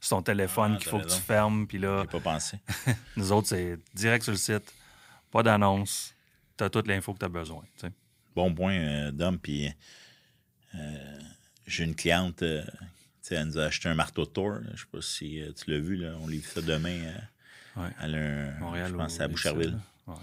sur 0.00 0.16
ton 0.16 0.22
téléphone 0.22 0.72
Ah, 0.74 0.78
qu'il 0.78 0.88
faut 0.88 0.98
que 0.98 1.04
tu 1.04 1.20
fermes, 1.20 1.66
puis 1.66 1.78
là, 1.78 2.04
pas 2.06 2.20
pensé. 2.20 2.58
nous 3.16 3.30
autres, 3.32 3.48
c'est 3.48 3.78
direct 3.94 4.24
sur 4.24 4.32
le 4.32 4.38
site, 4.38 4.72
pas 5.30 5.42
d'annonce, 5.42 6.14
tu 6.56 6.64
as 6.64 6.70
toute 6.70 6.86
l'info 6.86 7.12
que 7.12 7.18
tu 7.18 7.24
as 7.26 7.28
besoin. 7.28 7.62
Bon 8.36 8.54
point, 8.54 8.78
euh, 8.78 9.10
Dom. 9.10 9.38
Puis 9.38 9.68
euh, 10.76 11.18
j'ai 11.66 11.82
une 11.84 11.96
cliente, 11.96 12.42
euh, 12.42 12.62
elle 13.30 13.46
nous 13.46 13.58
a 13.58 13.64
acheté 13.64 13.88
un 13.88 13.94
marteau 13.94 14.24
de 14.24 14.30
tour. 14.30 14.58
Je 14.74 14.80
sais 14.80 14.86
pas 14.92 15.02
si 15.02 15.42
tu 15.56 15.70
l'as 15.70 15.80
vu, 15.80 15.96
là. 15.96 16.14
on 16.20 16.28
livre 16.28 16.46
ça 16.46 16.62
demain. 16.62 16.96
Ouais. 17.76 17.88
Elle 18.00 18.14
a 18.14 18.18
un, 18.18 18.58
Montréal 18.60 18.90
je 18.92 18.96
pense 18.96 19.20
à 19.20 19.26
Boucherville. 19.26 19.76
Ah. 20.06 20.14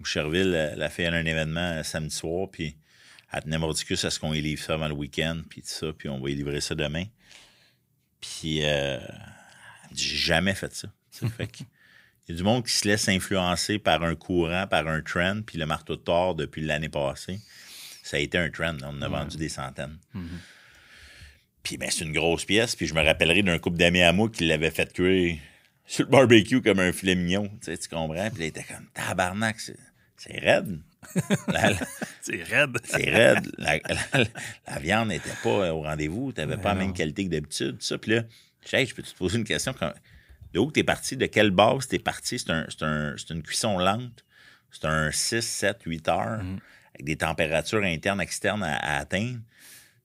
Boucherville, 0.00 0.74
la 0.76 0.88
fille, 0.88 1.04
elle 1.04 1.14
a 1.14 1.18
un 1.18 1.26
événement 1.26 1.84
samedi 1.84 2.14
soir, 2.14 2.48
puis 2.50 2.76
elle 3.32 3.42
tenait 3.42 3.58
mordicus 3.58 4.04
à 4.04 4.10
ce 4.10 4.18
qu'on 4.18 4.34
y 4.34 4.40
livre 4.40 4.62
ça 4.62 4.74
avant 4.74 4.88
le 4.88 4.94
week-end, 4.94 5.42
puis 5.48 5.62
tout 5.62 5.68
ça, 5.68 5.92
puis 5.92 6.08
on 6.08 6.18
va 6.18 6.30
y 6.30 6.34
livrer 6.34 6.60
ça 6.60 6.74
demain. 6.74 7.04
Puis, 8.20 8.64
euh, 8.64 8.98
j'ai 9.92 10.16
jamais 10.16 10.54
fait 10.54 10.74
ça. 10.74 10.88
fait 11.36 11.46
que, 11.46 11.64
il 12.28 12.32
y 12.32 12.34
a 12.34 12.36
du 12.38 12.44
monde 12.44 12.64
qui 12.66 12.72
se 12.72 12.86
laisse 12.86 13.08
influencer 13.08 13.78
par 13.78 14.02
un 14.02 14.14
courant, 14.14 14.66
par 14.66 14.86
un 14.86 15.00
trend, 15.00 15.40
puis 15.46 15.56
le 15.58 15.66
marteau 15.66 15.96
de 15.96 16.00
Thor, 16.02 16.34
depuis 16.34 16.60
l'année 16.62 16.88
passée, 16.90 17.40
ça 18.02 18.16
a 18.18 18.20
été 18.20 18.36
un 18.38 18.50
trend. 18.50 18.76
On 18.82 18.88
en 18.98 19.02
a 19.02 19.08
vendu 19.08 19.36
des 19.36 19.48
centaines. 19.48 19.98
Puis, 21.62 21.76
ben, 21.76 21.90
c'est 21.90 22.04
une 22.04 22.12
grosse 22.12 22.44
pièce, 22.44 22.76
puis 22.76 22.86
je 22.86 22.94
me 22.94 23.02
rappellerai 23.02 23.42
d'un 23.42 23.58
couple 23.58 23.76
d'amis 23.78 24.02
à 24.02 24.12
moi 24.12 24.28
qui 24.30 24.46
l'avait 24.46 24.70
fait 24.70 24.92
cuire 24.92 25.36
sur 25.86 26.04
le 26.04 26.10
barbecue 26.10 26.62
comme 26.62 26.78
un 26.80 26.92
filet 26.92 27.14
mignon. 27.14 27.48
Tu, 27.48 27.72
sais, 27.72 27.78
tu 27.78 27.88
comprends? 27.88 28.30
Puis 28.30 28.38
là, 28.40 28.44
il 28.44 28.48
était 28.48 28.62
comme 28.64 28.86
tabarnak, 28.94 29.58
c'est, 29.60 29.76
c'est 30.16 30.38
raide. 30.38 30.80
La- 31.48 31.70
la- 31.70 31.76
C'est 32.22 32.42
raide. 32.42 32.76
c'est 32.84 33.08
raide. 33.10 33.50
La, 33.58 34.78
viande 34.80 35.08
n'était 35.08 35.30
pas 35.42 35.72
au 35.72 35.82
rendez-vous. 35.82 36.32
Tu 36.32 36.40
n'avais 36.40 36.56
pas 36.56 36.70
la 36.70 36.74
non. 36.74 36.80
même 36.86 36.92
qualité 36.92 37.24
que 37.24 37.30
d'habitude. 37.30 37.78
tout 37.78 37.84
Ça. 37.84 37.98
Puis 37.98 38.12
là, 38.12 38.24
je 38.64 38.68
dis, 38.70 38.76
Hey, 38.76 38.86
je 38.86 38.94
peux 38.94 39.02
te 39.02 39.14
poser 39.14 39.38
une 39.38 39.44
question? 39.44 39.72
Quand- 39.72 39.92
De 40.52 40.58
où 40.60 40.72
tu 40.72 40.80
es 40.80 40.84
parti? 40.84 41.16
De 41.16 41.26
quelle 41.26 41.50
base 41.50 41.88
tu 41.88 41.96
es 41.96 41.98
parti? 41.98 42.38
C'est, 42.38 42.50
un, 42.50 42.66
un- 42.82 43.16
une 43.30 43.42
cuisson 43.42 43.78
lente. 43.78 44.24
C'est 44.70 44.84
un 44.86 45.10
6, 45.10 45.40
7, 45.42 45.82
8 45.86 46.08
heures 46.08 46.40
avec 46.94 47.04
des 47.04 47.16
températures 47.16 47.82
internes, 47.82 48.20
externes 48.20 48.62
à, 48.62 48.76
à 48.76 48.98
atteindre. 48.98 49.38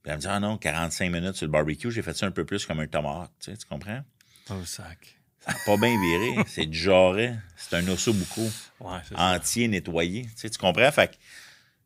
Puis 0.03 0.11
elle 0.11 0.15
me 0.15 0.21
dit, 0.21 0.27
ah 0.29 0.39
non, 0.39 0.57
45 0.57 1.09
minutes 1.11 1.35
sur 1.35 1.45
le 1.45 1.51
barbecue. 1.51 1.91
J'ai 1.91 2.01
fait 2.01 2.13
ça 2.15 2.25
un 2.25 2.31
peu 2.31 2.45
plus 2.45 2.65
comme 2.65 2.79
un 2.81 2.87
tomahawk. 2.87 3.29
Tu, 3.39 3.51
sais, 3.51 3.57
tu 3.57 3.65
comprends? 3.65 4.01
Oh, 4.49 4.63
sac. 4.65 5.17
Ça 5.39 5.51
n'a 5.53 5.57
pas 5.65 5.77
bien 5.77 5.99
viré. 5.99 6.43
c'est 6.47 6.65
du 6.65 6.77
jarret. 6.77 7.37
C'est 7.57 7.75
un 7.75 7.87
osso 7.87 8.11
Ouais, 8.11 8.97
c'est 9.07 9.15
ça. 9.15 9.21
entier 9.35 9.67
nettoyé. 9.67 10.23
Tu, 10.23 10.31
sais, 10.35 10.49
tu 10.49 10.57
comprends? 10.57 10.91
Fait 10.91 11.09
que 11.11 11.15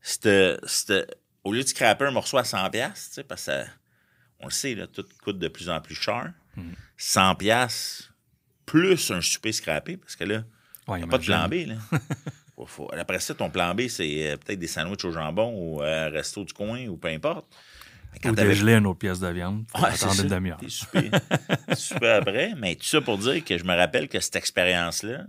c'était- 0.01 1.07
au 1.43 1.53
lieu 1.53 1.63
de 1.63 1.67
scraper 1.67 2.05
un 2.05 2.11
morceau 2.11 2.37
à 2.37 2.43
100$, 2.43 2.69
piastres, 2.71 3.07
tu 3.09 3.13
sais, 3.15 3.23
parce 3.23 3.41
que 3.45 3.51
ça- 3.51 3.65
on 4.39 4.45
le 4.45 4.51
sait, 4.51 4.75
là, 4.75 4.87
tout 4.87 5.05
coûte 5.23 5.39
de 5.39 5.47
plus 5.47 5.69
en 5.69 5.79
plus 5.81 5.95
cher. 5.95 6.33
Mhm. 6.55 6.73
100$ 6.97 7.35
piastres 7.35 8.13
plus 8.67 9.09
un 9.09 9.21
souper 9.21 9.51
scrappé, 9.51 9.97
parce 9.97 10.15
que 10.15 10.25
là, 10.25 10.43
Ouais, 10.87 11.01
t'as 11.01 11.07
pas 11.07 11.17
de 11.17 11.23
plan 11.25 11.47
B. 11.49 11.53
Là. 11.67 11.75
Faut- 12.67 12.89
Après 12.97 13.19
ça, 13.19 13.33
ton 13.33 13.49
plan 13.49 13.73
B, 13.75 13.87
c'est 13.87 14.31
euh, 14.31 14.37
peut-être 14.37 14.59
des 14.59 14.67
sandwichs 14.67 15.03
au 15.05 15.11
jambon 15.11 15.53
ou 15.55 15.81
euh, 15.81 16.07
un 16.07 16.09
resto 16.09 16.43
du 16.43 16.53
coin 16.53 16.85
ou 16.87 16.97
peu 16.97 17.07
importe. 17.09 17.47
Quand 18.23 18.31
Ou 18.31 18.35
dégeler 18.35 18.73
une 18.73 18.87
autre 18.87 18.97
pièce 18.99 19.19
de 19.19 19.27
viande. 19.27 19.65
Faut 19.71 19.81
Ouais, 19.83 19.89
attendre 19.89 20.21
une 20.21 20.27
demi-heure. 20.29 20.59
Super, 20.67 21.03
super 21.75 22.15
après. 22.21 22.53
Mais 22.57 22.75
tout 22.75 22.85
ça 22.85 22.99
pour 23.01 23.17
dire 23.19 23.43
que 23.45 23.57
je 23.57 23.63
me 23.63 23.75
rappelle 23.75 24.07
que 24.09 24.19
cette 24.19 24.35
expérience-là, 24.37 25.25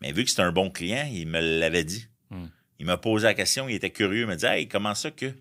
mais 0.00 0.12
vu 0.12 0.22
que 0.24 0.30
c'était 0.30 0.42
un 0.42 0.52
bon 0.52 0.70
client, 0.70 1.08
il 1.10 1.26
me 1.26 1.40
l'avait 1.58 1.84
dit. 1.84 2.06
Hmm. 2.30 2.46
Il 2.78 2.86
m'a 2.86 2.96
posé 2.96 3.26
la 3.26 3.34
question, 3.34 3.68
il 3.68 3.74
était 3.74 3.90
curieux, 3.90 4.20
il 4.22 4.26
m'a 4.26 4.36
dit 4.36 4.46
Hey, 4.46 4.68
comment 4.68 4.94
ça 4.94 5.10
que 5.10 5.32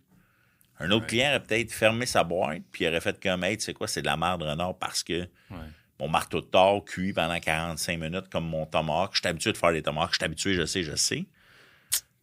un 0.80 0.90
autre 0.92 1.04
Ouais. 1.04 1.08
client 1.10 1.30
aurait 1.30 1.44
peut-être 1.44 1.72
fermé 1.72 2.06
sa 2.06 2.24
boîte, 2.24 2.62
puis 2.72 2.86
il 2.86 2.88
aurait 2.88 3.00
fait 3.02 3.22
comme 3.22 3.44
Hey, 3.44 3.58
tu 3.58 3.64
sais 3.66 3.74
quoi, 3.74 3.88
c'est 3.88 4.02
de 4.02 4.08
la 4.08 4.18
merde, 4.18 4.42
renard, 4.42 4.76
parce 4.78 5.04
que 5.04 5.22
Ouais. 5.52 5.58
Mon 6.00 6.08
marteau 6.10 6.42
de 6.42 6.46
tort 6.46 6.84
cuit 6.84 7.14
pendant 7.14 7.40
45 7.40 8.00
minutes 8.00 8.30
comme 8.30 8.46
mon 8.48 8.66
tomahawk. 8.66 9.12
Je 9.14 9.20
suis 9.20 9.28
habitué 9.28 9.52
de 9.52 9.58
faire 9.58 9.72
des 9.72 9.82
tomahawks, 9.82 10.12
je 10.12 10.16
suis 10.18 10.26
habitué, 10.26 10.54
je 10.54 10.66
sais, 10.66 10.84
je 10.84 10.96
sais. 10.96 11.26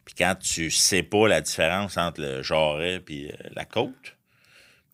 Puis 0.05 0.15
quand 0.19 0.35
tu 0.41 0.71
sais 0.71 1.03
pas 1.03 1.29
la 1.29 1.41
différence 1.41 1.97
entre 1.97 2.21
le 2.21 2.43
jarret 2.43 3.03
et 3.09 3.33
la 3.55 3.65
côte, 3.65 4.17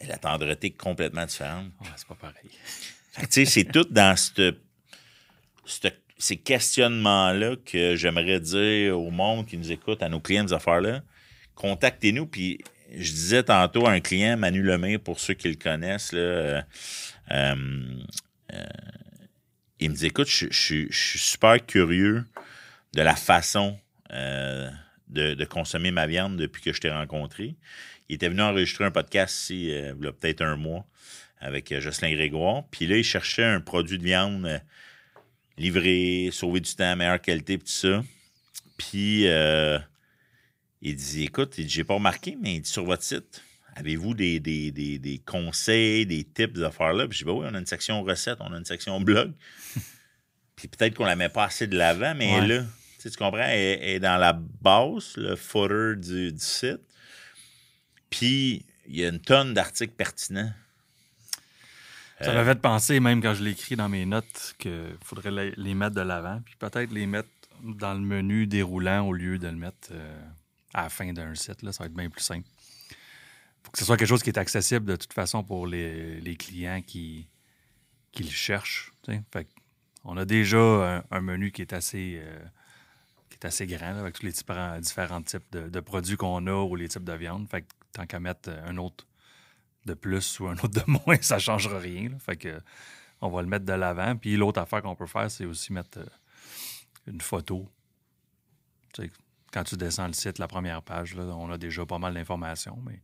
mais 0.00 0.06
la 0.06 0.16
tendreté 0.18 0.68
est 0.68 0.70
complètement 0.76 1.24
différente. 1.26 1.66
Ouais, 1.80 1.88
c'est 1.96 2.06
pas 2.06 2.14
pareil. 2.14 2.50
Fait 3.12 3.22
que, 3.22 3.26
tu 3.26 3.32
sais, 3.32 3.44
c'est 3.46 3.64
tout 3.64 3.86
dans 3.90 4.16
cette- 4.16 4.58
cette- 5.66 6.02
ces 6.18 6.36
questionnements-là 6.36 7.56
que 7.64 7.96
j'aimerais 7.96 8.38
dire 8.40 8.98
au 9.00 9.10
monde 9.10 9.46
qui 9.46 9.56
nous 9.56 9.72
écoute, 9.72 10.02
à 10.02 10.08
nos 10.08 10.20
clients 10.20 10.44
des 10.44 10.52
affaires-là. 10.52 11.02
Contactez-nous. 11.54 12.26
Puis 12.26 12.58
je 12.92 13.10
disais 13.10 13.42
tantôt 13.42 13.86
à 13.86 13.92
un 13.92 14.00
client, 14.00 14.36
Manu 14.36 14.62
Lemay, 14.62 14.98
pour 14.98 15.18
ceux 15.20 15.34
qui 15.34 15.48
le 15.48 15.54
connaissent, 15.56 16.12
là, 16.12 16.64
euh, 17.30 17.54
euh, 18.54 18.64
il 19.80 19.90
me 19.90 19.94
dit 19.94 20.06
Écoute, 20.06 20.28
je, 20.28 20.46
suis 20.50 20.88
super 20.90 21.64
curieux 21.64 22.24
de 22.94 23.02
la 23.02 23.16
façon 23.16 23.78
euh, 24.12 24.70
de, 25.08 25.44
consommer 25.44 25.90
ma 25.90 26.06
viande 26.06 26.36
depuis 26.36 26.62
que 26.62 26.72
je 26.72 26.80
t'ai 26.80 26.90
rencontré. 26.90 27.56
Il 28.08 28.14
était 28.14 28.28
venu 28.28 28.42
enregistrer 28.42 28.84
un 28.84 28.90
podcast 28.90 29.42
ici, 29.42 29.70
euh, 29.70 29.92
il 29.98 30.04
y 30.04 30.08
a 30.08 30.12
peut-être 30.12 30.42
un 30.42 30.56
mois, 30.56 30.86
avec 31.40 31.78
Jocelyn 31.78 32.12
Grégoire. 32.12 32.64
Puis 32.70 32.86
là, 32.86 32.96
il 32.96 33.04
cherchait 33.04 33.44
un 33.44 33.60
produit 33.60 33.98
de 33.98 34.04
viande 34.04 34.60
livré, 35.56 36.30
sauver 36.32 36.60
du 36.60 36.74
temps, 36.74 36.96
meilleure 36.96 37.20
qualité, 37.20 37.58
puis 37.58 37.66
tout 37.66 37.72
ça. 37.72 38.02
Puis 38.78 39.26
il 40.80 40.96
dit 40.96 41.24
Écoute, 41.24 41.54
j'ai 41.58 41.84
pas 41.84 41.94
remarqué, 41.94 42.36
mais 42.40 42.54
il 42.54 42.60
dit 42.62 42.70
sur 42.70 42.84
votre 42.84 43.02
site, 43.02 43.42
avez-vous 43.78 44.14
des, 44.14 44.40
des, 44.40 44.70
des, 44.70 44.98
des 44.98 45.18
conseils, 45.18 46.04
des 46.06 46.24
tips, 46.24 46.52
des 46.54 46.62
affaires-là? 46.62 47.06
Puis 47.08 47.18
je 47.18 47.24
dis 47.24 47.30
Ben 47.30 47.36
oui, 47.38 47.46
on 47.50 47.54
a 47.54 47.58
une 47.58 47.66
section 47.66 48.02
recettes, 48.02 48.38
on 48.40 48.52
a 48.52 48.58
une 48.58 48.64
section 48.64 49.00
blog. 49.00 49.32
Puis 50.56 50.66
peut-être 50.68 50.94
qu'on 50.94 51.04
la 51.04 51.14
met 51.16 51.28
pas 51.28 51.44
assez 51.44 51.66
de 51.68 51.76
l'avant, 51.76 52.14
mais 52.16 52.26
Ouais. 52.32 52.38
elle 52.44 52.50
est 52.50 52.58
là. 52.58 52.64
Tu, 53.00 53.10
comprends? 53.10 53.38
Elle, 53.44 53.78
elle 53.80 53.88
est 53.90 54.00
dans 54.00 54.16
la 54.16 54.32
base, 54.32 55.16
le 55.16 55.36
footer 55.36 55.94
du, 56.00 56.32
du 56.32 56.38
site. 56.44 56.80
Puis 58.10 58.64
il 58.88 58.96
y 58.98 59.04
a 59.04 59.08
une 59.08 59.20
tonne 59.20 59.54
d'articles 59.54 59.94
pertinents. 59.94 60.52
Ça 62.20 62.32
m'avait 62.32 62.50
fait 62.54 62.60
penser, 62.60 62.98
même 62.98 63.22
quand 63.22 63.34
je 63.34 63.44
l'ai 63.44 63.52
écrit 63.52 63.76
dans 63.76 63.88
mes 63.88 64.04
notes, 64.04 64.56
qu'il 64.58 64.96
faudrait 65.04 65.30
les- 65.30 65.54
les 65.56 65.74
mettre 65.74 65.94
de 65.94 66.00
l'avant, 66.00 66.40
puis 66.44 66.56
peut-être 66.58 66.90
les 66.90 67.06
mettre 67.06 67.28
dans 67.62 67.94
le 67.94 68.00
menu 68.00 68.48
déroulant 68.48 69.06
au 69.06 69.12
lieu 69.12 69.38
de 69.38 69.46
le 69.46 69.54
mettre 69.54 69.90
euh, 69.92 70.20
à 70.74 70.82
la 70.84 70.88
fin 70.88 71.12
d'un 71.12 71.36
site. 71.36 71.62
Là, 71.62 71.70
ça 71.70 71.84
va 71.84 71.86
être 71.86 71.94
bien 71.94 72.10
plus 72.10 72.22
simple. 72.22 72.48
Que 73.72 73.78
ce 73.78 73.84
soit 73.84 73.96
quelque 73.96 74.08
chose 74.08 74.22
qui 74.22 74.30
est 74.30 74.38
accessible 74.38 74.86
de 74.86 74.96
toute 74.96 75.12
façon 75.12 75.42
pour 75.42 75.66
les, 75.66 76.20
les 76.20 76.36
clients 76.36 76.82
qui, 76.82 77.28
qui 78.12 78.24
le 78.24 78.30
cherchent. 78.30 78.92
on 80.04 80.16
a 80.16 80.24
déjà 80.24 81.04
un, 81.10 81.20
menu 81.20 81.52
qui 81.52 81.62
est 81.62 81.72
assez, 81.72 82.20
euh, 82.22 82.38
qui 83.30 83.36
est 83.36 83.46
assez 83.46 83.66
grand, 83.66 83.96
avec 83.96 84.14
tous 84.14 84.26
les 84.26 84.32
différents, 84.32 84.78
différents 84.80 85.22
types 85.22 85.50
de, 85.52 85.80
produits 85.80 86.16
qu'on 86.16 86.46
a 86.46 86.64
ou 86.64 86.76
les 86.76 86.88
types 86.88 87.04
de 87.04 87.12
viande. 87.12 87.48
Fait 87.48 87.62
que 87.62 87.68
tant 87.92 88.06
qu'à 88.06 88.20
mettre 88.20 88.50
un 88.50 88.76
autre 88.76 89.06
de 89.86 89.94
plus 89.94 90.40
ou 90.40 90.48
un 90.48 90.54
autre 90.54 90.84
de 90.84 90.84
moins, 91.06 91.20
ça 91.20 91.36
ne 91.36 91.40
changera 91.40 91.78
rien. 91.78 92.10
Fait 92.18 92.36
que 92.36 92.60
on 93.20 93.28
va 93.30 93.42
le 93.42 93.48
mettre 93.48 93.64
de 93.64 93.72
l'avant. 93.72 94.16
Puis 94.16 94.36
l'autre 94.36 94.60
affaire 94.60 94.82
qu'on 94.82 94.94
peut 94.94 95.06
faire, 95.06 95.30
c'est 95.30 95.44
aussi 95.44 95.72
mettre 95.72 95.98
euh, 95.98 96.06
une 97.06 97.20
photo. 97.20 97.68
Quand 99.52 99.64
tu 99.64 99.76
descends 99.76 100.06
le 100.06 100.12
site, 100.12 100.38
la 100.38 100.48
première 100.48 100.82
page, 100.82 101.14
là, 101.14 101.22
on 101.24 101.50
a 101.50 101.58
déjà 101.58 101.84
pas 101.86 101.98
mal 101.98 102.14
d'informations, 102.14 102.78
mais 102.86 103.00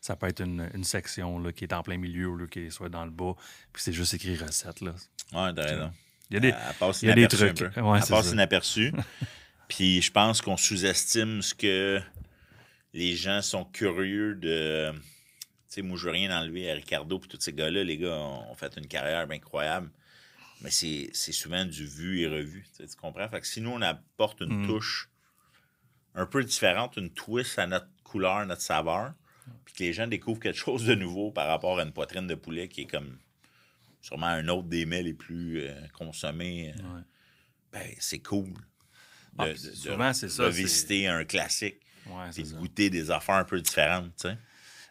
ça 0.00 0.14
peut 0.16 0.26
être 0.28 0.40
une, 0.42 0.68
une 0.74 0.84
section 0.84 1.38
là, 1.38 1.52
qui 1.52 1.64
est 1.64 1.72
en 1.72 1.82
plein 1.82 1.96
milieu 1.98 2.28
au 2.28 2.36
lieu 2.36 2.46
qu'elle 2.46 2.70
soit 2.70 2.88
dans 2.88 3.04
le 3.04 3.10
bas. 3.10 3.34
Puis 3.72 3.82
c'est 3.82 3.92
juste 3.92 4.14
écrit 4.14 4.36
recette. 4.36 4.80
Là. 4.80 4.92
Ouais, 5.32 5.52
t'as 5.54 5.62
raison. 5.64 5.92
Il 6.30 6.34
y 6.34 6.36
a 6.36 6.40
des, 6.40 6.48
Elle 6.48 6.74
passe 6.78 7.02
il 7.02 7.08
y 7.08 7.10
a 7.10 7.14
des 7.14 7.20
inaperçue 7.22 7.44
un 7.48 7.54
trucs. 7.54 7.72
peu. 7.74 7.80
Ouais, 7.80 7.98
Elle 7.98 8.04
c'est 8.04 8.14
passe 8.14 8.32
inaperçue. 8.32 8.92
Puis 9.68 10.00
je 10.02 10.10
pense 10.12 10.40
qu'on 10.40 10.56
sous-estime 10.56 11.42
ce 11.42 11.54
que 11.54 12.00
les 12.94 13.16
gens 13.16 13.42
sont 13.42 13.64
curieux 13.64 14.34
de. 14.34 14.92
Tu 14.92 15.00
sais, 15.74 15.82
moi, 15.82 15.98
je 15.98 16.04
veux 16.06 16.12
rien 16.12 16.34
enlever 16.40 16.70
à 16.70 16.74
Ricardo 16.74 17.20
et 17.22 17.28
tous 17.28 17.40
ces 17.40 17.52
gars-là. 17.52 17.84
Les 17.84 17.98
gars 17.98 18.16
ont 18.16 18.54
fait 18.54 18.74
une 18.78 18.86
carrière 18.86 19.30
incroyable. 19.30 19.90
Mais 20.62 20.70
c'est 20.70 21.10
c'est 21.12 21.32
souvent 21.32 21.64
du 21.64 21.86
vu 21.86 22.20
et 22.20 22.26
revu. 22.26 22.64
Tu, 22.76 22.82
sais, 22.82 22.88
tu 22.88 22.96
comprends? 22.96 23.28
Fait 23.28 23.40
que 23.40 23.46
si 23.46 23.60
nous, 23.60 23.70
on 23.70 23.82
apporte 23.82 24.40
une 24.40 24.62
Mm. 24.62 24.66
touche 24.66 25.08
un 26.14 26.26
peu 26.26 26.42
différente, 26.44 26.96
une 26.96 27.10
twist 27.10 27.58
à 27.58 27.66
notre 27.66 27.88
couleur, 28.04 28.44
notre 28.46 28.62
saveur, 28.62 29.12
puis 29.64 29.74
que 29.74 29.82
les 29.84 29.92
gens 29.92 30.06
découvrent 30.06 30.40
quelque 30.40 30.58
chose 30.58 30.84
de 30.84 30.94
nouveau 30.94 31.30
par 31.30 31.46
rapport 31.48 31.78
à 31.78 31.82
une 31.82 31.92
poitrine 31.92 32.26
de 32.26 32.34
poulet 32.34 32.68
qui 32.68 32.82
est 32.82 32.86
comme 32.90 33.18
sûrement 34.00 34.26
un 34.26 34.46
autre 34.48 34.68
des 34.68 34.86
mets 34.86 35.02
les 35.02 35.14
plus 35.14 35.60
euh, 35.62 35.74
consommés, 35.92 36.72
euh, 36.78 36.82
Ouais. 36.96 37.02
ben, 37.72 37.90
c'est 37.98 38.20
cool. 38.20 38.50
De, 38.52 38.58
Ah, 39.38 39.46
de- 39.48 39.52
puis 39.52 39.62
de- 39.62 39.74
souvent, 39.74 40.12
c'est 40.12 40.28
ça, 40.28 40.44
de 40.44 40.48
visiter 40.50 41.06
un 41.08 41.24
classique 41.24 41.80
Ouais, 42.06 42.30
et 42.38 42.42
de 42.42 42.54
goûter 42.54 42.88
des 42.90 43.10
affaires 43.10 43.34
un 43.36 43.44
peu 43.44 43.60
différentes, 43.60 44.14
tu 44.16 44.28
sais. 44.28 44.38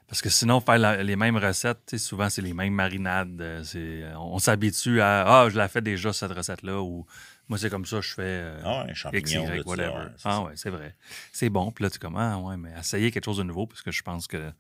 Parce 0.08 0.22
que 0.22 0.30
sinon, 0.30 0.62
faire 0.62 0.78
la- 0.78 1.04
les 1.04 1.16
mêmes 1.18 1.36
recettes, 1.36 1.98
souvent, 1.98 2.30
c'est 2.30 2.42
les 2.42 2.54
mêmes 2.54 2.74
marinades. 2.74 3.42
euh, 3.42 4.14
on 4.16 4.38
s'habitue 4.40 5.02
à 5.02 5.26
Ah, 5.42 5.50
je 5.50 5.58
la 5.58 5.68
fais 5.68 5.82
déjà, 5.82 6.14
cette 6.14 6.32
recette-là, 6.32 6.80
ou 6.82 7.06
moi, 7.50 7.58
c'est 7.58 7.70
comme 7.70 7.86
ça, 7.86 8.02
je 8.02 8.14
fais 8.14 8.22
euh, 8.24 8.62
Ah 8.66 8.84
ouais, 8.84 8.90
X, 8.92 9.00
champignons, 9.00 9.46
Y, 9.54 9.58
tout 9.58 9.64
ça, 9.64 9.70
whatever. 9.70 10.06
ouais, 10.06 10.12
ah 10.26 10.42
ouais, 10.42 10.52
c'est 10.56 10.70
vrai. 10.70 10.96
C'est 11.32 11.50
bon. 11.50 11.72
Puis 11.72 11.84
là, 11.84 11.90
tu 11.90 11.96
es 11.96 12.00
comme 12.00 12.18
Ah 12.18 12.38
ouais, 12.40 12.58
mais 12.58 12.72
essayez 12.80 13.10
quelque 13.12 13.26
chose 13.26 13.38
de 13.38 13.44
nouveau, 13.44 13.68
parce 13.68 13.82
que 13.82 13.92
je 13.92 14.02
pense 14.04 14.28
que 14.28 14.52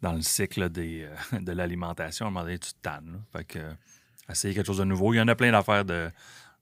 dans 0.00 0.12
le 0.12 0.22
cycle 0.22 0.68
des, 0.68 1.04
euh, 1.32 1.38
de 1.40 1.52
l'alimentation, 1.52 2.26
à 2.26 2.28
un 2.28 2.30
moment 2.30 2.44
donné, 2.44 2.58
tu 2.58 2.70
te 2.72 2.80
tannes. 2.80 3.12
là. 3.12 3.18
Fait 3.38 3.44
que, 3.44 3.58
euh, 3.58 3.72
essayez 4.30 4.54
quelque 4.54 4.66
chose 4.66 4.78
de 4.78 4.84
nouveau. 4.84 5.14
Il 5.14 5.16
y 5.16 5.20
en 5.20 5.28
a 5.28 5.34
plein 5.34 5.50
d'affaires 5.52 5.84
de, 5.84 6.10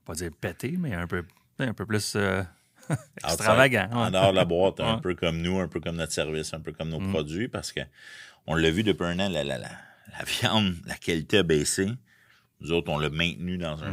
pas 0.05 0.15
dire 0.15 0.31
pété, 0.41 0.77
mais 0.79 0.95
un 0.95 1.07
peu, 1.07 1.25
un 1.59 1.75
peu 1.75 1.85
plus 1.85 2.15
euh, 2.17 2.43
extravagant. 3.25 3.89
En 3.93 4.11
dehors 4.11 4.31
de 4.31 4.37
la 4.37 4.45
boîte, 4.45 4.81
un 4.81 4.99
peu 4.99 5.15
comme 5.15 5.43
nous, 5.43 5.59
un 5.61 5.69
peu 5.69 5.81
comme 5.81 5.97
notre 5.97 6.13
service, 6.13 6.55
un 6.55 6.61
peu 6.61 6.73
comme 6.73 6.89
nos 6.91 7.01
Mm. 7.01 7.11
produits, 7.11 7.49
parce 7.49 7.73
que 7.73 7.81
on 8.47 8.55
l'a 8.55 8.71
vu 8.71 8.83
depuis 8.83 9.05
un 9.05 9.19
an, 9.19 9.29
la, 9.29 9.43
la, 9.45 9.59
la, 9.59 9.69
la 10.19 10.25
viande, 10.25 10.75
la 10.87 10.95
qualité 10.95 11.39
a 11.39 11.43
baissé. 11.43 11.89
Nous 12.61 12.73
autres, 12.73 12.91
on 12.91 12.99
l'a 12.99 13.11
maintenu 13.11 13.59
dans 13.59 13.77
Mm. 13.79 13.83
un 13.85 13.93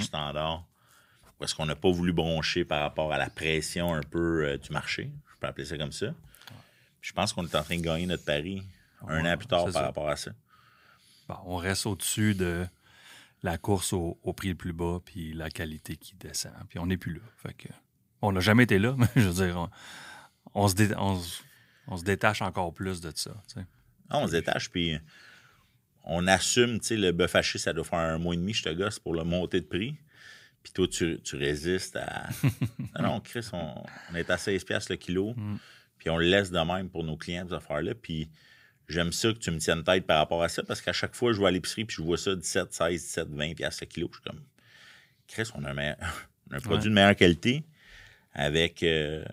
standard 1.34 1.40
parce 1.40 1.54
qu'on 1.54 1.66
n'a 1.66 1.76
pas 1.76 1.92
voulu 1.92 2.14
broncher 2.14 2.66
par 2.66 2.82
rapport 2.82 3.12
à 3.14 3.18
la 3.18 3.30
pression 3.30 3.94
un 3.94 4.02
peu 4.02 4.46
euh, 4.46 4.58
du 4.58 4.72
marché? 4.72 5.12
Je 5.34 5.40
peux 5.40 5.48
appeler 5.48 5.66
ça 5.66 5.78
comme 5.78 5.92
ça. 5.92 6.08
Je 7.02 7.12
pense 7.14 7.34
qu'on 7.34 7.46
est 7.46 7.56
en 7.56 7.64
train 7.64 7.78
de 7.78 7.82
gagner 7.82 8.06
notre 8.06 8.24
pari 8.26 8.64
un 9.08 9.26
an 9.26 9.38
plus 9.38 9.48
tard 9.48 9.66
par 9.66 9.74
ça. 9.74 9.82
rapport 9.82 10.08
à 10.10 10.16
ça. 10.16 10.32
Bon, 11.28 11.36
on 11.46 11.58
reste 11.58 11.86
au-dessus 11.86 12.34
de 12.36 12.66
la 13.44 13.58
course 13.58 13.92
au, 13.94 14.18
au 14.24 14.32
prix 14.34 14.50
le 14.50 14.56
plus 14.56 14.72
bas, 14.74 15.00
puis 15.04 15.34
la 15.34 15.50
qualité 15.50 15.98
qui 15.98 16.16
descend. 16.16 16.54
Puis 16.70 16.80
on 16.80 16.86
n'est 16.86 16.98
plus 16.98 17.16
là. 17.16 17.22
Fait 17.36 17.54
que, 17.54 17.68
on 18.22 18.32
n'a 18.32 18.40
jamais 18.40 18.64
été 18.64 18.80
là, 18.80 18.96
mais 18.98 19.08
je 19.18 19.28
veux 19.28 19.46
dire, 19.46 19.58
on, 19.58 19.70
on 20.54 20.68
se, 20.70 20.76
dé- 20.76 20.96
on 20.98 21.20
se- 21.20 21.42
on 21.88 21.98
se 21.98 22.04
détache 22.06 22.42
encore 22.42 22.74
plus 22.74 23.02
de 23.02 23.12
ça. 23.14 23.32
tu 23.50 23.56
sais. 23.56 23.66
Ah, 24.10 24.20
on 24.20 24.28
se 24.28 24.32
détache, 24.32 24.70
puis 24.70 24.98
on 26.06 26.28
assume, 26.28 26.80
tu 26.80 26.88
sais, 26.88 26.96
le 26.98 27.12
bœuf 27.12 27.36
haché, 27.36 27.58
ça 27.60 27.74
doit 27.74 27.84
faire 27.84 28.00
un 28.00 28.18
mois 28.18 28.34
et 28.34 28.38
demi, 28.38 28.54
je 28.54 28.64
te 28.64 28.70
gosse, 28.70 29.00
pour 29.00 29.14
le 29.14 29.24
monter 29.26 29.60
de 29.60 29.66
prix. 29.66 29.96
Puis 30.64 30.72
toi, 30.74 30.88
tu, 30.88 31.20
tu 31.22 31.36
résistes 31.36 31.97
à. 31.97 32.30
non, 32.99 33.03
non, 33.09 33.20
Chris, 33.20 33.45
on, 33.53 33.84
on 34.11 34.16
est 34.16 34.30
à 34.30 34.38
16 34.38 34.64
piastres 34.64 34.91
le 34.91 34.97
kilo. 34.97 35.34
Mm. 35.36 35.57
Puis 35.97 36.09
on 36.09 36.18
le 36.18 36.26
laisse 36.26 36.51
de 36.51 36.59
même 36.59 36.89
pour 36.89 37.03
nos 37.03 37.18
clients, 37.18 37.45
ces 37.47 37.53
affaires-là. 37.53 37.93
Puis 37.95 38.30
j'aime 38.88 39.11
ça 39.11 39.32
que 39.34 39.38
tu 39.39 39.51
me 39.51 39.57
tiennes 39.59 39.84
tête 39.84 40.05
par 40.05 40.18
rapport 40.20 40.41
à 40.43 40.49
ça 40.49 40.64
parce 40.64 40.82
qu'à 40.82 40.93
chaque 40.93 41.16
fois, 41.16 41.34
je 41.34 41.39
vais 41.39 41.47
à 41.47 41.51
l'épicerie 41.51 41.86
puis 41.86 41.95
je 41.97 42.01
vois 42.01 42.18
ça 42.18 42.36
17, 42.36 42.74
16, 42.74 43.01
17, 43.01 43.28
20 43.30 43.53
piastres 43.55 43.84
le 43.84 43.88
kilo. 43.88 44.09
Je 44.11 44.16
suis 44.20 44.24
comme, 44.24 44.41
Chris, 45.28 45.49
on 45.55 45.64
a 45.66 45.72
un, 45.72 45.74
meilleur- 45.74 45.97
on 46.49 46.53
a 46.53 46.57
un 46.57 46.59
produit 46.61 46.84
Ouais. 46.86 46.89
de 46.89 46.93
meilleure 46.95 47.16
qualité 47.16 47.64
avec 48.34 48.84
euh, 48.84 49.24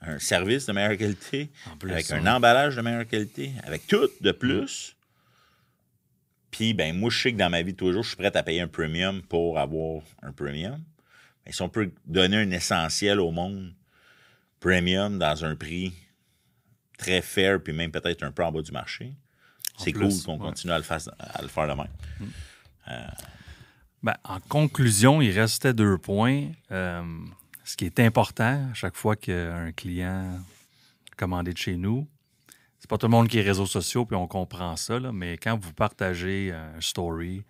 un 0.00 0.18
service 0.18 0.66
de 0.66 0.72
meilleure 0.72 0.96
qualité, 0.96 1.50
plus, 1.78 1.90
avec 1.92 2.08
ouais. 2.08 2.14
un 2.16 2.26
emballage 2.26 2.76
de 2.76 2.80
meilleure 2.80 3.06
qualité, 3.06 3.52
avec 3.64 3.86
tout 3.86 4.08
de 4.20 4.32
plus. 4.32 4.95
Puis, 6.56 6.72
ben, 6.72 6.96
moi, 6.96 7.10
je 7.10 7.20
sais 7.20 7.32
que 7.32 7.36
dans 7.36 7.50
ma 7.50 7.60
vie 7.60 7.72
de 7.72 7.76
tous 7.76 7.88
les 7.88 7.92
jours, 7.92 8.02
je 8.02 8.08
suis 8.08 8.16
prêt 8.16 8.34
à 8.34 8.42
payer 8.42 8.62
un 8.62 8.66
premium 8.66 9.20
pour 9.20 9.58
avoir 9.58 10.00
un 10.22 10.32
premium. 10.32 10.82
Mais 11.44 11.52
si 11.52 11.60
on 11.60 11.68
peut 11.68 11.92
donner 12.06 12.38
un 12.38 12.50
essentiel 12.50 13.20
au 13.20 13.30
monde, 13.30 13.74
premium 14.58 15.18
dans 15.18 15.44
un 15.44 15.54
prix 15.54 15.92
très 16.96 17.20
fair, 17.20 17.62
puis 17.62 17.74
même 17.74 17.90
peut-être 17.90 18.22
un 18.22 18.32
peu 18.32 18.42
en 18.42 18.52
bas 18.52 18.62
du 18.62 18.72
marché, 18.72 19.12
c'est 19.76 19.92
cool 19.92 20.08
qu'on 20.24 20.38
ouais. 20.38 20.46
continue 20.46 20.72
à 20.72 20.78
le, 20.78 20.82
faire, 20.82 21.00
à 21.18 21.42
le 21.42 21.48
faire 21.48 21.68
de 21.68 21.74
même. 21.74 23.12
Ben, 24.02 24.14
en 24.24 24.40
conclusion, 24.40 25.20
il 25.20 25.38
restait 25.38 25.74
deux 25.74 25.98
points. 25.98 26.52
Euh, 26.70 27.02
ce 27.64 27.76
qui 27.76 27.84
est 27.84 28.00
important 28.00 28.70
à 28.70 28.74
chaque 28.74 28.96
fois 28.96 29.14
qu'un 29.14 29.72
client 29.72 30.40
commandé 31.18 31.52
de 31.52 31.58
chez 31.58 31.76
nous, 31.76 32.08
c'est 32.86 32.90
pas 32.90 32.98
tout 32.98 33.06
le 33.06 33.10
monde 33.10 33.26
qui 33.26 33.40
est 33.40 33.42
réseaux 33.42 33.66
sociaux, 33.66 34.04
puis 34.04 34.14
on 34.14 34.28
comprend 34.28 34.76
ça, 34.76 35.00
mais 35.12 35.38
quand 35.38 35.58
vous 35.60 35.72
partagez 35.72 36.52
un 36.52 36.80
story, 36.80 37.42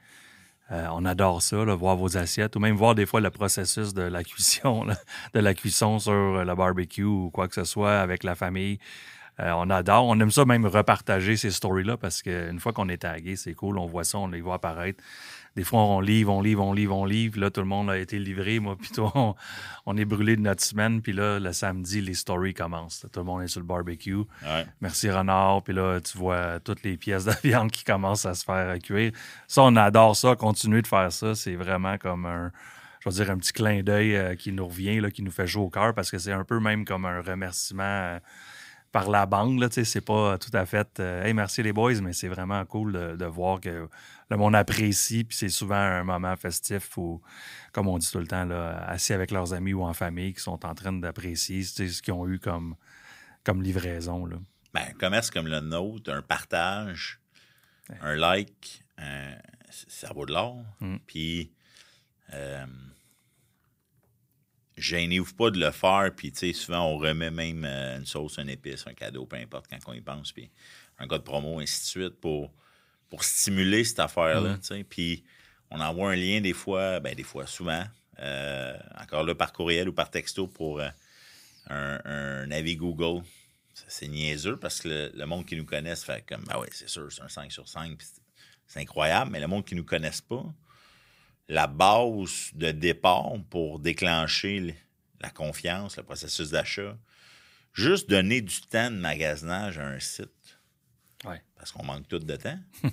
euh, 0.73 0.87
on 0.93 1.05
adore 1.05 1.43
ça, 1.43 1.63
voir 1.75 1.95
vos 1.95 2.17
assiettes, 2.17 2.57
ou 2.57 2.59
même 2.59 2.75
voir 2.75 2.95
des 2.95 3.05
fois 3.05 3.21
le 3.21 3.29
processus 3.29 3.93
de 3.93 4.01
la 4.01 4.25
cuisson, 4.25 4.87
de 5.35 5.41
la 5.41 5.53
cuisson 5.53 5.99
sur 5.99 6.43
le 6.43 6.55
barbecue 6.55 7.05
ou 7.05 7.29
quoi 7.29 7.49
que 7.49 7.55
ce 7.55 7.65
soit 7.65 8.01
avec 8.01 8.25
la 8.25 8.35
famille. 8.35 8.79
Euh, 9.39 9.53
on 9.59 9.69
adore. 9.69 10.07
On 10.07 10.19
aime 10.21 10.31
ça 10.31 10.47
même 10.47 10.65
repartager 10.65 11.37
ces 11.37 11.51
stories-là 11.51 11.99
parce 11.99 12.23
qu'une 12.23 12.59
fois 12.59 12.73
qu'on 12.73 12.89
est 12.89 13.03
tagué, 13.03 13.37
c'est 13.37 13.53
cool. 13.53 13.77
On 13.77 13.85
voit 13.85 14.05
ça, 14.05 14.17
on 14.17 14.29
les 14.29 14.41
voit 14.41 14.55
apparaître. 14.55 15.05
Des 15.57 15.65
fois, 15.65 15.81
on 15.81 16.01
livre, 16.01 16.33
on 16.33 16.43
livre, 16.43 16.63
on 16.63 16.73
livre, 16.75 16.95
on 16.95 17.05
livre. 17.07 17.41
Là, 17.41 17.51
tout 17.51 17.63
le 17.63 17.67
monde 17.67 17.89
a 17.89 17.99
été 17.99 18.19
livré. 18.19 18.61
Moi, 18.61 18.77
puis 18.81 18.91
toi, 18.91 19.11
on, 19.15 19.35
on 19.87 19.97
est 19.97 20.05
brûlé 20.05 20.37
de 20.37 20.43
notre 20.43 20.63
semaine. 20.63 21.01
Puis 21.01 21.13
là, 21.13 21.39
le 21.39 21.53
samedi, 21.53 22.03
les 22.03 22.15
stories 22.15 22.53
commencent. 22.53 23.07
Tout 23.11 23.21
le 23.21 23.25
monde 23.25 23.43
est 23.43 23.49
sur 23.49 23.61
le 23.61 23.67
barbecue. 23.67 24.15
Ouais. 24.15 24.67
Merci 24.83 25.11
Renard. 25.11 25.63
Puis 25.63 25.73
là, 25.73 25.99
tu 26.01 26.19
vois 26.19 26.61
toutes 26.61 26.83
les 26.83 26.97
pièces 26.99 27.25
de 27.25 27.33
viande 27.43 27.71
qui 27.71 27.85
commencent 27.85 28.27
à 28.27 28.35
se 28.35 28.45
faire 28.45 28.79
cuire. 28.81 29.13
Ça, 29.49 29.63
on 29.63 29.75
adore 29.77 30.15
ça. 30.15 30.37
Continuer 30.37 30.83
de 30.83 30.87
faire 30.87 31.11
ça, 31.11 31.35
c'est 31.35 31.55
vraiment 31.55 31.97
comme 31.97 32.27
un, 32.27 32.53
je 33.01 33.09
vais 33.09 33.15
dire, 33.15 33.31
un 33.31 33.39
petit 33.39 33.53
clin 33.53 33.83
d'œil 33.83 34.15
euh, 34.15 34.35
qui 34.35 34.53
nous 34.53 34.67
revient, 34.67 35.01
là, 35.01 35.11
qui 35.11 35.23
nous 35.23 35.31
fait 35.31 35.47
chaud 35.47 35.65
au 35.65 35.71
cœur 35.71 35.95
parce 35.95 36.11
que 36.11 36.19
c'est 36.19 36.33
un 36.33 36.45
peu 36.45 36.61
même 36.61 36.85
comme 36.85 37.07
un 37.07 37.23
remerciement 37.23 37.83
euh, 37.83 38.19
par 38.93 39.09
la 39.09 39.27
bande. 39.27 39.59
Là, 39.59 39.69
c'est 39.71 40.01
pas 40.05 40.37
tout 40.39 40.51
à 40.53 40.67
fait 40.67 41.01
euh, 41.01 41.25
Hey, 41.25 41.33
merci 41.33 41.63
les 41.63 41.73
boys, 41.73 42.01
mais 42.03 42.13
c'est 42.13 42.29
vraiment 42.29 42.65
cool 42.65 42.93
de, 42.93 43.17
de 43.17 43.25
voir 43.25 43.61
que 43.61 43.89
le 44.31 44.37
monde 44.37 44.55
apprécie. 44.57 45.25
Puis 45.25 45.37
c'est 45.37 45.49
souvent 45.49 45.77
un 45.77 46.05
moment 46.05 46.37
festif 46.37 46.97
où, 46.97 47.21
comme 47.73 47.89
on 47.89 47.99
dit 47.99 48.11
tout 48.11 48.19
le 48.19 48.27
temps, 48.27 48.45
là, 48.45 48.79
assis 48.89 49.13
avec 49.13 49.31
leurs 49.31 49.53
amis 49.53 49.73
ou 49.73 49.83
en 49.83 49.95
famille 49.95 50.35
qui 50.35 50.41
sont 50.41 50.65
en 50.67 50.75
train 50.75 50.93
d'apprécier 50.93 51.63
ce 51.63 52.03
qu'ils 52.03 52.15
ont 52.15 52.27
eu 52.29 52.39
comme, 52.39 52.77
comme 53.45 53.63
livraison. 53.63 54.27
Là. 54.27 54.37
Ben, 54.75 54.83
un 54.91 54.93
commerce 54.95 55.31
comme 55.31 55.47
le 55.47 55.61
nôtre, 55.61 56.13
un 56.13 56.23
partage, 56.23 57.21
un 58.01 58.17
like, 58.17 58.83
un- 58.99 59.37
ça 59.71 60.13
vaut 60.13 60.27
de 60.27 60.33
l'or. 60.33 60.65
Mm. 60.81 60.97
Puis, 61.07 61.53
euh, 62.35 62.67
gênez-vous 64.77 65.35
pas 65.35 65.51
de 65.51 65.59
le 65.59 65.71
faire. 65.71 66.11
Puis, 66.15 66.33
tu 66.33 66.39
sais, 66.39 66.53
souvent, 66.53 66.85
on 66.87 66.99
remet 66.99 67.31
même 67.31 67.65
euh, 67.65 67.99
une 67.99 68.07
sauce, 68.07 68.39
une 68.39 68.49
épice, 68.49 68.87
un 68.87 68.95
cadeau, 68.95 69.27
peu 69.27 69.37
importe 69.37 69.67
quand 69.71 69.79
on 69.87 69.93
y 69.93 70.01
pense. 70.01 70.33
Puis, 70.33 70.51
un 70.99 71.07
code 71.07 71.25
promo, 71.25 71.61
ainsi 71.61 71.81
de 71.81 71.87
suite, 71.87 72.21
pour, 72.21 72.53
pour 73.11 73.25
stimuler 73.25 73.85
cette 73.85 74.01
affaire-là, 74.01 74.57
Mm. 74.57 74.63
sais. 74.63 74.85
Puis, 74.85 75.25
on 75.71 75.81
envoie 75.81 76.13
un 76.13 76.17
lien 76.17 76.41
des 76.41 76.53
fois, 76.53 77.01
ben, 77.01 77.15
des 77.15 77.23
fois, 77.23 77.47
souvent, 77.47 77.85
euh, 78.21 78.77
encore 79.01 79.25
là, 79.25 79.35
par 79.35 79.53
courriel 79.53 79.89
ou 79.89 79.93
par 79.93 80.11
texto 80.11 80.47
pour 80.47 80.81
euh, 80.81 80.89
un, 81.69 82.01
un 82.05 82.51
avis 82.51 82.77
Google. 82.77 83.23
C'est 83.89 84.09
niaiseux 84.09 84.57
parce 84.57 84.81
que 84.81 84.89
le, 84.89 85.13
le 85.15 85.27
monde 85.27 85.45
qui 85.45 85.55
nous 85.57 85.65
connaisse 85.67 86.03
fait 86.05 86.25
comme, 86.27 86.45
ah 86.51 86.59
c'est 86.73 86.89
sûr, 86.89 87.13
c'est 87.13 87.21
un 87.23 87.29
5 87.29 87.53
sur 87.53 87.69
5, 87.69 87.97
puis 87.99 88.07
c'est- 88.67 88.81
incroyable, 88.81 89.31
mais 89.31 89.41
le 89.41 89.47
monde 89.47 89.65
qui 89.65 89.75
nous 89.75 89.85
connaisse 89.85 90.21
pas, 90.21 90.45
la 91.49 91.67
base 91.69 92.51
de 92.55 92.73
départ 92.73 93.33
pour 93.51 93.79
déclencher 93.79 94.75
la 95.21 95.31
confiance, 95.31 95.97
le 95.97 96.03
processus 96.03 96.51
d'achat, 96.51 96.97
juste 97.73 98.09
donner 98.11 98.41
du 98.41 98.61
temps 98.63 98.91
de 98.91 98.97
magasinage 98.97 99.79
à 99.79 99.87
un 99.87 100.01
site, 100.01 100.31
Ouais. 101.27 101.43
parce 101.57 101.73
qu'on 101.73 101.85
manque 101.85 102.09
tout 102.09 102.19
de 102.19 102.37
temps. 102.37 102.59
Puis 102.83 102.91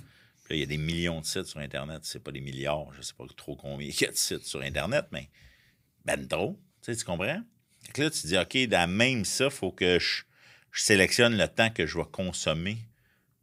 là, 0.50 0.56
il 0.56 0.60
y 0.60 0.62
a 0.62 0.66
des 0.66 0.76
millions 0.76 1.20
de 1.20 1.26
sites 1.26 1.46
sur 1.46 1.60
Internet, 1.60 2.00
c'est 2.02 2.22
pas 2.22 2.32
des 2.32 2.40
milliards, 2.40 2.92
je 2.94 3.00
sais 3.00 3.14
pas 3.16 3.24
trop 3.34 3.56
combien 3.56 3.88
il 3.88 3.98
y 3.98 4.04
a 4.04 4.10
de 4.10 4.16
sites 4.16 4.44
sur 4.44 4.60
Internet, 4.60 5.06
mais 5.10 5.30
ben 6.04 6.26
trop, 6.28 6.60
tu 6.82 6.92
sais, 6.92 6.98
tu 6.98 7.04
comprends? 7.04 7.42
Que 7.94 8.02
là, 8.02 8.10
tu 8.10 8.26
dis, 8.26 8.36
OK, 8.36 8.68
dans 8.68 8.90
même 8.90 9.24
ça, 9.24 9.46
il 9.46 9.50
faut 9.50 9.72
que 9.72 9.98
je, 9.98 10.24
je 10.70 10.82
sélectionne 10.82 11.36
le 11.36 11.48
temps 11.48 11.70
que 11.70 11.86
je 11.86 11.96
vais 11.96 12.04
consommer 12.10 12.78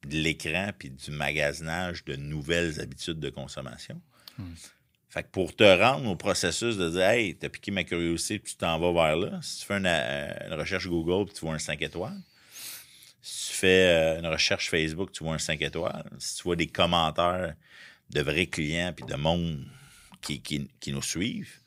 de 0.08 0.18
l'écran 0.18 0.72
puis 0.78 0.89
du 0.89 1.12
magasinage 1.12 2.04
de 2.06 2.16
nouvelles 2.16 2.80
habitudes 2.80 3.20
de 3.20 3.30
consommation. 3.30 4.02
Fait 5.10 5.24
que 5.24 5.28
pour 5.28 5.56
te 5.56 5.64
rendre 5.64 6.10
au 6.10 6.16
processus 6.16 6.78
de 6.78 6.89
dire, 6.89 7.02
hey, 7.02 7.36
t'as 7.36 7.50
piqué 7.50 7.70
ma 7.70 7.84
curiosité 7.84 8.39
puis 8.39 8.54
tu 8.54 8.58
t'en 8.58 8.80
vas 8.80 8.94
vers 8.94 9.18
là, 9.18 9.39
si 9.42 9.60
tu 9.60 9.66
fais 9.66 9.78
une, 9.78 9.86
euh, 9.86 10.48
une 10.48 10.54
recherche 10.54 10.88
Google 10.88 11.26
puis 11.26 11.36
tu 11.36 11.42
vois 11.42 11.54
un 11.54 11.60
5 11.60 11.82
étoiles, 11.82 12.18
si 13.22 13.52
tu 13.52 13.54
fais 13.54 13.88
euh, 13.88 14.20
une 14.20 14.28
recherche 14.28 14.70
Facebook, 14.70 15.12
tu 15.12 15.24
vois 15.24 15.36
un 15.36 15.40
5 15.40 15.62
étoiles, 15.62 16.10
si 16.18 16.38
tu 16.38 16.44
vois 16.44 16.56
des 16.56 16.68
commentaires 16.68 17.56
de 18.10 18.22
vrais 18.22 18.48
clients 18.48 18.94
puis 18.94 19.06
de 19.06 19.16
monde 19.16 19.66
qui, 20.22 20.42
qui, 20.42 20.70
qui 20.80 20.92
nous 20.92 21.02
suivent, 21.02 21.62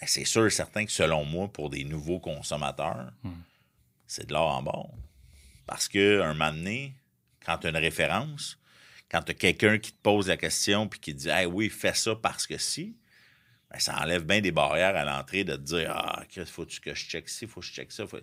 ben, 0.00 0.06
c'est 0.06 0.24
sûr 0.24 0.46
et 0.46 0.50
certain 0.50 0.84
que 0.84 0.92
selon 0.92 1.24
moi, 1.24 1.48
pour 1.52 1.70
des 1.70 1.84
nouveaux 1.84 2.20
consommateurs, 2.20 3.12
c'est 4.06 4.26
de 4.26 4.32
l'or 4.32 4.54
en 4.54 4.62
bord. 4.62 4.94
Parce 5.66 5.88
que 5.88 6.20
un 6.20 6.34
moment 6.34 6.52
donné, 6.52 6.94
quand 7.44 7.58
tu 7.58 7.66
as 7.66 7.70
une 7.70 7.76
référence, 7.76 8.58
quand 9.10 9.22
tu 9.22 9.32
as 9.32 9.34
quelqu'un 9.34 9.78
qui 9.78 9.92
te 9.92 10.00
pose 10.02 10.28
la 10.28 10.36
question 10.36 10.88
puis 10.88 11.00
qui 11.00 11.14
te 11.14 11.20
dit 11.20 11.28
Hey, 11.28 11.46
oui, 11.46 11.68
fais 11.68 11.94
ça 11.94 12.14
parce 12.14 12.46
que 12.46 12.58
si, 12.58 12.96
ben, 13.70 13.78
ça 13.78 13.98
enlève 14.00 14.24
bien 14.24 14.40
des 14.40 14.52
barrières 14.52 14.96
à 14.96 15.04
l'entrée 15.04 15.44
de 15.44 15.56
te 15.56 15.62
dire 15.62 15.92
Ah, 15.94 16.24
Chris, 16.28 16.46
faut-tu 16.46 16.80
que 16.80 16.94
je 16.94 17.06
check 17.06 17.28
ci, 17.28 17.46
faut 17.46 17.60
que 17.60 17.66
je 17.66 17.72
check 17.72 17.90
ça. 17.90 18.06
Faut... 18.06 18.18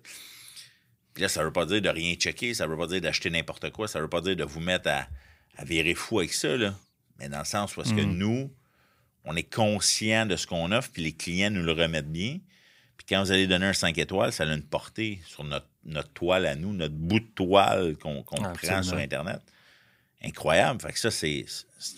Puis 1.14 1.22
là, 1.22 1.30
ça 1.30 1.44
veut 1.44 1.52
pas 1.54 1.66
dire 1.66 1.82
de 1.82 1.90
rien 1.90 2.14
checker, 2.16 2.54
ça 2.54 2.66
veut 2.68 2.78
pas 2.78 2.88
dire 2.88 3.02
d'acheter 3.02 3.30
n'importe 3.30 3.70
quoi, 3.72 3.88
ça 3.88 4.00
veut 4.02 4.08
pas 4.08 4.22
dire 4.22 4.36
de 4.36 4.44
vous 4.44 4.60
mettre 4.60 4.90
à, 4.90 5.08
à 5.58 5.64
virer 5.66 5.94
fou 5.94 6.20
avec 6.20 6.34
ça, 6.34 6.56
là. 6.58 6.74
Mais 7.20 7.30
dans 7.30 7.40
le 7.40 7.46
sens 7.46 7.78
où 7.78 7.82
est-ce 7.82 7.94
que 7.94 8.02
nous, 8.02 8.52
on 9.24 9.36
est 9.36 9.44
conscient 9.54 10.26
de 10.26 10.36
ce 10.36 10.48
qu'on 10.48 10.72
offre, 10.72 10.90
puis 10.92 11.04
les 11.04 11.14
clients 11.14 11.52
nous 11.52 11.64
le 11.64 11.72
remettent 11.72 12.12
bien. 12.12 12.40
Puis 12.98 13.06
quand 13.08 13.22
vous 13.24 13.32
allez 13.32 13.48
donner 13.48 13.68
un 13.68 13.74
5 13.74 13.98
étoiles, 13.98 14.34
ça 14.34 14.44
a 14.44 14.54
une 14.54 14.64
portée 14.64 15.22
sur 15.26 15.44
notre, 15.44 15.68
notre 15.86 16.10
toile 16.14 16.46
à 16.48 16.56
nous, 16.56 16.74
notre 16.74 16.96
bout 16.96 17.20
de 17.20 17.26
toile 17.36 17.96
qu'on 17.98 18.24
Ah, 18.44 18.54
prend 18.54 18.82
sur. 18.84 18.98
Internet. 18.98 19.42
Incroyable. 20.24 20.82
Fait 20.82 20.94
que 20.94 21.00
ça, 21.00 21.12
c'est 21.12 21.46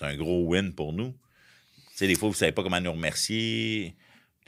un 0.01 0.15
gros 0.15 0.43
win 0.45 0.73
pour 0.73 0.93
nous. 0.93 1.11
Tu 1.11 1.97
sais, 1.99 2.07
des 2.07 2.15
fois, 2.15 2.27
vous 2.29 2.35
savez 2.35 2.51
pas 2.51 2.63
comment 2.63 2.81
nous 2.81 2.91
remercier. 2.91 3.95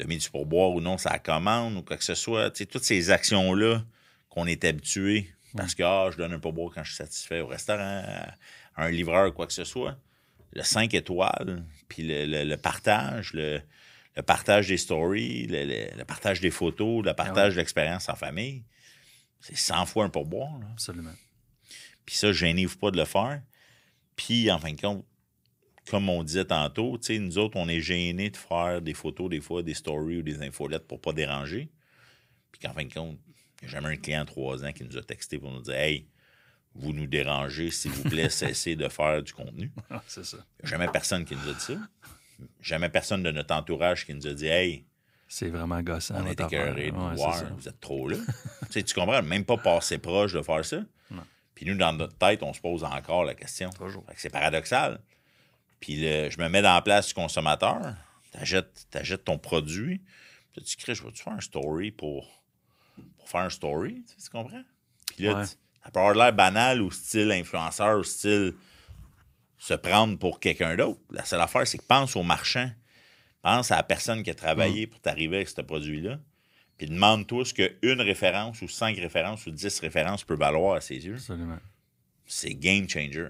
Mis 0.06 0.18
du 0.18 0.30
pourboire 0.30 0.72
ou 0.72 0.82
non, 0.82 0.98
ça 1.00 1.18
commande 1.18 1.76
ou 1.78 1.82
quoi 1.82 1.98
que 1.98 2.04
ce 2.04 2.14
soit. 2.14 2.52
Tu 2.52 2.60
sais, 2.60 2.66
toutes 2.68 2.84
ces 2.84 3.10
actions-là 3.10 3.84
qu'on 4.30 4.46
est 4.48 4.64
habitué 4.66 5.30
parce 5.56 5.74
que 5.76 5.84
ah, 5.84 6.10
je 6.12 6.18
donne 6.18 6.34
un 6.34 6.40
pourboire 6.40 6.72
quand 6.74 6.84
je 6.84 6.90
suis 6.90 6.98
satisfait 6.98 7.40
au 7.40 7.48
restaurant, 7.48 8.04
à 8.76 8.84
un 8.86 8.92
livreur, 8.92 9.34
quoi 9.34 9.48
que 9.48 9.54
ce 9.54 9.64
soit. 9.64 9.98
Le 10.54 10.64
5 10.64 10.94
étoiles, 10.94 11.64
puis 11.88 12.04
le, 12.04 12.26
le- 12.26 12.44
le 12.44 12.58
partage, 12.58 13.34
le, 13.34 13.62
le 14.16 14.22
partage 14.24 14.68
des 14.68 14.78
stories, 14.78 15.48
le, 15.50 16.04
partage 16.04 16.40
des 16.42 16.52
photos, 16.52 17.04
le 17.06 17.14
partage 17.14 17.54
de 17.56 17.60
l'expérience 17.60 18.08
en 18.10 18.16
famille, 18.16 18.64
c'est 19.40 19.56
100 19.58 19.86
fois 19.88 20.06
un 20.06 20.10
pourboire. 20.10 20.58
là. 20.60 20.68
Absolument. 20.74 21.14
Puis 22.06 22.16
ça, 22.16 22.32
gênez-vous 22.32 22.78
pas 22.78 22.92
de 22.92 22.98
le 22.98 23.06
faire. 23.06 23.42
Puis, 24.16 24.50
en 24.52 24.58
fin 24.60 24.74
de 24.74 24.80
compte, 24.82 25.06
comme 25.90 26.10
on 26.10 26.24
disait 26.24 26.46
tantôt, 26.46 26.98
nous 27.10 27.38
autres, 27.38 27.58
on 27.58 27.68
est 27.70 27.82
gênés 27.82 28.30
de 28.30 28.38
faire 28.38 28.82
des 28.82 28.94
photos, 28.94 29.30
des 29.30 29.42
fois, 29.42 29.64
des 29.64 29.74
stories 29.74 30.18
ou 30.18 30.22
des 30.24 30.42
infolettes 30.42 30.88
pour 30.88 31.00
pas 31.02 31.14
déranger. 31.14 31.70
Puis 32.52 32.62
qu'en 32.62 32.74
fin 32.74 32.86
de 32.86 32.94
compte, 32.94 33.20
il 33.62 33.68
n'y 33.68 33.68
a 33.70 33.72
jamais 33.80 33.94
un 33.94 33.98
client 33.98 34.22
de 34.22 34.28
trois 34.28 34.64
ans 34.64 34.72
qui 34.72 34.84
nous 34.84 34.98
a 34.98 35.02
texté 35.02 35.38
pour 35.40 35.52
nous 35.52 35.62
dire 35.62 35.76
Hey, 35.76 36.08
vous 36.76 36.94
nous 36.94 37.08
dérangez, 37.08 37.72
s'il 37.72 37.92
vous 37.92 38.10
plaît, 38.10 38.30
cessez 38.30 38.76
de 38.76 38.88
faire 38.88 39.22
du 39.24 39.34
contenu. 39.34 39.72
Ah, 39.90 40.02
c'est 40.08 40.26
ça. 40.26 40.38
Il 40.60 40.64
n'y 40.64 40.68
a 40.68 40.78
jamais 40.78 40.88
personne 40.92 41.26
qui 41.26 41.36
nous 41.36 41.50
a 41.50 41.54
dit 41.54 41.60
ça. 41.60 41.74
Jamais 42.62 42.90
personne 42.90 43.24
de 43.24 43.32
notre 43.32 43.54
entourage 43.56 44.06
qui 44.06 44.14
nous 44.14 44.28
a 44.28 44.34
dit 44.34 44.46
Hey, 44.48 44.86
C'est 45.28 45.50
vraiment 45.50 45.82
gossant. 45.82 46.16
on 46.18 46.28
est 46.28 46.40
écœuré 46.40 46.92
de 46.92 46.96
Ouais, 46.98 47.16
voir, 47.16 47.44
vous 47.58 47.68
êtes 47.68 47.80
trop 47.80 48.08
là. 48.08 48.18
tu, 48.68 48.72
sais, 48.74 48.84
tu 48.84 48.94
comprends, 48.94 49.22
même 49.24 49.44
pas 49.46 49.58
passer 49.58 49.98
proche 49.98 50.34
de 50.34 50.42
faire 50.42 50.64
ça. 50.64 50.82
Puis 51.56 51.66
nous, 51.66 51.76
dans 51.76 51.92
notre 51.94 52.16
tête, 52.16 52.44
on 52.44 52.54
se 52.54 52.62
pose 52.62 52.84
encore 52.84 53.24
la 53.26 53.34
question. 53.34 53.72
Toujours. 53.72 54.06
C'est 54.16 54.30
paradoxal. 54.30 55.00
Puis 55.80 55.96
le- 56.00 56.30
je 56.30 56.38
me 56.40 56.48
mets 56.50 56.62
dans 56.62 56.76
la 56.76 56.84
place 56.84 57.08
du 57.08 57.14
consommateur. 57.16 57.82
t'achètes 58.32 59.24
ton 59.26 59.40
produit, 59.40 60.02
puis 60.54 60.64
tu 60.64 60.78
crées, 60.78 60.94
je 60.94 61.04
vais-tu 61.04 61.24
faire 61.24 61.34
un 61.34 61.40
story 61.42 61.90
pour, 61.90 62.44
pour 63.28 63.32
faire 63.40 63.48
un 63.48 63.50
story, 63.50 64.04
tu, 64.08 64.14
sais, 64.16 64.24
tu 64.24 64.30
comprends? 64.30 64.64
Puis 65.16 65.26
là, 65.26 65.36
Ouais. 65.36 65.44
tu- 65.46 65.52
ça 65.84 65.92
peut 65.92 66.00
avoir 66.00 66.16
l'air 66.16 66.34
banal 66.34 66.82
ou 66.82 66.92
style 66.92 67.32
influenceur 67.32 68.00
ou 68.00 68.04
style 68.04 68.54
se 69.58 69.74
prendre 69.74 70.18
pour 70.18 70.40
quelqu'un 70.40 70.76
d'autre. 70.76 71.00
La 71.12 71.26
seule 71.26 71.42
affaire, 71.42 71.66
c'est 71.68 71.78
que 71.78 71.86
pense 71.86 72.16
au 72.16 72.24
marchand. 72.24 72.70
Pense 73.42 73.72
à 73.72 73.78
la 73.78 73.84
personne 73.84 74.24
qui 74.24 74.30
a 74.30 74.36
travaillé 74.36 74.88
pour 74.88 75.00
t'arriver 75.00 75.38
avec 75.38 75.50
ce 75.50 75.62
produit-là. 75.62 76.20
Puis 76.78 76.88
demande-toi 76.88 77.44
ce 77.46 77.54
qu'une 77.54 78.02
référence 78.02 78.62
ou 78.62 78.68
cinq 78.68 78.98
références 78.98 79.46
ou 79.48 79.52
dix 79.52 79.80
références 79.80 80.24
peut 80.24 80.36
valoir 80.36 80.76
à 80.76 80.82
ses 80.82 80.96
yeux. 81.06 81.16
Absolument. 81.16 81.58
C'est 82.26 82.54
game 82.54 82.88
changer. 82.88 83.30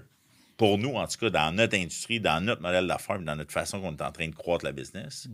Pour 0.56 0.76
nous, 0.76 0.94
en 0.96 1.06
tout 1.06 1.18
cas, 1.18 1.30
dans 1.30 1.52
notre 1.54 1.76
industrie, 1.76 2.20
dans 2.20 2.44
notre 2.44 2.60
modèle 2.62 2.86
d'affaires, 2.86 3.20
dans 3.20 3.36
notre 3.36 3.52
façon 3.52 3.80
qu'on 3.80 3.94
est 3.96 4.02
en 4.02 4.10
train 4.12 4.28
de 4.28 4.34
croître 4.34 4.64
la 4.64 4.72
business, 4.72 5.28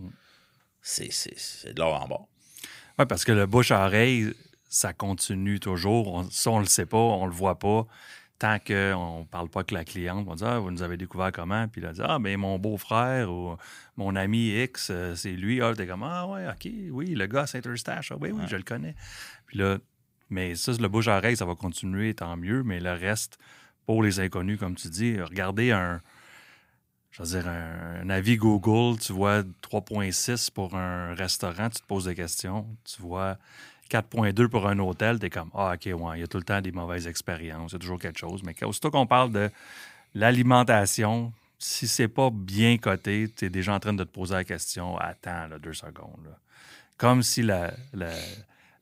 c'est- 0.82 1.10
c'est 1.10 1.38
c'est 1.38 1.72
de 1.74 1.80
l'or 1.80 2.00
en 2.02 2.06
bas. 2.06 2.20
Oui, 2.98 3.06
parce 3.06 3.24
que 3.24 3.32
le 3.32 3.46
bouche 3.46 3.70
à 3.72 3.86
oreille, 3.86 4.32
ça 4.74 4.92
continue 4.92 5.60
toujours. 5.60 6.12
On, 6.12 6.30
ça, 6.30 6.50
on 6.50 6.58
le 6.58 6.66
sait 6.66 6.86
pas, 6.86 6.98
on 6.98 7.26
le 7.26 7.32
voit 7.32 7.58
pas. 7.60 7.86
Tant 8.40 8.58
qu'on 8.58 9.20
ne 9.20 9.24
parle 9.24 9.48
pas 9.48 9.60
avec 9.60 9.70
la 9.70 9.84
cliente, 9.84 10.26
on 10.28 10.34
dit 10.34 10.42
Ah, 10.44 10.58
vous 10.58 10.72
nous 10.72 10.82
avez 10.82 10.96
découvert 10.96 11.30
comment? 11.30 11.68
Puis 11.68 11.80
là, 11.80 11.92
dit 11.92 12.00
Ah, 12.02 12.18
ben 12.18 12.36
mon 12.36 12.58
beau-frère 12.58 13.30
ou 13.30 13.56
mon 13.96 14.16
ami 14.16 14.48
X, 14.64 14.88
euh, 14.90 15.14
c'est 15.14 15.30
lui. 15.30 15.62
Ah, 15.62 15.72
t'es 15.76 15.86
comme 15.86 16.02
Ah, 16.02 16.26
ouais, 16.26 16.48
OK, 16.48 16.68
oui, 16.90 17.14
le 17.14 17.26
gars 17.26 17.46
Saint-Eustache. 17.46 18.10
Ah, 18.10 18.16
oui, 18.20 18.32
oui, 18.32 18.42
je 18.48 18.56
le 18.56 18.64
connais. 18.64 18.96
Puis 19.46 19.58
là, 19.58 19.78
mais 20.28 20.56
ça, 20.56 20.72
le 20.72 20.88
bouche 20.88 21.06
à 21.06 21.18
oreille, 21.18 21.36
ça 21.36 21.44
va 21.44 21.54
continuer, 21.54 22.12
tant 22.12 22.36
mieux. 22.36 22.64
Mais 22.64 22.80
le 22.80 22.92
reste, 22.92 23.38
pour 23.86 24.02
les 24.02 24.18
inconnus, 24.18 24.58
comme 24.58 24.74
tu 24.74 24.88
dis, 24.88 25.20
regardez 25.20 25.70
un, 25.70 26.02
je 27.12 27.22
veux 27.22 27.28
dire, 27.28 27.46
un, 27.46 28.00
un 28.02 28.10
avis 28.10 28.36
Google, 28.36 28.98
tu 28.98 29.12
vois 29.12 29.44
3.6 29.62 30.50
pour 30.50 30.74
un 30.74 31.14
restaurant, 31.14 31.70
tu 31.70 31.80
te 31.80 31.86
poses 31.86 32.06
des 32.06 32.16
questions. 32.16 32.66
Tu 32.84 33.00
vois 33.00 33.38
4.2 33.94 34.48
pour 34.48 34.66
un 34.66 34.78
hôtel, 34.80 35.20
tu 35.20 35.26
es 35.26 35.30
comme, 35.30 35.50
ah, 35.54 35.74
OK, 35.74 35.86
ouais, 35.86 36.18
il 36.18 36.20
y 36.20 36.24
a 36.24 36.26
tout 36.26 36.38
le 36.38 36.42
temps 36.42 36.60
des 36.60 36.72
mauvaises 36.72 37.06
expériences, 37.06 37.70
il 37.70 37.74
y 37.74 37.76
a 37.76 37.78
toujours 37.78 38.00
quelque 38.00 38.18
chose. 38.18 38.42
Mais 38.42 38.54
aussitôt 38.64 38.90
qu'on 38.90 39.06
parle 39.06 39.30
de 39.30 39.50
l'alimentation, 40.16 41.32
si 41.60 41.86
c'est 41.86 42.08
pas 42.08 42.30
bien 42.32 42.76
coté, 42.76 43.30
tu 43.34 43.44
es 43.44 43.50
déjà 43.50 43.72
en 43.72 43.78
train 43.78 43.92
de 43.92 44.02
te 44.02 44.10
poser 44.10 44.34
la 44.34 44.44
question, 44.44 44.98
attends, 44.98 45.48
deux 45.62 45.74
secondes. 45.74 46.34
Comme 46.96 47.22
si 47.22 47.42
le 47.42 47.70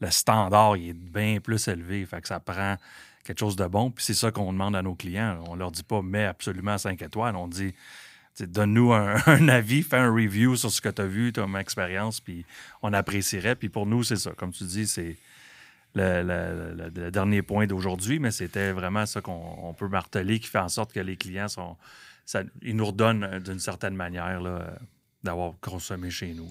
standard 0.08 0.76
est 0.76 0.94
bien 0.94 1.40
plus 1.40 1.68
élevé, 1.68 2.06
fait 2.06 2.22
que 2.22 2.28
ça 2.28 2.40
prend 2.40 2.76
quelque 3.22 3.38
chose 3.38 3.56
de 3.56 3.66
bon. 3.66 3.90
Puis 3.90 4.06
c'est 4.06 4.14
ça 4.14 4.30
qu'on 4.30 4.52
demande 4.52 4.74
à 4.74 4.82
nos 4.82 4.94
clients. 4.94 5.44
On 5.46 5.56
leur 5.56 5.70
dit 5.70 5.82
pas, 5.82 6.00
mets 6.00 6.24
absolument 6.24 6.78
5 6.78 7.00
étoiles. 7.02 7.36
On 7.36 7.48
dit, 7.48 7.74
donne-nous 8.40 8.92
un, 8.92 9.48
avis, 9.48 9.82
fais 9.82 9.98
un 9.98 10.12
review 10.12 10.56
sur 10.56 10.70
ce 10.70 10.80
que 10.80 10.88
tu 10.88 11.02
as 11.02 11.06
vu, 11.06 11.32
ton 11.32 11.54
expérience, 11.56 12.20
puis 12.20 12.44
on 12.82 12.92
apprécierait. 12.92 13.56
Puis 13.56 13.68
pour 13.68 13.86
nous, 13.86 14.02
c'est 14.02 14.16
ça. 14.16 14.32
Comme 14.32 14.52
tu 14.52 14.64
dis, 14.64 14.86
c'est 14.86 15.16
le, 15.94 17.10
dernier 17.10 17.42
point 17.42 17.66
d'aujourd'hui, 17.66 18.18
mais 18.18 18.30
c'était 18.30 18.72
vraiment 18.72 19.06
ça 19.06 19.20
qu'on 19.20 19.58
on 19.62 19.74
peut 19.74 19.88
marteler 19.88 20.40
qui 20.40 20.48
fait 20.48 20.58
en 20.58 20.68
sorte 20.68 20.92
que 20.92 21.00
les 21.00 21.16
clients 21.16 21.48
sont. 21.48 21.76
Ils 22.62 22.76
nous 22.76 22.86
redonnent 22.86 23.24
euh, 23.24 23.40
d'une 23.40 23.58
certaine 23.58 23.96
manière 23.96 24.40
euh, 24.44 24.60
d'avoir 25.22 25.54
consommé 25.60 26.08
chez 26.08 26.32
nous. 26.34 26.50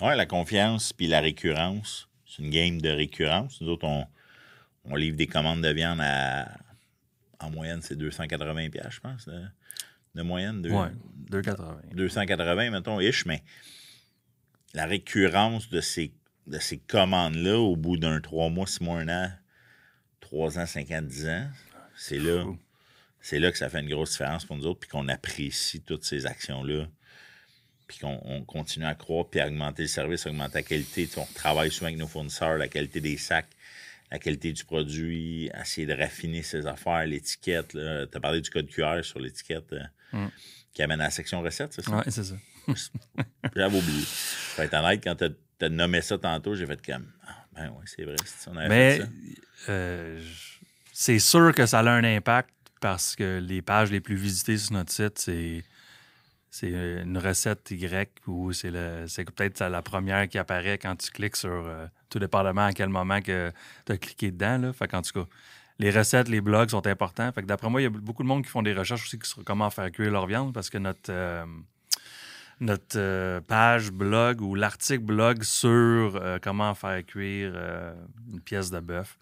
Ouais, 0.00 0.16
la 0.16 0.26
confiance 0.26 0.92
puis 0.92 1.06
la 1.06 1.20
récurrence. 1.20 2.08
C'est 2.26 2.42
une 2.42 2.50
game 2.50 2.80
de 2.80 2.88
récurrence. 2.88 3.60
Nous 3.60 3.68
autres, 3.68 3.86
on, 3.86 4.96
livre 4.96 5.16
des 5.16 5.26
commandes 5.26 5.62
de 5.62 5.68
viande 5.68 6.00
à. 6.00 6.48
En 7.40 7.50
moyenne, 7.50 7.80
c'est 7.82 7.96
280$, 7.96 8.70
piastres, 8.70 8.90
je 8.90 9.00
pense. 9.00 9.28
De 10.14 10.22
moyenne. 10.22 10.66
Ouais, 10.66 10.90
2,80. 11.30 11.94
280, 11.94 12.70
mettons, 12.70 13.00
ish, 13.00 13.26
mais 13.26 13.42
la 14.74 14.86
récurrence 14.86 15.68
de 15.70 15.80
ces, 15.80 16.12
de 16.46 16.58
ces 16.58 16.78
commandes-là, 16.78 17.58
au 17.58 17.76
bout 17.76 17.96
d'un 17.96 18.20
trois 18.20 18.48
mois, 18.48 18.66
six 18.66 18.82
mois, 18.82 18.98
un 19.00 19.08
an, 19.08 19.30
trois 20.20 20.58
ans, 20.58 20.66
cinq 20.66 20.90
ans, 20.90 21.02
dix 21.02 21.26
ans, 21.28 21.48
c'est 21.96 22.18
là, 22.18 22.44
c'est 23.20 23.38
là 23.38 23.50
que 23.50 23.58
ça 23.58 23.68
fait 23.68 23.80
une 23.80 23.88
grosse 23.88 24.12
différence 24.12 24.44
pour 24.44 24.56
nous 24.56 24.66
autres, 24.66 24.80
puis 24.80 24.88
qu'on 24.88 25.08
apprécie 25.08 25.80
toutes 25.80 26.04
ces 26.04 26.26
actions-là, 26.26 26.86
puis 27.86 27.98
qu'on 27.98 28.20
on 28.24 28.44
continue 28.44 28.86
à 28.86 28.94
croire, 28.94 29.28
puis 29.28 29.40
à 29.40 29.46
augmenter 29.46 29.82
le 29.82 29.88
service, 29.88 30.26
augmenter 30.26 30.58
la 30.58 30.62
qualité. 30.62 31.06
Tu 31.06 31.14
sais, 31.14 31.20
on 31.20 31.34
travaille 31.34 31.70
souvent 31.70 31.86
avec 31.86 31.98
nos 31.98 32.06
fournisseurs, 32.06 32.58
la 32.58 32.68
qualité 32.68 33.00
des 33.00 33.16
sacs, 33.16 33.48
la 34.10 34.18
qualité 34.18 34.52
du 34.52 34.64
produit, 34.64 35.50
essayer 35.58 35.86
de 35.86 35.94
raffiner 35.94 36.42
ses 36.42 36.66
affaires, 36.66 37.04
l'étiquette. 37.06 37.68
Tu 37.70 37.78
as 37.80 38.20
parlé 38.20 38.40
du 38.40 38.50
code 38.50 38.68
QR 38.68 39.02
sur 39.02 39.18
l'étiquette 39.18 39.72
euh, 39.72 39.82
Mm. 40.12 40.26
qui 40.72 40.82
amène 40.82 41.00
à 41.00 41.04
la 41.04 41.10
section 41.10 41.40
recette, 41.42 41.72
c'est 41.72 41.82
ça? 41.84 41.96
Oui, 41.96 42.02
c'est 42.10 42.24
ça. 42.24 42.34
J'avais 43.56 43.76
oublié. 43.78 44.02
Faut 44.04 44.62
être 44.62 44.74
honnête, 44.74 45.02
quand 45.02 45.14
t'as 45.16 45.28
as 45.60 45.68
nommé 45.68 46.00
ça 46.02 46.16
tantôt, 46.18 46.54
j'ai 46.54 46.66
fait 46.66 46.84
comme 46.84 47.10
Ah, 47.26 47.44
ben 47.54 47.72
oui, 47.76 47.84
c'est 47.86 48.04
vrai, 48.04 48.16
c'est- 48.24 48.48
on 48.50 48.56
avait 48.56 48.68
Mais 48.68 48.96
fait 48.98 49.02
ça. 49.02 49.08
euh, 49.72 50.22
c'est 50.92 51.18
sûr 51.18 51.52
que 51.54 51.66
ça 51.66 51.80
a 51.80 51.90
un 51.90 52.04
impact 52.04 52.50
parce 52.80 53.16
que 53.16 53.38
les 53.42 53.60
pages 53.62 53.90
les 53.90 54.00
plus 54.00 54.14
visitées 54.16 54.56
sur 54.58 54.72
notre 54.72 54.92
site, 54.92 55.18
c'est 55.18 55.64
c'est 56.50 56.70
une 56.70 57.18
recette 57.18 57.70
Y 57.70 58.08
ou 58.26 58.52
c'est 58.52 58.70
le- 58.70 59.04
c'est 59.06 59.24
peut-être 59.24 59.60
la 59.64 59.82
première 59.82 60.28
qui 60.28 60.38
apparaît 60.38 60.78
quand 60.78 60.96
tu 60.96 61.10
cliques 61.10 61.36
sur 61.36 61.50
euh, 61.50 61.86
tout 62.08 62.18
dépendamment 62.18 62.64
à 62.64 62.72
quel 62.72 62.88
moment 62.88 63.20
que 63.20 63.52
tu 63.84 63.92
as 63.92 63.98
cliqué 63.98 64.30
dedans. 64.30 64.56
Là. 64.58 64.72
Fait 64.72 64.88
qu'en 64.88 65.02
tout 65.02 65.12
cas, 65.12 65.28
les 65.78 65.90
recettes, 65.90 66.28
les 66.28 66.40
blogs 66.40 66.70
sont 66.70 66.86
importants. 66.86 67.30
Fait 67.32 67.42
que 67.42 67.46
d'après 67.46 67.70
moi, 67.70 67.80
il 67.80 67.84
y 67.84 67.86
a 67.86 67.90
beaucoup 67.90 68.22
de 68.22 68.28
monde 68.28 68.42
qui 68.44 68.50
font 68.50 68.62
des 68.62 68.72
recherches 68.72 69.02
aussi 69.04 69.18
sur 69.22 69.44
comment 69.44 69.70
faire 69.70 69.90
cuire 69.92 70.10
leur 70.10 70.26
viande 70.26 70.52
parce 70.52 70.70
que 70.70 70.78
notre 70.78 71.10
euh, 71.10 71.44
notre 72.60 72.96
euh, 72.98 73.40
page 73.40 73.92
blog 73.92 74.40
ou 74.40 74.54
l'article 74.56 75.04
blog 75.04 75.42
sur 75.44 75.70
euh, 76.16 76.38
comment 76.42 76.74
faire 76.74 77.04
cuire 77.06 77.52
une 78.32 78.40
pièce 78.40 78.70
de 78.70 78.80
bœuf. 78.80 79.16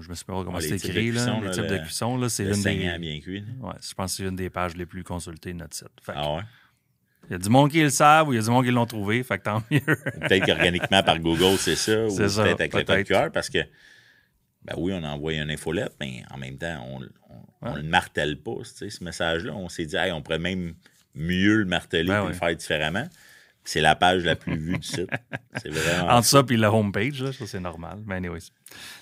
Je 0.00 0.08
me 0.08 0.14
sais 0.14 0.24
pas 0.24 0.32
comment 0.42 0.56
Ah, 0.56 0.60
c'est 0.62 0.70
de 0.70 0.74
écrit, 0.76 1.12
là, 1.12 1.40
les 1.42 1.50
types 1.50 1.66
de 1.66 1.76
cuisson. 1.76 2.16
Là, 2.16 2.30
c'est 2.30 2.44
Le 2.44 2.50
une 2.50 2.54
saignant 2.54 2.92
des, 2.94 2.98
bien 3.00 3.20
cuit. 3.20 3.44
ouais, 3.60 3.74
je 3.86 3.92
pense 3.92 4.12
que 4.12 4.16
c'est 4.16 4.28
une 4.28 4.34
des 4.36 4.48
pages 4.48 4.74
les 4.76 4.86
plus 4.86 5.04
consultées 5.04 5.52
de 5.52 5.58
notre 5.58 5.76
site. 5.76 5.88
Fait 6.02 6.12
que 6.12 6.18
Ah 6.18 6.36
ouais? 6.36 6.42
Il 7.28 7.32
y 7.32 7.34
a 7.34 7.38
du 7.38 7.50
monde 7.50 7.70
qui 7.70 7.82
le 7.82 7.90
savent 7.90 8.28
ou 8.28 8.32
il 8.32 8.36
y 8.36 8.38
a 8.38 8.42
du 8.42 8.48
monde 8.48 8.64
qui 8.64 8.70
l'ont 8.70 8.86
trouvé, 8.86 9.22
fait 9.22 9.36
que 9.38 9.44
tant 9.44 9.62
mieux. 9.70 9.80
Peut-être 9.80 10.46
qu'organiquement 10.46 11.02
par 11.02 11.18
Google, 11.20 11.58
c'est 11.58 11.76
ça. 11.76 12.06
Ou 12.06 12.10
C'est 12.10 12.30
ça, 12.30 12.44
peut-être 12.44 12.60
avec 12.74 12.74
le 12.74 12.82
code. 12.82 13.04
QR, 13.06 13.30
parce 13.30 13.50
que 13.50 13.58
ben 14.64 14.74
oui, 14.78 14.92
on 14.94 15.04
envoie 15.04 15.34
une 15.34 15.50
infolette, 15.50 15.94
mais 16.00 16.22
en 16.30 16.38
même 16.38 16.56
temps, 16.56 16.86
on 17.62 17.70
ne 17.70 17.76
le 17.76 17.82
martèle 17.82 18.38
pas, 18.38 18.56
tu 18.62 18.64
sais, 18.64 18.90
ce 18.90 19.04
message-là. 19.04 19.52
On 19.54 19.68
s'est 19.68 19.86
dit, 19.86 19.96
hey, 19.96 20.12
on 20.12 20.22
pourrait 20.22 20.38
même 20.38 20.74
mieux 21.14 21.58
le 21.58 21.64
marteler 21.64 22.04
Ben 22.04 22.24
et 22.24 22.28
le 22.28 22.34
faire 22.34 22.56
différemment. 22.56 23.06
C'est 23.66 23.80
la 23.80 23.94
page 23.94 24.24
la 24.24 24.36
plus 24.36 24.56
vue 24.56 24.78
du 24.78 24.86
site. 24.86 25.10
C'est 25.62 25.70
vraiment. 25.70 26.12
Entre 26.12 26.26
ça 26.26 26.42
et 26.48 26.56
la 26.56 26.72
homepage, 26.72 27.22
là, 27.22 27.32
ça 27.32 27.46
c'est 27.46 27.60
normal. 27.60 27.98
Mais 28.04 28.16
anyways. 28.16 28.50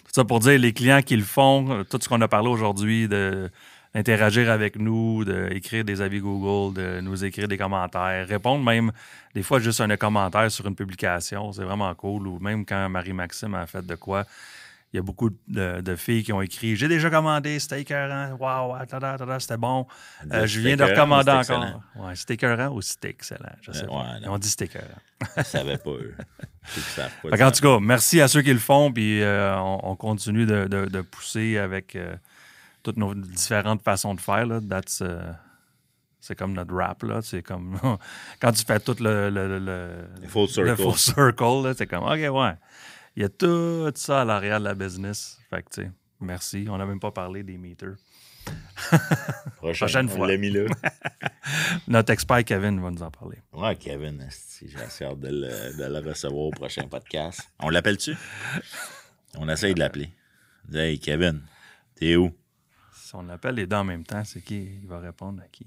Tout 0.04 0.12
ça 0.12 0.24
pour 0.24 0.38
dire, 0.38 0.56
les 0.56 0.72
clients 0.72 1.02
qui 1.02 1.16
le 1.16 1.24
font, 1.24 1.68
euh, 1.70 1.82
tout 1.82 1.98
ce 2.00 2.08
qu'on 2.08 2.20
a 2.20 2.28
parlé 2.28 2.48
aujourd'hui, 2.48 3.08
de 3.08 3.50
d'interagir 3.94 4.50
avec 4.50 4.76
nous, 4.76 5.24
d'écrire 5.24 5.84
des 5.84 6.00
avis 6.00 6.20
Google, 6.20 6.74
de 6.74 7.00
nous 7.00 7.24
écrire 7.24 7.46
des 7.46 7.58
commentaires, 7.58 8.26
répondre 8.26 8.64
même 8.64 8.90
des 9.34 9.42
fois 9.42 9.60
juste 9.60 9.82
un 9.82 9.96
commentaire 9.96 10.50
sur 10.50 10.66
une 10.66 10.74
publication, 10.74 11.52
c'est 11.52 11.64
vraiment 11.64 11.94
cool. 11.94 12.26
Ou 12.26 12.38
même 12.38 12.64
quand 12.64 12.88
Marie-Maxime 12.88 13.54
a 13.54 13.66
fait 13.66 13.84
de 13.84 13.94
quoi, 13.94 14.24
il 14.92 14.96
y 14.96 14.98
a 14.98 15.02
beaucoup 15.02 15.30
de, 15.48 15.80
de 15.80 15.96
filles 15.96 16.22
qui 16.22 16.32
ont 16.34 16.42
écrit 16.42 16.76
J'ai 16.76 16.86
déjà 16.88 17.08
commandé, 17.08 17.58
c'était 17.58 17.80
écœurant, 17.80 18.36
waouh, 18.38 18.76
c'était 19.38 19.56
bon. 19.56 19.86
Euh, 20.30 20.46
je 20.46 20.60
viens 20.60 20.76
de 20.76 20.84
recommander 20.84 21.30
encore. 21.30 21.80
Ouais, 21.96 22.14
c'était 22.14 22.34
écœurant 22.34 22.68
ou 22.74 22.82
c'était 22.82 23.08
excellent, 23.10 23.52
je 23.62 23.72
sais 23.72 23.84
Euh, 23.84 23.88
pas. 23.88 23.94
ouais. 24.20 24.26
On 24.28 24.36
dit 24.38 24.48
c'était 24.50 24.66
écœurant. 24.66 24.86
Je 25.34 25.40
ne 25.40 25.44
savais 25.44 25.78
pas, 25.78 25.90
eux. 25.90 26.14
Qu'en 27.38 27.50
tout 27.50 27.62
cas, 27.62 27.78
merci 27.80 28.20
à 28.20 28.28
ceux 28.28 28.42
qui 28.42 28.52
le 28.52 28.58
font, 28.58 28.92
puis 28.92 29.22
euh, 29.22 29.56
on, 29.58 29.80
on 29.92 29.96
continue 29.96 30.44
de, 30.46 30.66
de- 30.66 30.86
de 30.86 31.00
pousser 31.00 31.56
avec 31.58 31.96
euh, 31.96 32.14
toutes 32.82 32.96
nos 32.98 33.14
différentes 33.14 33.82
façons 33.82 34.14
de 34.14 34.20
faire. 34.20 34.44
Là. 34.46 34.60
That's, 34.60 35.02
c'est 36.20 36.36
comme 36.36 36.52
notre 36.52 36.74
rap, 36.74 37.02
là. 37.04 37.20
C'est 37.22 37.42
comme 37.42 37.78
quand 38.40 38.52
tu 38.52 38.64
fais 38.64 38.78
tout 38.78 38.96
le, 39.00 39.30
le, 39.30 39.58
le- 39.58 40.28
full 40.28 40.48
circle. 40.48 40.68
le 40.70 40.76
full 40.76 40.96
circle, 40.98 41.74
c'est 41.76 41.86
comme 41.86 42.04
OK, 42.04 42.10
ouais. 42.30 42.54
Il 43.16 43.22
y 43.22 43.24
a 43.24 43.28
tout 43.28 43.90
ça 43.94 44.22
à 44.22 44.24
l'arrière 44.24 44.58
de 44.58 44.64
la 44.64 44.74
business. 44.74 45.38
Fait 45.50 45.62
que, 45.62 45.68
tu 45.70 45.82
sais, 45.82 45.90
merci. 46.20 46.66
On 46.68 46.78
n'a 46.78 46.86
même 46.86 47.00
pas 47.00 47.10
parlé 47.10 47.42
des 47.42 47.58
meters. 47.58 47.96
Prochaine, 49.56 49.76
prochaine 49.86 50.06
on 50.06 50.16
fois. 50.16 50.26
l'a 50.26 50.36
mis 50.36 50.50
là. 50.50 50.64
Notre 51.88 52.12
expert 52.12 52.42
Kevin 52.44 52.80
va 52.80 52.90
nous 52.90 53.02
en 53.02 53.10
parler. 53.10 53.38
Ouais, 53.52 53.76
Kevin, 53.76 54.26
j'ai 54.60 55.04
hâte 55.04 55.20
de 55.20 55.28
le, 55.28 55.76
de 55.78 55.84
le 55.84 56.08
recevoir 56.08 56.42
au 56.46 56.50
prochain 56.50 56.88
podcast. 56.88 57.40
On 57.60 57.68
l'appelle-tu? 57.68 58.16
On 59.36 59.48
essaye 59.48 59.74
de 59.74 59.78
l'appeler. 59.78 60.10
Hey, 60.72 60.98
Kevin, 60.98 61.42
t'es 61.94 62.16
où? 62.16 62.32
Si 62.94 63.14
on 63.14 63.22
l'appelle 63.22 63.54
les 63.56 63.66
deux 63.66 63.76
en 63.76 63.84
même 63.84 64.04
temps, 64.04 64.24
c'est 64.24 64.40
qui? 64.42 64.78
Il 64.82 64.88
va 64.88 64.98
répondre 64.98 65.40
à 65.42 65.46
qui? 65.48 65.66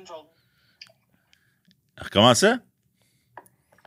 Control. 0.00 0.24
Recommence 1.98 2.40
ça? 2.40 2.58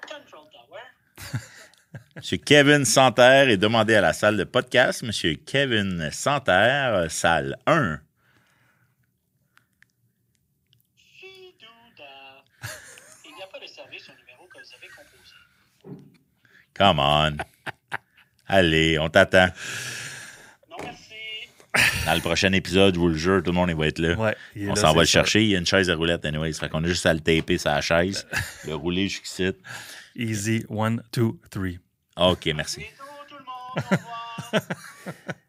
Control 0.08 0.48
tower. 0.52 0.84
Monsieur 2.16 2.38
Kevin 2.38 2.86
Santerre 2.86 3.50
est 3.50 3.58
demandé 3.58 3.96
à 3.96 4.02
la 4.02 4.14
salle 4.14 4.38
de 4.38 4.44
podcast. 4.44 5.02
Monsieur 5.02 5.34
Kevin 5.34 6.12
Santerre, 6.12 7.10
salle 7.10 7.58
1. 7.66 8.00
Fidouda. 10.96 12.44
Il 13.26 13.34
n'y 13.36 13.42
a 13.42 13.48
pas 13.48 13.60
de 13.60 13.66
service 13.66 14.08
au 14.10 14.14
numéro 14.20 14.48
que 14.54 14.60
vous 14.60 14.76
avez 14.76 14.90
composé. 14.90 16.00
Come 16.76 17.00
on. 17.00 17.38
Allez, 18.46 19.00
on 19.00 19.10
t'attend. 19.10 19.48
Dans 22.06 22.14
le 22.14 22.22
prochain 22.22 22.52
épisode, 22.54 22.96
je 22.96 23.00
vous 23.00 23.08
le 23.08 23.16
jure, 23.16 23.42
tout 23.42 23.52
le 23.52 23.56
monde 23.56 23.70
il 23.70 23.76
va 23.76 23.88
être 23.88 24.00
là. 24.00 24.14
Ouais, 24.16 24.36
il 24.56 24.64
est 24.64 24.70
on 24.70 24.76
s'en 24.76 24.94
va 24.94 25.02
le 25.02 25.08
chercher. 25.08 25.44
Il 25.44 25.50
y 25.50 25.56
a 25.56 25.60
une 25.60 25.66
chaise 25.66 25.90
à 25.90 25.96
roulette, 25.96 26.24
anyways. 26.26 26.54
Fait 26.54 26.70
qu'on 26.70 26.84
a 26.84 26.88
juste 26.88 27.06
à 27.06 27.14
le 27.14 27.20
taper 27.20 27.58
sur 27.58 27.72
la 27.72 27.82
chaise, 27.82 28.28
le 28.68 28.76
rouler 28.76 29.08
jusqu'ici. 29.10 29.52
Easy, 30.16 30.66
one, 30.70 31.02
two, 31.12 31.40
three. 31.50 31.80
OK, 32.18 32.46
merci. 32.56 32.82
Bisous 32.82 32.94
tout 33.28 33.36
le 33.38 33.44
monde. 33.44 33.86
Au 33.92 33.96
revoir. 33.96 34.64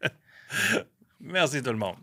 Merci 1.19 1.61
tout 1.61 1.71
le 1.71 1.77
monde. 1.77 1.95